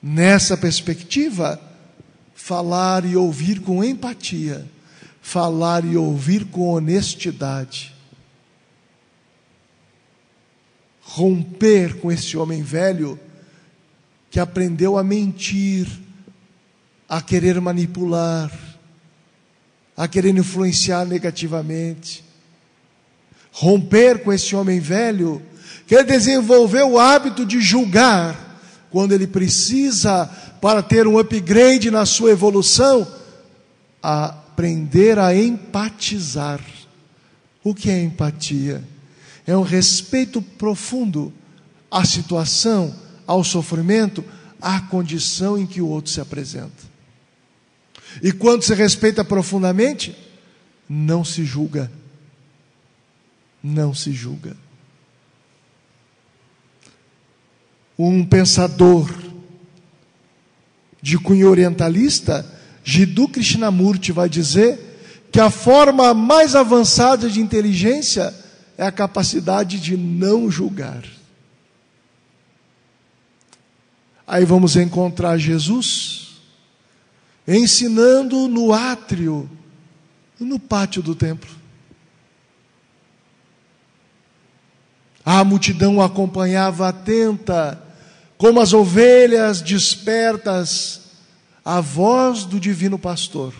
Nessa 0.00 0.56
perspectiva, 0.56 1.60
falar 2.32 3.04
e 3.04 3.16
ouvir 3.16 3.60
com 3.60 3.82
empatia, 3.82 4.64
falar 5.20 5.84
e 5.84 5.96
ouvir 5.96 6.44
com 6.46 6.68
honestidade, 6.68 7.92
romper 11.12 11.96
com 11.96 12.10
esse 12.10 12.36
homem 12.36 12.62
velho 12.62 13.18
que 14.30 14.38
aprendeu 14.38 14.96
a 14.96 15.02
mentir, 15.02 15.88
a 17.08 17.20
querer 17.20 17.60
manipular, 17.60 18.50
a 19.96 20.06
querer 20.06 20.36
influenciar 20.36 21.04
negativamente. 21.04 22.24
Romper 23.50 24.22
com 24.22 24.32
esse 24.32 24.54
homem 24.54 24.78
velho, 24.78 25.42
que 25.84 26.00
desenvolveu 26.04 26.92
o 26.92 26.98
hábito 26.98 27.44
de 27.44 27.60
julgar 27.60 28.48
quando 28.88 29.12
ele 29.12 29.26
precisa, 29.26 30.26
para 30.60 30.82
ter 30.82 31.06
um 31.08 31.18
upgrade 31.18 31.90
na 31.90 32.06
sua 32.06 32.30
evolução, 32.30 33.06
aprender 34.00 35.18
a 35.18 35.34
empatizar. 35.34 36.60
O 37.64 37.74
que 37.74 37.90
é 37.90 38.00
empatia? 38.00 38.84
É 39.50 39.56
um 39.56 39.62
respeito 39.62 40.40
profundo 40.40 41.32
à 41.90 42.04
situação, 42.04 42.94
ao 43.26 43.42
sofrimento, 43.42 44.24
à 44.62 44.80
condição 44.82 45.58
em 45.58 45.66
que 45.66 45.80
o 45.80 45.88
outro 45.88 46.08
se 46.08 46.20
apresenta. 46.20 46.84
E 48.22 48.30
quando 48.30 48.62
se 48.62 48.72
respeita 48.74 49.24
profundamente, 49.24 50.16
não 50.88 51.24
se 51.24 51.44
julga. 51.44 51.90
Não 53.60 53.92
se 53.92 54.12
julga. 54.12 54.56
Um 57.98 58.24
pensador 58.24 59.12
de 61.02 61.18
cunho 61.18 61.50
orientalista, 61.50 62.48
Jiddu 62.84 63.26
Krishnamurti, 63.26 64.12
vai 64.12 64.28
dizer 64.28 64.78
que 65.32 65.40
a 65.40 65.50
forma 65.50 66.14
mais 66.14 66.54
avançada 66.54 67.28
de 67.28 67.40
inteligência 67.40 68.32
é 68.80 68.86
a 68.86 68.90
capacidade 68.90 69.78
de 69.78 69.94
não 69.94 70.50
julgar. 70.50 71.04
Aí 74.26 74.42
vamos 74.42 74.74
encontrar 74.74 75.36
Jesus 75.36 76.40
ensinando 77.46 78.48
no 78.48 78.72
átrio, 78.72 79.50
no 80.38 80.58
pátio 80.58 81.02
do 81.02 81.14
templo. 81.14 81.50
A 85.22 85.44
multidão 85.44 86.00
acompanhava 86.00 86.88
atenta, 86.88 87.78
como 88.38 88.62
as 88.62 88.72
ovelhas 88.72 89.60
despertas 89.60 91.02
a 91.62 91.82
voz 91.82 92.44
do 92.44 92.58
divino 92.58 92.98
pastor. 92.98 93.52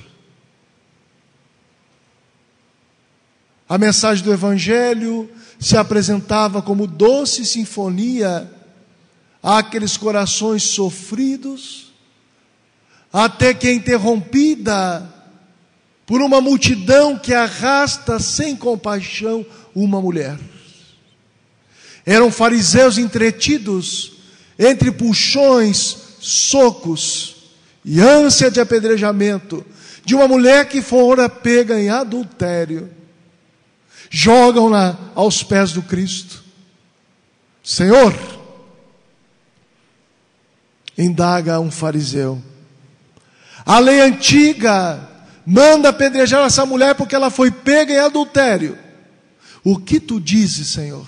A 3.71 3.79
mensagem 3.79 4.25
do 4.25 4.33
Evangelho 4.33 5.31
se 5.61 5.77
apresentava 5.77 6.61
como 6.61 6.89
doce 6.89 7.47
sinfonia 7.47 8.51
àqueles 9.41 9.97
corações 9.97 10.65
sofridos, 10.65 11.93
até 13.13 13.55
que 13.55 13.69
é 13.69 13.73
interrompida 13.73 15.09
por 16.05 16.21
uma 16.21 16.41
multidão 16.41 17.17
que 17.17 17.33
arrasta 17.33 18.19
sem 18.19 18.57
compaixão 18.57 19.47
uma 19.73 20.01
mulher. 20.01 20.37
Eram 22.05 22.33
fariseus 22.33 22.99
entretidos 22.99 24.15
entre 24.59 24.91
puxões, 24.91 25.97
socos 26.19 27.37
e 27.85 28.01
ânsia 28.01 28.51
de 28.51 28.59
apedrejamento 28.59 29.65
de 30.05 30.17
uma 30.17 30.27
mulher 30.27 30.69
que 30.69 30.83
fora 30.83 31.29
pega 31.29 31.81
em 31.81 31.89
adultério 31.89 32.99
jogam-na 34.11 34.99
aos 35.15 35.43
pés 35.43 35.73
do 35.73 35.81
Cristo. 35.81 36.43
Senhor, 37.63 38.13
indaga 40.99 41.61
um 41.61 41.71
fariseu, 41.71 42.43
a 43.65 43.79
lei 43.79 44.01
antiga 44.01 45.09
manda 45.47 45.91
apedrejar 45.91 46.45
essa 46.45 46.67
mulher 46.67 46.95
porque 46.95 47.15
ela 47.15 47.31
foi 47.31 47.51
pega 47.51 47.93
em 47.93 47.99
adultério. 47.99 48.77
O 49.63 49.79
que 49.79 50.01
tu 50.01 50.21
dizes, 50.21 50.69
Senhor? 50.69 51.07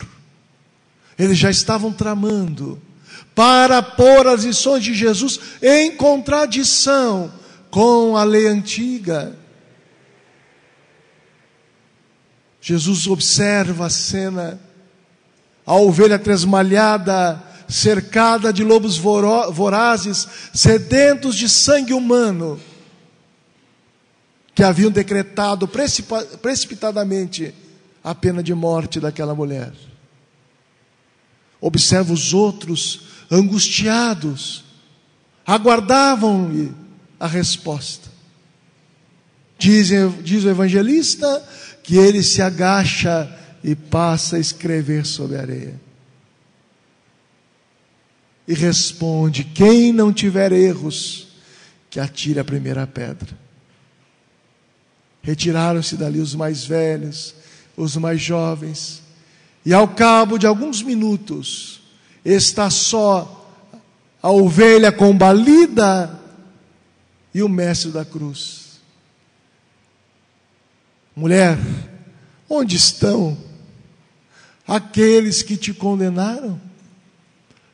Eles 1.19 1.39
já 1.39 1.51
estavam 1.51 1.93
tramando 1.93 2.81
para 3.35 3.83
pôr 3.83 4.27
as 4.27 4.45
lições 4.45 4.85
de 4.85 4.95
Jesus 4.95 5.41
em 5.63 5.97
contradição 5.97 7.33
com 7.71 8.17
a 8.17 8.25
lei 8.25 8.47
antiga. 8.47 9.37
Jesus 12.63 13.09
observa 13.09 13.87
a 13.87 13.91
cena, 13.91 14.59
a 15.67 15.75
ovelha 15.75 16.17
tresmalhada, 16.17 17.43
cercada 17.69 18.53
de 18.53 18.63
lobos 18.63 18.97
vorazes, 18.97 20.29
sedentos 20.55 21.35
de 21.35 21.49
sangue 21.49 21.93
humano, 21.93 22.61
que 24.55 24.63
haviam 24.63 24.93
decretado 24.93 25.67
precipitadamente 25.67 27.53
a 28.05 28.15
pena 28.15 28.43
de 28.43 28.55
morte 28.55 29.01
daquela 29.01 29.35
mulher. 29.35 29.73
Observa 31.61 32.13
os 32.13 32.33
outros 32.33 33.07
angustiados, 33.29 34.63
aguardavam-lhe 35.45 36.73
a 37.19 37.27
resposta. 37.27 38.13
Diz, 39.59 39.91
diz 40.23 40.45
o 40.45 40.51
evangelista 40.51 41.43
que 41.83 41.97
ele 41.97 42.23
se 42.23 42.41
agacha 42.41 43.31
e 43.63 43.75
passa 43.75 44.37
a 44.37 44.41
escrever 44.41 45.05
sobre 45.05 45.37
a 45.37 45.41
areia. 45.41 45.81
E 48.47 48.55
responde: 48.55 49.45
Quem 49.45 49.93
não 49.93 50.13
tiver 50.13 50.53
erros, 50.53 51.29
que 51.91 52.01
atire 52.01 52.41
a 52.41 52.45
primeira 52.45 52.87
pedra. 52.87 53.39
Retiraram-se 55.23 55.97
dali 55.97 56.21
os 56.21 56.35
mais 56.35 56.65
velhos, 56.65 57.35
os 57.77 57.97
mais 57.97 58.21
jovens, 58.21 59.03
e 59.65 59.73
ao 59.73 59.87
cabo 59.87 60.39
de 60.39 60.47
alguns 60.47 60.83
minutos, 60.83 61.83
está 62.25 62.71
só 62.71 63.39
a 64.21 64.31
ovelha 64.31 64.91
combalida 64.91 66.19
e 67.35 67.43
o 67.43 67.49
mestre 67.49 67.91
da 67.91 68.05
cruz. 68.05 68.62
Mulher, 71.15 71.59
onde 72.49 72.77
estão 72.77 73.37
aqueles 74.67 75.43
que 75.43 75.57
te 75.57 75.75
condenaram? 75.75 76.61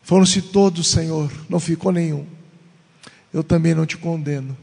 Foram-se 0.02 0.42
todos, 0.42 0.88
Senhor, 0.88 1.30
não 1.48 1.60
ficou 1.60 1.92
nenhum. 1.92 2.26
Eu 3.32 3.44
também 3.44 3.74
não 3.74 3.86
te 3.86 3.96
condeno. 3.96 4.56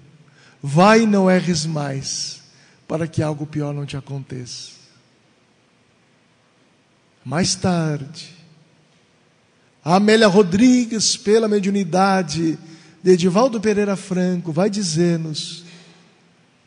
Vai 0.62 1.04
e 1.04 1.06
não 1.06 1.30
erres 1.30 1.66
mais, 1.66 2.42
para 2.88 3.08
que 3.08 3.22
algo 3.22 3.46
pior 3.46 3.74
não 3.74 3.86
te 3.86 3.96
aconteça. 3.96 4.72
Mais 7.24 7.56
tarde, 7.56 8.36
a 9.84 9.96
Amélia 9.96 10.28
Rodrigues, 10.28 11.16
pela 11.16 11.48
mediunidade 11.48 12.58
de 13.04 13.12
Edivaldo 13.12 13.62
Pereira 13.62 13.96
Franco, 13.96 14.52
vai 14.52 14.70
dizer-nos 14.70 15.64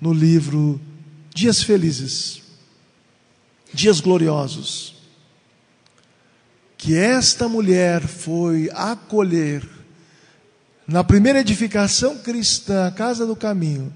no 0.01 0.13
livro 0.13 0.81
dias 1.39 1.63
felizes, 1.63 2.43
dias 3.73 4.01
gloriosos, 4.01 4.97
que 6.77 6.97
esta 6.97 7.49
mulher 7.49 8.03
foi 8.03 8.69
acolher 8.75 9.65
na 10.85 11.05
primeira 11.05 11.39
edificação 11.39 12.19
cristã, 12.19 12.89
a 12.89 12.91
casa 12.91 13.25
do 13.25 13.37
caminho, 13.37 13.95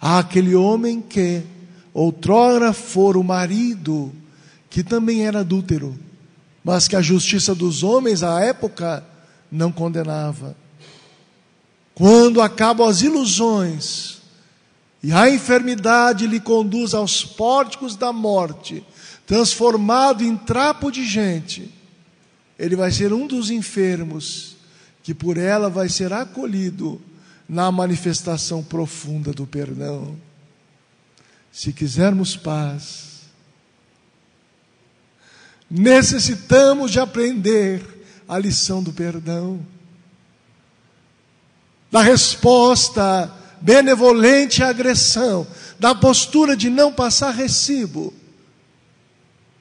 aquele 0.00 0.54
homem 0.54 1.00
que 1.00 1.42
outrora 1.92 2.72
fora 2.72 3.18
o 3.18 3.24
marido, 3.24 4.12
que 4.70 4.84
também 4.84 5.26
era 5.26 5.40
adúltero, 5.40 5.98
mas 6.62 6.86
que 6.86 6.94
a 6.94 7.02
justiça 7.02 7.52
dos 7.52 7.82
homens 7.82 8.22
à 8.22 8.40
época 8.40 9.04
não 9.50 9.72
condenava. 9.72 10.56
Quando 11.96 12.40
acabam 12.40 12.88
as 12.88 13.02
ilusões, 13.02 14.13
e 15.04 15.12
a 15.12 15.28
enfermidade 15.28 16.26
lhe 16.26 16.40
conduz 16.40 16.94
aos 16.94 17.22
pórticos 17.22 17.94
da 17.94 18.10
morte, 18.10 18.82
transformado 19.26 20.24
em 20.24 20.34
trapo 20.34 20.90
de 20.90 21.04
gente, 21.04 21.70
ele 22.58 22.74
vai 22.74 22.90
ser 22.90 23.12
um 23.12 23.26
dos 23.26 23.50
enfermos 23.50 24.56
que 25.02 25.12
por 25.12 25.36
ela 25.36 25.68
vai 25.68 25.90
ser 25.90 26.10
acolhido 26.10 27.02
na 27.46 27.70
manifestação 27.70 28.64
profunda 28.64 29.30
do 29.30 29.46
perdão. 29.46 30.16
Se 31.52 31.70
quisermos 31.70 32.34
paz, 32.34 33.24
necessitamos 35.70 36.90
de 36.90 36.98
aprender 36.98 37.82
a 38.26 38.38
lição 38.38 38.82
do 38.82 38.90
perdão, 38.90 39.60
da 41.92 42.00
resposta 42.00 43.43
benevolente 43.60 44.62
à 44.62 44.68
agressão, 44.68 45.46
da 45.78 45.94
postura 45.94 46.56
de 46.56 46.70
não 46.70 46.92
passar 46.92 47.32
recibo, 47.32 48.12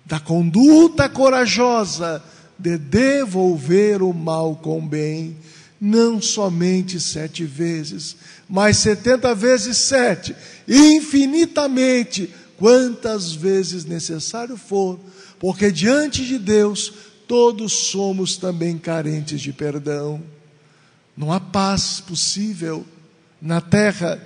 da 0.06 0.20
conduta 0.20 1.08
corajosa 1.08 2.24
de 2.58 2.78
devolver 2.78 4.02
o 4.02 4.14
mal 4.14 4.56
com 4.56 4.86
bem, 4.86 5.38
não 5.80 6.22
somente 6.22 7.00
sete 7.00 7.44
vezes, 7.44 8.16
mas 8.48 8.78
setenta 8.78 9.36
vezes 9.36 9.78
sete, 9.78 10.36
infinitamente, 10.68 12.34
quantas 12.58 13.34
vezes 13.34 13.84
necessário 13.84 14.56
for, 14.56 15.00
porque 15.39 15.72
diante 15.72 16.24
de 16.26 16.38
Deus 16.38 16.94
todos 17.28 17.74
somos 17.88 18.38
também 18.38 18.78
carentes 18.78 19.41
de 19.41 19.52
perdão. 19.52 20.22
Não 21.18 21.32
há 21.32 21.39
paz 21.39 22.00
possível 22.00 22.86
na 23.44 23.60
terra, 23.60 24.26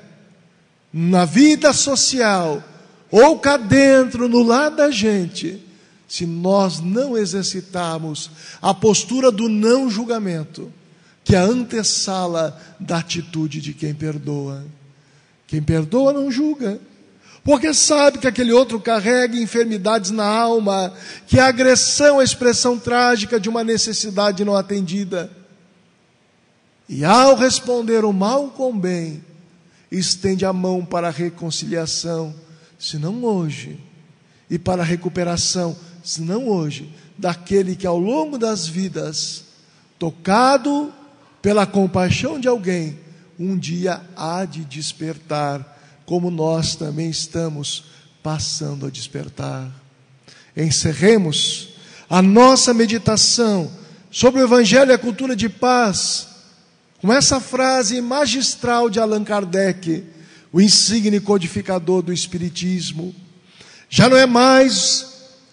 na 0.94 1.26
vida 1.26 1.74
social, 1.74 2.64
ou 3.10 3.40
cá 3.40 3.58
dentro, 3.58 4.30
no 4.30 4.44
lar 4.44 4.70
da 4.70 4.92
gente, 4.92 5.60
se 6.08 6.28
nós 6.28 6.80
não 6.80 7.18
exercitarmos 7.18 8.30
a 8.62 8.76
postura 8.76 9.32
do 9.32 9.50
não 9.50 9.90
julgamento, 9.90 10.72
que 11.24 11.36
é 11.36 11.40
a 11.40 11.44
antessala 11.44 12.58
da 12.80 13.00
atitude 13.00 13.60
de 13.60 13.74
quem 13.74 13.94
perdoa. 13.94 14.64
Quem 15.48 15.64
perdoa 15.64 16.14
não 16.14 16.32
julga, 16.32 16.80
porque 17.44 17.74
sabe 17.74 18.20
que 18.20 18.28
aquele 18.28 18.52
outro 18.52 18.80
carrega 18.80 19.36
enfermidades 19.36 20.12
na 20.12 20.26
alma, 20.26 20.94
que 21.26 21.40
a 21.40 21.48
agressão 21.48 22.18
é 22.18 22.22
a 22.22 22.24
expressão 22.24 22.78
trágica 22.78 23.40
de 23.40 23.50
uma 23.50 23.64
necessidade 23.64 24.46
não 24.46 24.56
atendida. 24.56 25.32
E 26.90 27.04
ao 27.04 27.36
responder 27.36 28.06
o 28.06 28.14
mal 28.14 28.50
com 28.50 28.78
bem, 28.78 29.24
estende 29.92 30.46
a 30.46 30.54
mão 30.54 30.86
para 30.86 31.08
a 31.08 31.12
reconciliação, 31.12 32.34
se 32.80 32.98
não 32.98 33.24
hoje, 33.24 33.80
e 34.50 34.58
para 34.58 34.82
a 34.82 34.86
recuperação, 34.86 35.76
se 36.04 36.22
não 36.22 36.48
hoje, 36.48 36.94
daquele 37.18 37.76
que 37.76 37.86
ao 37.86 37.98
longo 37.98 38.38
das 38.38 38.68
vidas, 38.68 39.44
tocado 40.00 40.94
pela 41.42 41.66
compaixão 41.66 42.40
de 42.40 42.48
alguém, 42.48 42.98
um 43.38 43.58
dia 43.58 44.02
há 44.16 44.46
de 44.46 44.64
despertar, 44.64 45.78
como 46.06 46.32
nós 46.32 46.76
também 46.76 47.10
estamos 47.10 47.86
passando 48.24 48.86
a 48.86 48.90
despertar. 48.90 49.70
Encerremos 50.56 51.70
a 52.10 52.22
nossa 52.22 52.74
meditação 52.74 53.70
sobre 54.10 54.42
o 54.42 54.46
Evangelho 54.46 54.92
e 54.92 54.94
a 54.94 54.98
cultura 54.98 55.36
de 55.36 55.50
paz 55.50 56.37
com 57.02 57.14
essa 57.14 57.40
frase 57.40 58.02
magistral 58.02 58.90
de 58.90 59.00
Allan 59.00 59.24
Kardec, 59.24 60.04
o 60.52 60.60
insigne 60.60 61.20
codificador 61.20 62.02
do 62.02 62.12
Espiritismo. 62.12 63.14
Já 63.90 64.10
não 64.10 64.18
é 64.18 64.26
mais 64.26 65.06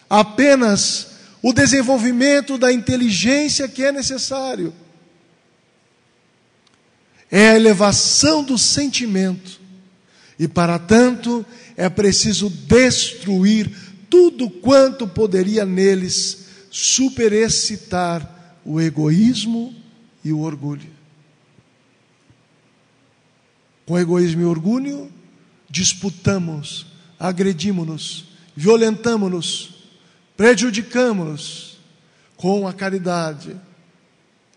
apenas 0.09 1.09
o 1.43 1.53
desenvolvimento 1.53 2.57
da 2.57 2.73
inteligência 2.73 3.69
que 3.69 3.85
é 3.85 3.93
necessário, 3.93 4.73
é 7.31 7.51
a 7.51 7.57
elevação 7.57 8.43
do 8.43 8.57
sentimento, 8.57 9.61
e 10.39 10.49
para 10.49 10.79
tanto 10.79 11.45
é 11.77 11.89
preciso 11.89 12.49
destruir 12.49 13.71
tudo 14.09 14.49
quanto 14.49 15.07
poderia 15.07 15.65
neles 15.65 16.47
superexcitar 16.71 18.59
o 18.65 18.81
egoísmo 18.81 19.75
e 20.25 20.33
o 20.33 20.41
orgulho. 20.41 20.94
Com 23.87 23.99
egoísmo 23.99 24.43
e 24.43 24.45
orgulho, 24.45 25.13
disputamos, 25.69 26.87
agredimos-nos, 27.19 28.27
violentamos-nos, 28.57 29.75
prejudicamos-nos. 30.37 31.75
Com 32.37 32.67
a 32.67 32.73
caridade, 32.73 33.57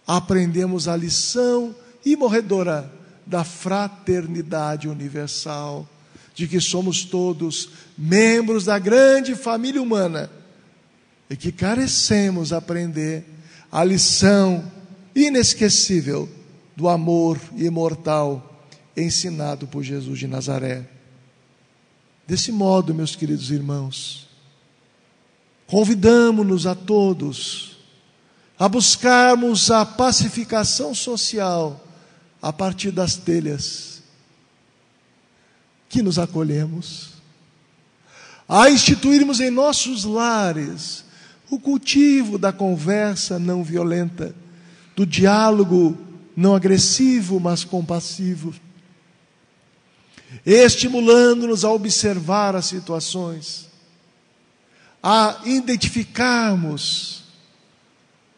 aprendemos 0.05 0.87
a 0.87 0.95
lição 0.95 1.75
imorredora 2.05 2.91
da 3.25 3.43
fraternidade 3.43 4.87
universal, 4.87 5.87
de 6.33 6.47
que 6.47 6.59
somos 6.61 7.03
todos 7.03 7.69
membros 7.97 8.65
da 8.65 8.79
grande 8.79 9.35
família 9.35 9.81
humana 9.81 10.29
e 11.29 11.35
que 11.35 11.51
carecemos 11.51 12.53
aprender 12.53 13.25
a 13.71 13.83
lição 13.83 14.71
inesquecível 15.15 16.29
do 16.75 16.87
amor 16.87 17.39
imortal 17.55 18.56
ensinado 18.97 19.67
por 19.67 19.83
Jesus 19.83 20.17
de 20.17 20.27
Nazaré. 20.27 20.89
Desse 22.25 22.51
modo, 22.51 22.93
meus 22.93 23.15
queridos 23.15 23.51
irmãos, 23.51 24.27
convidamos-nos 25.67 26.65
a 26.65 26.73
todos 26.75 27.77
a 28.59 28.67
buscarmos 28.67 29.69
a 29.69 29.85
pacificação 29.85 30.95
social 30.95 31.85
a 32.41 32.51
partir 32.51 32.91
das 32.91 33.15
telhas 33.15 34.01
que 35.87 36.01
nos 36.01 36.17
acolhemos, 36.17 37.13
a 38.49 38.69
instituirmos 38.69 39.39
em 39.39 39.49
nossos 39.49 40.03
lares 40.03 41.05
o 41.49 41.59
cultivo 41.59 42.37
da 42.37 42.51
conversa 42.51 43.39
não 43.39 43.63
violenta, 43.63 44.35
do 44.95 45.05
diálogo 45.05 45.97
não 46.35 46.55
agressivo, 46.55 47.39
mas 47.39 47.63
compassivo 47.63 48.53
estimulando-nos 50.45 51.63
a 51.63 51.71
observar 51.71 52.55
as 52.55 52.65
situações, 52.65 53.67
a 55.01 55.41
identificarmos 55.45 57.23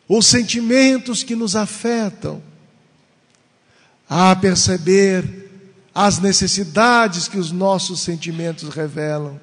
os 0.08 0.26
sentimentos 0.26 1.24
que 1.24 1.36
nos 1.36 1.56
afetam, 1.56 2.42
a 4.10 4.36
perceber 4.36 5.50
as 5.94 6.20
necessidades 6.20 7.28
que 7.28 7.38
os 7.38 7.52
nossos 7.52 8.02
sentimentos 8.02 8.70
revelam 8.70 9.40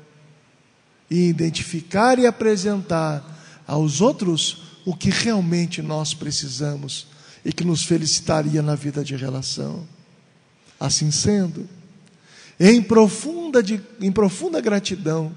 e 1.11 1.29
identificar 1.29 2.19
e 2.19 2.27
apresentar 2.27 3.25
aos 3.67 4.01
outros 4.01 4.63
o 4.85 4.95
que 4.95 5.11
realmente 5.11 5.83
nós 5.83 6.15
precisamos 6.15 7.07
e 7.45 7.53
que 7.53 7.65
nos 7.65 7.85
felicitaria 7.85 8.63
na 8.63 8.75
vida 8.75 9.05
de 9.05 9.15
relação. 9.15 9.87
Assim 10.79 11.11
sendo, 11.11 11.69
em 12.59 12.83
profunda, 12.83 13.63
de, 13.63 13.81
em 14.01 14.11
profunda 14.11 14.61
gratidão, 14.61 15.33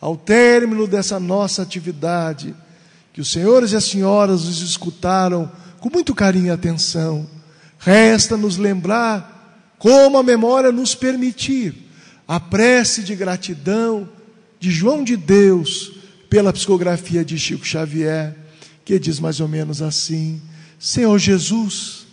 ao 0.00 0.16
término 0.16 0.86
dessa 0.86 1.20
nossa 1.20 1.62
atividade, 1.62 2.54
que 3.12 3.20
os 3.20 3.30
senhores 3.30 3.72
e 3.72 3.76
as 3.76 3.84
senhoras 3.84 4.44
nos 4.44 4.62
escutaram 4.62 5.50
com 5.78 5.90
muito 5.90 6.14
carinho 6.14 6.46
e 6.46 6.50
atenção, 6.50 7.28
resta 7.78 8.36
nos 8.36 8.56
lembrar 8.56 9.74
como 9.78 10.18
a 10.18 10.22
memória 10.22 10.70
nos 10.70 10.94
permitir 10.94 11.74
a 12.28 12.38
prece 12.38 13.02
de 13.02 13.16
gratidão 13.16 14.08
de 14.58 14.70
João 14.70 15.02
de 15.02 15.16
Deus 15.16 15.92
pela 16.28 16.52
psicografia 16.52 17.24
de 17.24 17.38
Chico 17.38 17.64
Xavier, 17.66 18.36
que 18.84 18.98
diz 18.98 19.18
mais 19.18 19.40
ou 19.40 19.48
menos 19.48 19.80
assim: 19.82 20.40
Senhor 20.78 21.18
Jesus, 21.18 22.06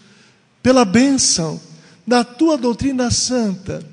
pela 0.64 0.86
bênção 0.86 1.60
da 2.08 2.24
tua 2.24 2.58
doutrina 2.58 3.12
santa, 3.12 3.84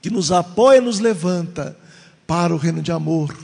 que 0.00 0.08
nos 0.08 0.32
apoia 0.32 0.78
e 0.78 0.80
nos 0.80 0.98
levanta 1.00 1.76
para 2.26 2.54
o 2.54 2.56
reino 2.56 2.80
de 2.80 2.90
amor, 2.90 3.36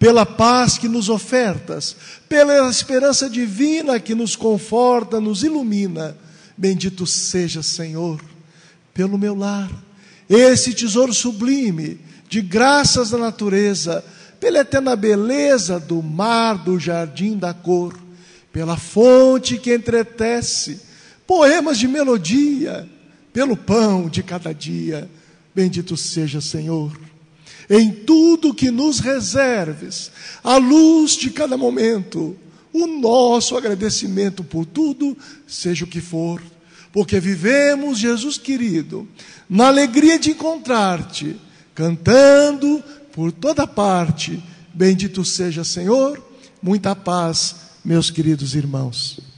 pela 0.00 0.26
paz 0.26 0.76
que 0.76 0.88
nos 0.88 1.08
ofertas, 1.08 1.94
pela 2.28 2.68
esperança 2.68 3.30
divina 3.30 4.00
que 4.00 4.16
nos 4.16 4.34
conforta, 4.34 5.20
nos 5.20 5.44
ilumina. 5.44 6.16
Bendito 6.56 7.06
seja, 7.06 7.62
Senhor, 7.62 8.20
pelo 8.92 9.16
meu 9.16 9.36
lar, 9.36 9.70
esse 10.28 10.74
tesouro 10.74 11.14
sublime 11.14 12.00
de 12.28 12.40
graças 12.40 13.10
da 13.10 13.18
natureza, 13.18 14.04
pela 14.40 14.60
eterna 14.60 14.96
beleza 14.96 15.78
do 15.78 16.02
mar, 16.02 16.58
do 16.58 16.80
jardim 16.80 17.36
da 17.36 17.52
cor, 17.54 17.94
pela 18.52 18.76
fonte 18.76 19.56
que 19.58 19.74
entretece, 19.74 20.80
poemas 21.26 21.78
de 21.78 21.86
melodia, 21.86 22.88
pelo 23.32 23.56
pão 23.56 24.08
de 24.08 24.22
cada 24.22 24.52
dia. 24.52 25.10
Bendito 25.54 25.96
seja, 25.96 26.40
Senhor, 26.40 26.98
em 27.68 27.90
tudo 27.92 28.54
que 28.54 28.70
nos 28.70 28.98
reserves, 28.98 30.10
à 30.42 30.56
luz 30.56 31.12
de 31.12 31.30
cada 31.30 31.56
momento, 31.56 32.36
o 32.72 32.86
nosso 32.86 33.56
agradecimento 33.56 34.42
por 34.42 34.64
tudo, 34.66 35.16
seja 35.46 35.84
o 35.84 35.88
que 35.88 36.00
for, 36.00 36.42
porque 36.92 37.20
vivemos, 37.20 37.98
Jesus 37.98 38.38
querido, 38.38 39.06
na 39.48 39.68
alegria 39.68 40.18
de 40.18 40.30
encontrar-te, 40.30 41.36
cantando 41.74 42.82
por 43.12 43.32
toda 43.32 43.66
parte. 43.66 44.42
Bendito 44.72 45.24
seja, 45.24 45.64
Senhor, 45.64 46.22
muita 46.62 46.94
paz, 46.94 47.56
meus 47.84 48.10
queridos 48.10 48.54
irmãos. 48.54 49.29